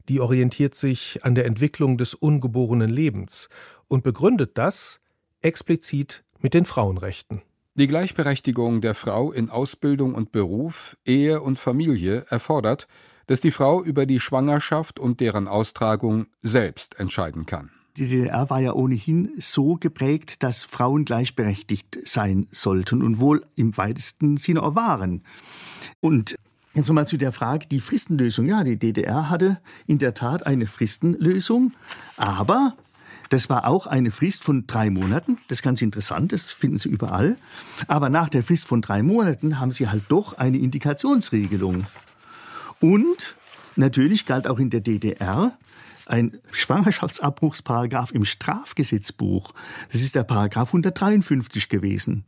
Die 0.08 0.20
orientiert 0.20 0.74
sich 0.74 1.24
an 1.24 1.34
der 1.34 1.46
Entwicklung 1.46 1.98
des 1.98 2.14
ungeborenen 2.14 2.90
Lebens 2.90 3.48
und 3.86 4.02
begründet 4.02 4.52
das 4.56 5.00
explizit 5.42 6.24
mit 6.38 6.54
den 6.54 6.64
Frauenrechten. 6.64 7.42
Die 7.74 7.86
Gleichberechtigung 7.86 8.82
der 8.82 8.94
Frau 8.94 9.32
in 9.32 9.48
Ausbildung 9.48 10.14
und 10.14 10.30
Beruf, 10.30 10.98
Ehe 11.06 11.40
und 11.40 11.58
Familie 11.58 12.26
erfordert, 12.28 12.86
dass 13.26 13.40
die 13.40 13.50
Frau 13.50 13.82
über 13.82 14.04
die 14.04 14.20
Schwangerschaft 14.20 14.98
und 14.98 15.20
deren 15.20 15.48
Austragung 15.48 16.26
selbst 16.42 17.00
entscheiden 17.00 17.46
kann. 17.46 17.70
Die 17.96 18.06
DDR 18.06 18.50
war 18.50 18.60
ja 18.60 18.74
ohnehin 18.74 19.30
so 19.38 19.76
geprägt, 19.76 20.42
dass 20.42 20.64
Frauen 20.64 21.06
gleichberechtigt 21.06 21.98
sein 22.04 22.46
sollten 22.50 23.02
und 23.02 23.20
wohl 23.20 23.46
im 23.54 23.74
weitesten 23.78 24.36
Sinne 24.36 24.62
auch 24.62 24.74
waren. 24.74 25.24
Und 26.00 26.36
Jetzt 26.74 26.88
nochmal 26.88 27.06
zu 27.06 27.18
der 27.18 27.32
Frage, 27.32 27.66
die 27.66 27.80
Fristenlösung. 27.80 28.46
Ja, 28.46 28.64
die 28.64 28.78
DDR 28.78 29.28
hatte 29.28 29.60
in 29.86 29.98
der 29.98 30.14
Tat 30.14 30.46
eine 30.46 30.66
Fristenlösung, 30.66 31.74
aber 32.16 32.74
das 33.32 33.48
war 33.48 33.66
auch 33.66 33.86
eine 33.86 34.10
Frist 34.10 34.44
von 34.44 34.66
drei 34.66 34.90
Monaten. 34.90 35.38
Das 35.48 35.58
ist 35.58 35.62
ganz 35.62 35.80
interessant, 35.80 36.32
das 36.32 36.52
finden 36.52 36.76
Sie 36.76 36.90
überall. 36.90 37.36
Aber 37.88 38.10
nach 38.10 38.28
der 38.28 38.44
Frist 38.44 38.68
von 38.68 38.82
drei 38.82 39.02
Monaten 39.02 39.58
haben 39.58 39.72
Sie 39.72 39.88
halt 39.88 40.02
doch 40.08 40.36
eine 40.36 40.58
Indikationsregelung. 40.58 41.86
Und 42.80 43.34
natürlich 43.74 44.26
galt 44.26 44.46
auch 44.46 44.58
in 44.58 44.68
der 44.68 44.82
DDR 44.82 45.56
ein 46.06 46.40
Schwangerschaftsabbruchsparagraf 46.50 48.12
im 48.12 48.26
Strafgesetzbuch. 48.26 49.54
Das 49.90 50.02
ist 50.02 50.14
der 50.14 50.24
Paragraph 50.24 50.68
153 50.68 51.70
gewesen. 51.70 52.24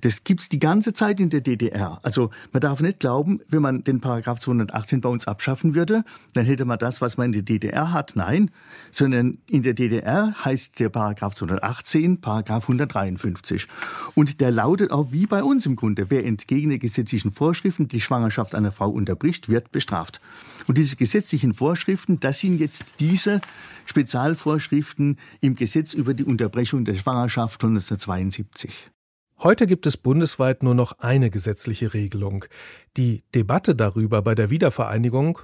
Das 0.00 0.24
gibt's 0.24 0.48
die 0.48 0.58
ganze 0.58 0.92
Zeit 0.92 1.20
in 1.20 1.30
der 1.30 1.40
DDR. 1.40 2.00
Also 2.02 2.30
man 2.52 2.60
darf 2.60 2.80
nicht 2.80 3.00
glauben, 3.00 3.40
wenn 3.48 3.62
man 3.62 3.84
den 3.84 4.00
Paragraph 4.00 4.40
218 4.40 5.00
bei 5.00 5.08
uns 5.08 5.26
abschaffen 5.26 5.74
würde, 5.74 6.04
dann 6.34 6.46
hätte 6.46 6.64
man 6.64 6.78
das, 6.78 7.00
was 7.00 7.16
man 7.16 7.26
in 7.26 7.32
der 7.32 7.42
DDR 7.42 7.92
hat. 7.92 8.12
Nein, 8.14 8.50
sondern 8.90 9.38
in 9.48 9.62
der 9.62 9.74
DDR 9.74 10.34
heißt 10.44 10.80
der 10.80 10.88
Paragraph 10.88 11.34
218 11.34 12.20
Paragraph 12.20 12.64
153. 12.64 13.66
Und 14.14 14.40
der 14.40 14.50
lautet 14.50 14.90
auch 14.90 15.12
wie 15.12 15.26
bei 15.26 15.42
uns 15.42 15.66
im 15.66 15.76
Grunde. 15.76 16.10
Wer 16.10 16.24
entgegen 16.24 16.70
der 16.70 16.78
gesetzlichen 16.78 17.32
Vorschriften 17.32 17.88
die 17.88 18.00
Schwangerschaft 18.00 18.54
einer 18.54 18.72
Frau 18.72 18.90
unterbricht, 18.90 19.48
wird 19.48 19.72
bestraft. 19.72 20.20
Und 20.66 20.78
diese 20.78 20.96
gesetzlichen 20.96 21.54
Vorschriften, 21.54 22.20
das 22.20 22.40
sind 22.40 22.60
jetzt 22.60 23.00
diese 23.00 23.40
Spezialvorschriften 23.86 25.18
im 25.40 25.56
Gesetz 25.56 25.94
über 25.94 26.14
die 26.14 26.24
Unterbrechung 26.24 26.84
der 26.84 26.94
Schwangerschaft 26.94 27.60
von 27.60 27.70
1972. 27.70 28.90
Heute 29.42 29.66
gibt 29.66 29.86
es 29.86 29.96
bundesweit 29.96 30.62
nur 30.62 30.74
noch 30.74 30.98
eine 30.98 31.30
gesetzliche 31.30 31.94
Regelung. 31.94 32.44
Die 32.98 33.24
Debatte 33.34 33.74
darüber 33.74 34.20
bei 34.20 34.34
der 34.34 34.50
Wiedervereinigung 34.50 35.38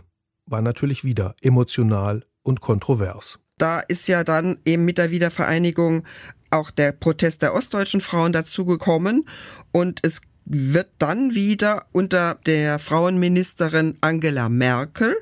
war 0.44 0.60
natürlich 0.60 1.02
wieder 1.02 1.34
emotional 1.40 2.26
und 2.42 2.60
kontrovers. 2.60 3.38
Da 3.56 3.80
ist 3.80 4.06
ja 4.06 4.22
dann 4.22 4.58
eben 4.66 4.84
mit 4.84 4.98
der 4.98 5.10
Wiedervereinigung 5.10 6.04
auch 6.50 6.70
der 6.70 6.92
Protest 6.92 7.40
der 7.40 7.54
ostdeutschen 7.54 8.02
Frauen 8.02 8.34
dazugekommen 8.34 9.26
und 9.72 10.00
es 10.02 10.20
wird 10.44 10.90
dann 10.98 11.34
wieder 11.34 11.86
unter 11.92 12.38
der 12.44 12.78
Frauenministerin 12.78 13.96
Angela 14.02 14.50
Merkel, 14.50 15.16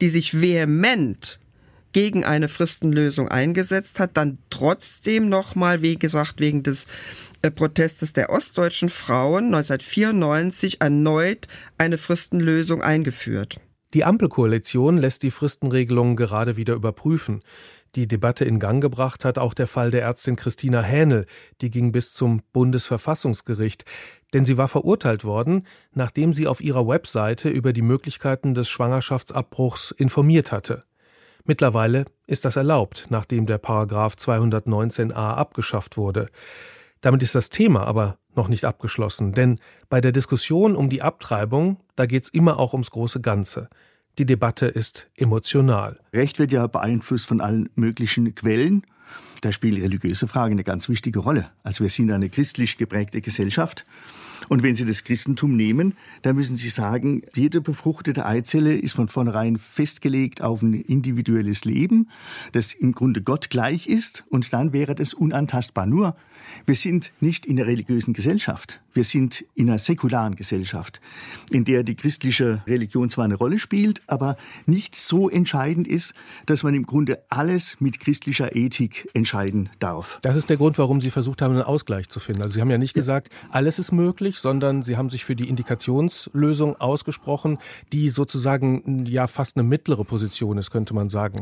die 0.00 0.08
sich 0.08 0.40
vehement 0.40 1.40
gegen 1.92 2.24
eine 2.24 2.48
Fristenlösung 2.48 3.28
eingesetzt 3.28 4.00
hat, 4.00 4.16
dann 4.16 4.38
trotzdem 4.50 5.28
nochmal, 5.28 5.80
wie 5.80 5.96
gesagt, 5.96 6.40
wegen 6.40 6.62
des 6.62 6.86
Protestes 7.50 8.12
der 8.12 8.30
ostdeutschen 8.30 8.88
Frauen 8.88 9.46
1994 9.46 10.80
erneut 10.80 11.46
eine 11.78 11.98
Fristenlösung 11.98 12.82
eingeführt. 12.82 13.60
Die 13.94 14.04
Ampelkoalition 14.04 14.96
lässt 14.98 15.22
die 15.22 15.30
Fristenregelung 15.30 16.16
gerade 16.16 16.56
wieder 16.56 16.74
überprüfen. 16.74 17.42
Die 17.94 18.08
Debatte 18.08 18.44
in 18.44 18.58
Gang 18.58 18.82
gebracht 18.82 19.24
hat 19.24 19.38
auch 19.38 19.54
der 19.54 19.68
Fall 19.68 19.92
der 19.92 20.02
Ärztin 20.02 20.34
Christina 20.34 20.82
Hähnel, 20.82 21.26
die 21.60 21.70
ging 21.70 21.92
bis 21.92 22.12
zum 22.12 22.42
Bundesverfassungsgericht, 22.52 23.84
denn 24.32 24.44
sie 24.44 24.56
war 24.56 24.66
verurteilt 24.66 25.22
worden, 25.22 25.64
nachdem 25.92 26.32
sie 26.32 26.48
auf 26.48 26.60
ihrer 26.60 26.88
Webseite 26.88 27.48
über 27.48 27.72
die 27.72 27.82
Möglichkeiten 27.82 28.52
des 28.52 28.68
Schwangerschaftsabbruchs 28.68 29.92
informiert 29.92 30.50
hatte. 30.50 30.82
Mittlerweile 31.44 32.06
ist 32.26 32.44
das 32.44 32.56
erlaubt, 32.56 33.06
nachdem 33.10 33.46
der 33.46 33.58
Paragraph 33.58 34.14
219a 34.14 35.34
abgeschafft 35.34 35.96
wurde. 35.96 36.30
Damit 37.04 37.22
ist 37.22 37.34
das 37.34 37.50
Thema 37.50 37.86
aber 37.86 38.16
noch 38.34 38.48
nicht 38.48 38.64
abgeschlossen, 38.64 39.32
denn 39.34 39.58
bei 39.90 40.00
der 40.00 40.10
Diskussion 40.10 40.74
um 40.74 40.88
die 40.88 41.02
Abtreibung, 41.02 41.76
da 41.96 42.06
geht 42.06 42.22
es 42.22 42.30
immer 42.30 42.58
auch 42.58 42.72
ums 42.72 42.90
große 42.90 43.20
Ganze. 43.20 43.68
Die 44.16 44.24
Debatte 44.24 44.64
ist 44.64 45.10
emotional. 45.14 46.00
Recht 46.14 46.38
wird 46.38 46.50
ja 46.50 46.66
beeinflusst 46.66 47.26
von 47.26 47.42
allen 47.42 47.68
möglichen 47.74 48.34
Quellen. 48.34 48.86
Da 49.42 49.52
spielen 49.52 49.82
religiöse 49.82 50.28
Fragen 50.28 50.52
eine 50.52 50.64
ganz 50.64 50.88
wichtige 50.88 51.18
Rolle. 51.18 51.50
Also 51.62 51.84
wir 51.84 51.90
sind 51.90 52.10
eine 52.10 52.30
christlich 52.30 52.78
geprägte 52.78 53.20
Gesellschaft. 53.20 53.84
Und 54.48 54.62
wenn 54.62 54.74
Sie 54.74 54.84
das 54.84 55.04
Christentum 55.04 55.56
nehmen, 55.56 55.94
dann 56.22 56.36
müssen 56.36 56.56
Sie 56.56 56.68
sagen, 56.68 57.22
jede 57.34 57.60
befruchtete 57.60 58.26
Eizelle 58.26 58.76
ist 58.76 58.94
von 58.94 59.08
vornherein 59.08 59.58
festgelegt 59.58 60.42
auf 60.42 60.62
ein 60.62 60.74
individuelles 60.74 61.64
Leben, 61.64 62.10
das 62.52 62.72
im 62.72 62.92
Grunde 62.92 63.22
Gott 63.22 63.50
gleich 63.50 63.86
ist. 63.86 64.24
Und 64.28 64.52
dann 64.52 64.72
wäre 64.72 64.94
das 64.94 65.14
unantastbar. 65.14 65.86
Nur, 65.86 66.16
wir 66.66 66.74
sind 66.74 67.12
nicht 67.20 67.46
in 67.46 67.56
der 67.56 67.66
religiösen 67.66 68.14
Gesellschaft. 68.14 68.80
Wir 68.94 69.04
sind 69.04 69.44
in 69.54 69.68
einer 69.68 69.78
säkularen 69.78 70.36
Gesellschaft, 70.36 71.00
in 71.50 71.64
der 71.64 71.82
die 71.82 71.96
christliche 71.96 72.62
Religion 72.66 73.10
zwar 73.10 73.24
eine 73.24 73.34
Rolle 73.34 73.58
spielt, 73.58 74.02
aber 74.06 74.36
nicht 74.66 74.94
so 74.96 75.28
entscheidend 75.28 75.88
ist, 75.88 76.14
dass 76.46 76.62
man 76.62 76.74
im 76.74 76.86
Grunde 76.86 77.22
alles 77.28 77.80
mit 77.80 78.00
christlicher 78.00 78.54
Ethik 78.54 79.08
entscheiden 79.12 79.68
darf. 79.80 80.18
Das 80.22 80.36
ist 80.36 80.48
der 80.48 80.56
Grund, 80.56 80.78
warum 80.78 81.00
Sie 81.00 81.10
versucht 81.10 81.42
haben, 81.42 81.54
einen 81.54 81.62
Ausgleich 81.62 82.08
zu 82.08 82.20
finden. 82.20 82.42
Also 82.42 82.54
Sie 82.54 82.60
haben 82.60 82.70
ja 82.70 82.78
nicht 82.78 82.94
gesagt, 82.94 83.30
alles 83.50 83.78
ist 83.78 83.92
möglich, 83.92 84.38
sondern 84.38 84.82
Sie 84.82 84.96
haben 84.96 85.10
sich 85.10 85.24
für 85.24 85.36
die 85.36 85.48
Indikationslösung 85.48 86.76
ausgesprochen, 86.76 87.58
die 87.92 88.08
sozusagen 88.08 89.06
ja 89.06 89.26
fast 89.26 89.56
eine 89.56 89.64
mittlere 89.64 90.04
Position 90.04 90.56
ist, 90.58 90.70
könnte 90.70 90.94
man 90.94 91.08
sagen. 91.08 91.40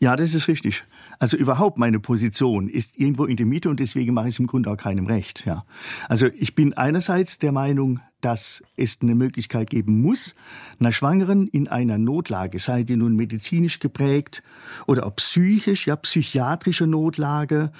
Ja, 0.00 0.16
das 0.16 0.34
ist 0.34 0.48
richtig. 0.48 0.82
Also 1.20 1.36
überhaupt 1.36 1.76
meine 1.76 2.00
Position 2.00 2.68
ist 2.68 2.98
irgendwo 2.98 3.26
in 3.26 3.36
der 3.36 3.44
Mitte 3.44 3.68
und 3.68 3.78
deswegen 3.78 4.14
mache 4.14 4.28
ich 4.28 4.34
es 4.34 4.38
im 4.38 4.46
Grunde 4.46 4.70
auch 4.70 4.76
keinem 4.76 5.06
recht. 5.06 5.44
Ja. 5.44 5.64
Also 6.08 6.28
ich 6.34 6.54
bin 6.54 6.72
einerseits 6.80 7.38
der 7.38 7.52
Meinung, 7.52 8.00
dass 8.22 8.62
es 8.76 8.98
eine 9.02 9.14
Möglichkeit 9.14 9.70
geben 9.70 10.00
muss, 10.00 10.34
einer 10.78 10.92
Schwangeren 10.92 11.46
in 11.46 11.68
einer 11.68 11.98
Notlage, 11.98 12.58
sei 12.58 12.84
die 12.84 12.96
nun 12.96 13.16
medizinisch 13.16 13.80
geprägt 13.80 14.42
oder 14.86 15.06
auch 15.06 15.14
psychisch, 15.16 15.86
ja 15.86 15.96
psychiatrische 15.96 16.86
Notlage 16.86 17.70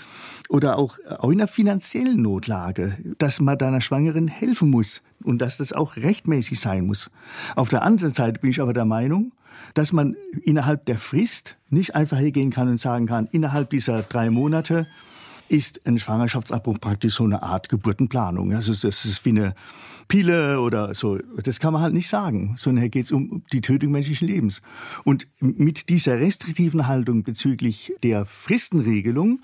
oder 0.49 0.77
auch, 0.77 0.99
auch 1.19 1.31
in 1.31 1.41
einer 1.41 1.49
finanziellen 1.49 2.21
Notlage, 2.21 2.99
dass 3.19 3.41
man 3.41 3.57
deiner 3.57 3.81
Schwangeren 3.81 4.29
helfen 4.29 4.71
muss 4.71 5.03
und 5.25 5.41
dass 5.41 5.57
das 5.57 5.73
auch 5.73 5.97
rechtmäßig 5.97 6.61
sein 6.61 6.87
muss. 6.87 7.11
Auf 7.57 7.71
der 7.71 7.83
anderen 7.83 8.15
Seite 8.15 8.41
bin 8.41 8.51
ich 8.51 8.61
aber 8.61 8.75
der 8.75 8.85
Meinung, 8.85 9.33
dass 9.75 9.93
man 9.93 10.17
innerhalb 10.43 10.85
der 10.85 10.99
Frist 10.99 11.57
nicht 11.71 11.95
einfach 11.95 12.19
hergehen 12.19 12.51
kann 12.51 12.69
und 12.69 12.79
sagen 12.79 13.07
kann, 13.07 13.29
innerhalb 13.33 13.71
dieser 13.71 14.03
drei 14.03 14.31
Monate 14.31 14.87
ist 15.51 15.85
ein 15.85 15.99
Schwangerschaftsabbruch 15.99 16.79
praktisch 16.81 17.15
so 17.15 17.25
eine 17.25 17.43
Art 17.43 17.69
Geburtenplanung. 17.69 18.53
Also 18.55 18.73
das 18.73 19.05
ist 19.05 19.25
wie 19.25 19.31
eine 19.31 19.55
Pille 20.07 20.61
oder 20.61 20.95
so. 20.95 21.19
Das 21.43 21.59
kann 21.59 21.73
man 21.73 21.83
halt 21.83 21.93
nicht 21.93 22.09
sagen, 22.09 22.55
sondern 22.57 22.83
hier 22.83 22.91
geht 22.91 23.07
es 23.07 23.13
um 23.13 23.43
die 23.53 23.61
Tötung 23.61 23.91
menschlichen 23.91 24.29
Lebens. 24.29 24.63
Und 25.03 25.27
mit 25.41 25.89
dieser 25.89 26.21
restriktiven 26.21 26.87
Haltung 26.87 27.25
bezüglich 27.25 27.93
der 28.05 28.25
Fristenregelung 28.27 29.41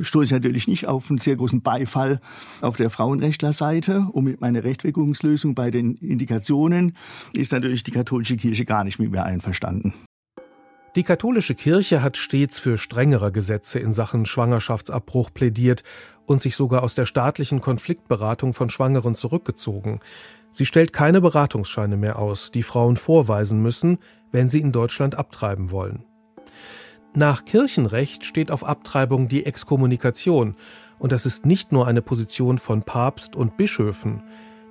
stoße 0.00 0.26
ich 0.26 0.30
natürlich 0.30 0.68
nicht 0.68 0.86
auf 0.86 1.10
einen 1.10 1.18
sehr 1.18 1.36
großen 1.36 1.60
Beifall 1.60 2.20
auf 2.60 2.76
der 2.76 2.90
Frauenrechtlerseite. 2.90 4.06
Und 4.12 4.24
mit 4.24 4.40
meiner 4.40 4.62
Rechtwirkungslösung 4.62 5.56
bei 5.56 5.72
den 5.72 5.96
Indikationen 5.96 6.96
ist 7.32 7.52
natürlich 7.52 7.82
die 7.82 7.90
katholische 7.90 8.36
Kirche 8.36 8.64
gar 8.64 8.84
nicht 8.84 9.00
mit 9.00 9.10
mir 9.10 9.24
einverstanden. 9.24 9.92
Die 10.94 11.04
katholische 11.04 11.54
Kirche 11.54 12.02
hat 12.02 12.18
stets 12.18 12.58
für 12.58 12.76
strengere 12.76 13.32
Gesetze 13.32 13.78
in 13.78 13.94
Sachen 13.94 14.26
Schwangerschaftsabbruch 14.26 15.32
plädiert 15.32 15.84
und 16.26 16.42
sich 16.42 16.54
sogar 16.54 16.82
aus 16.82 16.94
der 16.94 17.06
staatlichen 17.06 17.62
Konfliktberatung 17.62 18.52
von 18.52 18.68
Schwangeren 18.68 19.14
zurückgezogen. 19.14 20.00
Sie 20.52 20.66
stellt 20.66 20.92
keine 20.92 21.22
Beratungsscheine 21.22 21.96
mehr 21.96 22.18
aus, 22.18 22.50
die 22.50 22.62
Frauen 22.62 22.98
vorweisen 22.98 23.62
müssen, 23.62 23.98
wenn 24.32 24.50
sie 24.50 24.60
in 24.60 24.70
Deutschland 24.70 25.14
abtreiben 25.14 25.70
wollen. 25.70 26.04
Nach 27.14 27.46
Kirchenrecht 27.46 28.26
steht 28.26 28.50
auf 28.50 28.62
Abtreibung 28.62 29.28
die 29.28 29.46
Exkommunikation, 29.46 30.56
und 30.98 31.10
das 31.10 31.24
ist 31.24 31.46
nicht 31.46 31.72
nur 31.72 31.86
eine 31.86 32.02
Position 32.02 32.58
von 32.58 32.82
Papst 32.82 33.34
und 33.34 33.56
Bischöfen. 33.56 34.22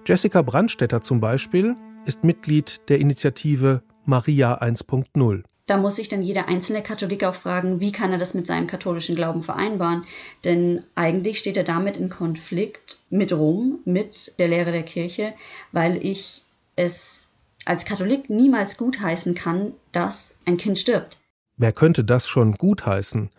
Jessica 0.05 0.43
Brandstetter 0.43 1.01
zum 1.01 1.19
Beispiel 1.19 1.75
ist 2.05 2.23
Mitglied 2.23 2.81
der 2.89 2.99
Initiative 2.99 3.81
Maria 4.05 4.61
1.0. 4.61 5.43
Da 5.71 5.77
muss 5.77 5.95
sich 5.95 6.09
dann 6.09 6.21
jeder 6.21 6.49
einzelne 6.49 6.83
Katholik 6.83 7.23
auch 7.23 7.33
fragen, 7.33 7.79
wie 7.79 7.93
kann 7.93 8.11
er 8.11 8.17
das 8.17 8.33
mit 8.33 8.45
seinem 8.45 8.67
katholischen 8.67 9.15
Glauben 9.15 9.41
vereinbaren? 9.41 10.03
Denn 10.43 10.83
eigentlich 10.95 11.39
steht 11.39 11.55
er 11.55 11.63
damit 11.63 11.95
in 11.95 12.09
Konflikt 12.09 12.99
mit 13.09 13.31
Rom, 13.31 13.79
mit 13.85 14.37
der 14.37 14.49
Lehre 14.49 14.73
der 14.73 14.83
Kirche, 14.83 15.33
weil 15.71 16.05
ich 16.05 16.43
es 16.75 17.31
als 17.63 17.85
Katholik 17.85 18.29
niemals 18.29 18.75
gutheißen 18.75 19.33
kann, 19.33 19.71
dass 19.93 20.35
ein 20.45 20.57
Kind 20.57 20.77
stirbt. 20.77 21.17
Wer 21.55 21.71
könnte 21.71 22.03
das 22.03 22.27
schon 22.27 22.55
gutheißen? 22.55 23.29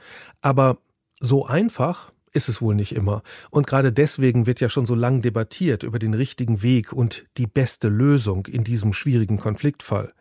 Aber 0.41 0.79
so 1.21 1.45
einfach 1.45 2.13
ist 2.33 2.49
es 2.49 2.63
wohl 2.63 2.75
nicht 2.75 2.95
immer. 2.95 3.23
Und 3.51 3.67
gerade 3.67 3.93
deswegen 3.93 4.47
wird 4.47 4.61
ja 4.61 4.71
schon 4.71 4.87
so 4.87 4.95
lang 4.95 5.21
debattiert 5.21 5.83
über 5.83 5.99
den 5.99 6.15
richtigen 6.15 6.63
Weg 6.63 6.95
und 6.95 7.27
die 7.37 7.47
beste 7.47 7.89
Lösung 7.89 8.47
in 8.47 8.65
diesem 8.65 8.95
schwierigen 8.95 9.37
Konfliktfall. 9.37 10.15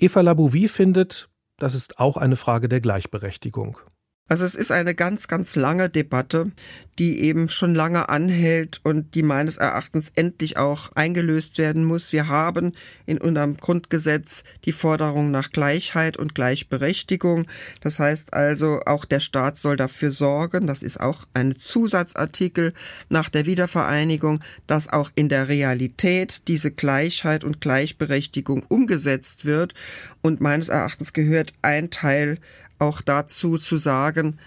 Eva 0.00 0.20
Labouvie 0.20 0.66
findet, 0.66 1.28
das 1.58 1.74
ist 1.74 1.98
auch 1.98 2.16
eine 2.16 2.36
Frage 2.36 2.68
der 2.68 2.80
Gleichberechtigung. 2.80 3.78
Also 4.26 4.46
es 4.46 4.54
ist 4.54 4.72
eine 4.72 4.94
ganz, 4.94 5.28
ganz 5.28 5.54
lange 5.54 5.90
Debatte, 5.90 6.50
die 6.98 7.20
eben 7.20 7.50
schon 7.50 7.74
lange 7.74 8.08
anhält 8.08 8.80
und 8.82 9.14
die 9.14 9.22
meines 9.22 9.58
Erachtens 9.58 10.12
endlich 10.14 10.56
auch 10.56 10.92
eingelöst 10.94 11.58
werden 11.58 11.84
muss. 11.84 12.10
Wir 12.10 12.26
haben 12.28 12.72
in 13.04 13.18
unserem 13.18 13.58
Grundgesetz 13.58 14.42
die 14.64 14.72
Forderung 14.72 15.30
nach 15.30 15.50
Gleichheit 15.50 16.16
und 16.16 16.34
Gleichberechtigung. 16.34 17.46
Das 17.82 17.98
heißt 17.98 18.32
also, 18.32 18.80
auch 18.86 19.04
der 19.04 19.20
Staat 19.20 19.58
soll 19.58 19.76
dafür 19.76 20.10
sorgen, 20.10 20.66
das 20.66 20.82
ist 20.82 21.00
auch 21.00 21.26
ein 21.34 21.56
Zusatzartikel 21.56 22.72
nach 23.10 23.28
der 23.28 23.44
Wiedervereinigung, 23.44 24.40
dass 24.66 24.88
auch 24.88 25.10
in 25.16 25.28
der 25.28 25.48
Realität 25.48 26.48
diese 26.48 26.70
Gleichheit 26.70 27.44
und 27.44 27.60
Gleichberechtigung 27.60 28.62
umgesetzt 28.68 29.44
wird. 29.44 29.74
Und 30.22 30.40
meines 30.40 30.70
Erachtens 30.70 31.12
gehört 31.12 31.52
ein 31.60 31.90
Teil 31.90 32.38
auch 32.78 33.00
dazu 33.00 33.58
zu 33.58 33.76
sagen, 33.76 34.38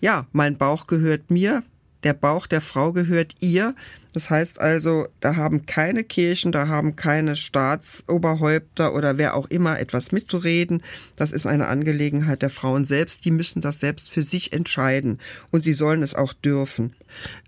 ja, 0.00 0.26
mein 0.32 0.58
Bauch 0.58 0.86
gehört 0.86 1.30
mir, 1.30 1.62
der 2.02 2.14
Bauch 2.14 2.46
der 2.46 2.60
Frau 2.60 2.92
gehört 2.92 3.34
ihr. 3.40 3.74
Das 4.14 4.30
heißt 4.30 4.60
also, 4.60 5.08
da 5.18 5.34
haben 5.34 5.66
keine 5.66 6.04
Kirchen, 6.04 6.52
da 6.52 6.68
haben 6.68 6.94
keine 6.94 7.34
Staatsoberhäupter 7.34 8.94
oder 8.94 9.18
wer 9.18 9.34
auch 9.34 9.50
immer 9.50 9.80
etwas 9.80 10.12
mitzureden. 10.12 10.84
Das 11.16 11.32
ist 11.32 11.46
eine 11.46 11.66
Angelegenheit 11.66 12.40
der 12.42 12.50
Frauen 12.50 12.84
selbst. 12.84 13.24
Die 13.24 13.32
müssen 13.32 13.60
das 13.60 13.80
selbst 13.80 14.12
für 14.12 14.22
sich 14.22 14.52
entscheiden 14.52 15.18
und 15.50 15.64
sie 15.64 15.72
sollen 15.72 16.04
es 16.04 16.14
auch 16.14 16.32
dürfen. 16.32 16.94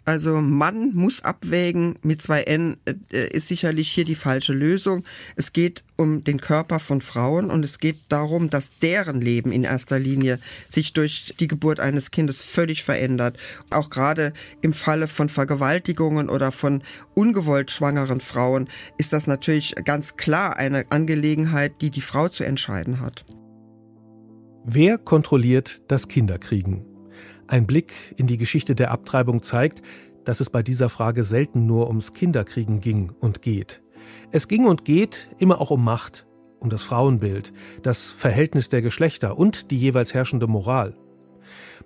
Also 0.04 0.40
Mann 0.40 0.94
muss 0.94 1.24
abwägen 1.24 1.98
mit 2.02 2.22
zwei 2.22 2.44
N 2.44 2.76
äh, 2.84 3.26
ist 3.26 3.48
sicherlich 3.48 3.90
hier 3.90 4.04
die 4.04 4.14
falsche 4.14 4.52
Lösung. 4.52 5.04
Es 5.34 5.52
geht 5.52 5.82
um 5.96 6.22
den 6.22 6.40
Körper 6.40 6.78
von 6.78 7.00
Frauen 7.00 7.50
und 7.50 7.64
es 7.64 7.80
geht 7.80 7.96
darum, 8.08 8.48
dass 8.48 8.70
deren 8.80 9.20
Leben 9.20 9.50
in 9.50 9.64
erster 9.64 9.98
Linie 9.98 10.38
sich 10.68 10.92
durch 10.92 11.34
die 11.40 11.48
Geburt 11.48 11.80
eines 11.80 12.12
Kindes 12.12 12.40
völlig 12.40 12.84
verändert. 12.84 13.36
Auch 13.70 13.90
gerade 13.90 14.32
im 14.62 14.72
Falle 14.72 15.08
von 15.08 15.28
Vergewaltigungen 15.28 16.28
oder 16.28 16.52
von 16.56 16.82
ungewollt 17.14 17.70
schwangeren 17.70 18.20
Frauen 18.20 18.68
ist 18.98 19.12
das 19.12 19.26
natürlich 19.26 19.74
ganz 19.84 20.16
klar 20.16 20.56
eine 20.56 20.86
Angelegenheit, 20.90 21.80
die 21.80 21.90
die 21.90 22.00
Frau 22.00 22.28
zu 22.28 22.44
entscheiden 22.44 23.00
hat. 23.00 23.24
Wer 24.64 24.98
kontrolliert 24.98 25.82
das 25.88 26.08
Kinderkriegen? 26.08 26.84
Ein 27.46 27.66
Blick 27.66 28.14
in 28.16 28.26
die 28.26 28.36
Geschichte 28.36 28.74
der 28.74 28.90
Abtreibung 28.90 29.42
zeigt, 29.42 29.82
dass 30.24 30.40
es 30.40 30.50
bei 30.50 30.64
dieser 30.64 30.88
Frage 30.88 31.22
selten 31.22 31.66
nur 31.66 31.86
ums 31.86 32.12
Kinderkriegen 32.12 32.80
ging 32.80 33.12
und 33.20 33.42
geht. 33.42 33.82
Es 34.32 34.48
ging 34.48 34.66
und 34.66 34.84
geht 34.84 35.30
immer 35.38 35.60
auch 35.60 35.70
um 35.70 35.84
Macht, 35.84 36.26
um 36.58 36.68
das 36.68 36.82
Frauenbild, 36.82 37.52
das 37.82 38.02
Verhältnis 38.10 38.68
der 38.68 38.82
Geschlechter 38.82 39.38
und 39.38 39.70
die 39.70 39.78
jeweils 39.78 40.14
herrschende 40.14 40.48
Moral. 40.48 40.96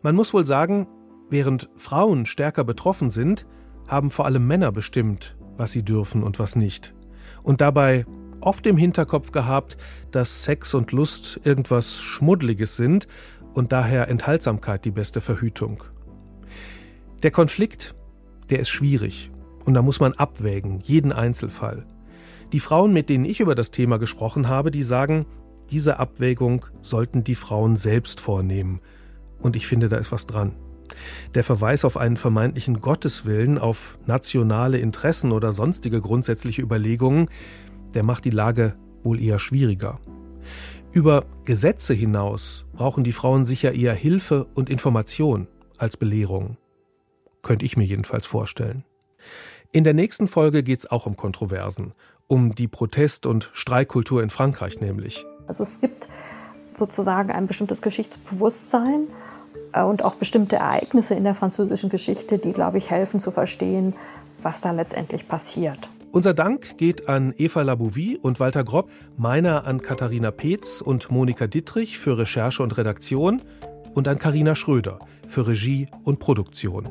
Man 0.02 0.14
muss 0.14 0.32
wohl 0.32 0.46
sagen, 0.46 0.86
während 1.28 1.68
Frauen 1.76 2.24
stärker 2.24 2.64
betroffen 2.64 3.10
sind, 3.10 3.46
haben 3.86 4.10
vor 4.10 4.26
allem 4.26 4.46
Männer 4.46 4.72
bestimmt, 4.72 5.36
was 5.56 5.72
sie 5.72 5.82
dürfen 5.82 6.22
und 6.22 6.38
was 6.38 6.56
nicht. 6.56 6.94
Und 7.42 7.60
dabei 7.60 8.06
oft 8.40 8.66
im 8.66 8.76
Hinterkopf 8.76 9.32
gehabt, 9.32 9.76
dass 10.10 10.44
Sex 10.44 10.74
und 10.74 10.92
Lust 10.92 11.40
irgendwas 11.44 12.00
Schmuddliges 12.00 12.76
sind 12.76 13.06
und 13.52 13.72
daher 13.72 14.08
Enthaltsamkeit 14.08 14.84
die 14.84 14.90
beste 14.90 15.20
Verhütung. 15.20 15.82
Der 17.22 17.30
Konflikt, 17.30 17.94
der 18.48 18.60
ist 18.60 18.70
schwierig 18.70 19.30
und 19.64 19.74
da 19.74 19.82
muss 19.82 20.00
man 20.00 20.12
abwägen, 20.14 20.80
jeden 20.80 21.12
Einzelfall. 21.12 21.86
Die 22.52 22.60
Frauen, 22.60 22.92
mit 22.92 23.08
denen 23.08 23.24
ich 23.24 23.40
über 23.40 23.54
das 23.54 23.70
Thema 23.70 23.98
gesprochen 23.98 24.48
habe, 24.48 24.70
die 24.70 24.82
sagen, 24.82 25.26
diese 25.70 26.00
Abwägung 26.00 26.66
sollten 26.82 27.22
die 27.22 27.36
Frauen 27.36 27.76
selbst 27.76 28.18
vornehmen. 28.18 28.80
Und 29.38 29.54
ich 29.54 29.68
finde, 29.68 29.88
da 29.88 29.98
ist 29.98 30.10
was 30.10 30.26
dran. 30.26 30.56
Der 31.34 31.44
Verweis 31.44 31.84
auf 31.84 31.96
einen 31.96 32.16
vermeintlichen 32.16 32.80
Gotteswillen, 32.80 33.58
auf 33.58 33.98
nationale 34.06 34.78
Interessen 34.78 35.32
oder 35.32 35.52
sonstige 35.52 36.00
grundsätzliche 36.00 36.62
Überlegungen, 36.62 37.28
der 37.94 38.02
macht 38.02 38.24
die 38.24 38.30
Lage 38.30 38.76
wohl 39.02 39.20
eher 39.20 39.38
schwieriger. 39.38 40.00
Über 40.92 41.24
Gesetze 41.44 41.94
hinaus 41.94 42.64
brauchen 42.72 43.04
die 43.04 43.12
Frauen 43.12 43.46
sicher 43.46 43.72
eher 43.72 43.94
Hilfe 43.94 44.46
und 44.54 44.68
Information 44.68 45.46
als 45.78 45.96
Belehrung. 45.96 46.56
Könnte 47.42 47.64
ich 47.64 47.76
mir 47.76 47.84
jedenfalls 47.84 48.26
vorstellen. 48.26 48.84
In 49.72 49.84
der 49.84 49.94
nächsten 49.94 50.26
Folge 50.26 50.62
geht 50.64 50.80
es 50.80 50.90
auch 50.90 51.06
um 51.06 51.16
Kontroversen, 51.16 51.94
um 52.26 52.54
die 52.56 52.66
Protest- 52.66 53.24
und 53.24 53.50
Streikkultur 53.52 54.22
in 54.22 54.30
Frankreich 54.30 54.80
nämlich. 54.80 55.24
Also 55.46 55.62
es 55.62 55.80
gibt 55.80 56.08
sozusagen 56.74 57.30
ein 57.30 57.46
bestimmtes 57.46 57.82
Geschichtsbewusstsein 57.82 59.06
und 59.72 60.04
auch 60.04 60.14
bestimmte 60.14 60.56
Ereignisse 60.56 61.14
in 61.14 61.24
der 61.24 61.34
französischen 61.34 61.90
Geschichte, 61.90 62.38
die, 62.38 62.52
glaube 62.52 62.78
ich, 62.78 62.90
helfen 62.90 63.20
zu 63.20 63.30
verstehen, 63.30 63.94
was 64.42 64.60
da 64.60 64.70
letztendlich 64.72 65.28
passiert. 65.28 65.88
Unser 66.12 66.34
Dank 66.34 66.76
geht 66.76 67.08
an 67.08 67.32
Eva 67.36 67.62
Labouvie 67.62 68.18
und 68.18 68.40
Walter 68.40 68.64
Gropp, 68.64 68.90
meiner 69.16 69.64
an 69.64 69.80
Katharina 69.80 70.32
Peetz 70.32 70.80
und 70.80 71.10
Monika 71.10 71.46
Dittrich 71.46 71.98
für 71.98 72.18
Recherche 72.18 72.64
und 72.64 72.76
Redaktion 72.76 73.42
und 73.94 74.08
an 74.08 74.18
Karina 74.18 74.56
Schröder 74.56 74.98
für 75.28 75.46
Regie 75.46 75.86
und 76.02 76.18
Produktion. 76.18 76.88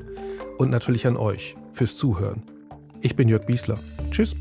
Und 0.57 0.71
natürlich 0.71 1.05
an 1.05 1.17
euch 1.17 1.55
fürs 1.73 1.97
Zuhören. 1.97 2.43
Ich 3.01 3.15
bin 3.15 3.27
Jörg 3.27 3.45
Biesler. 3.45 3.77
Tschüss. 4.11 4.35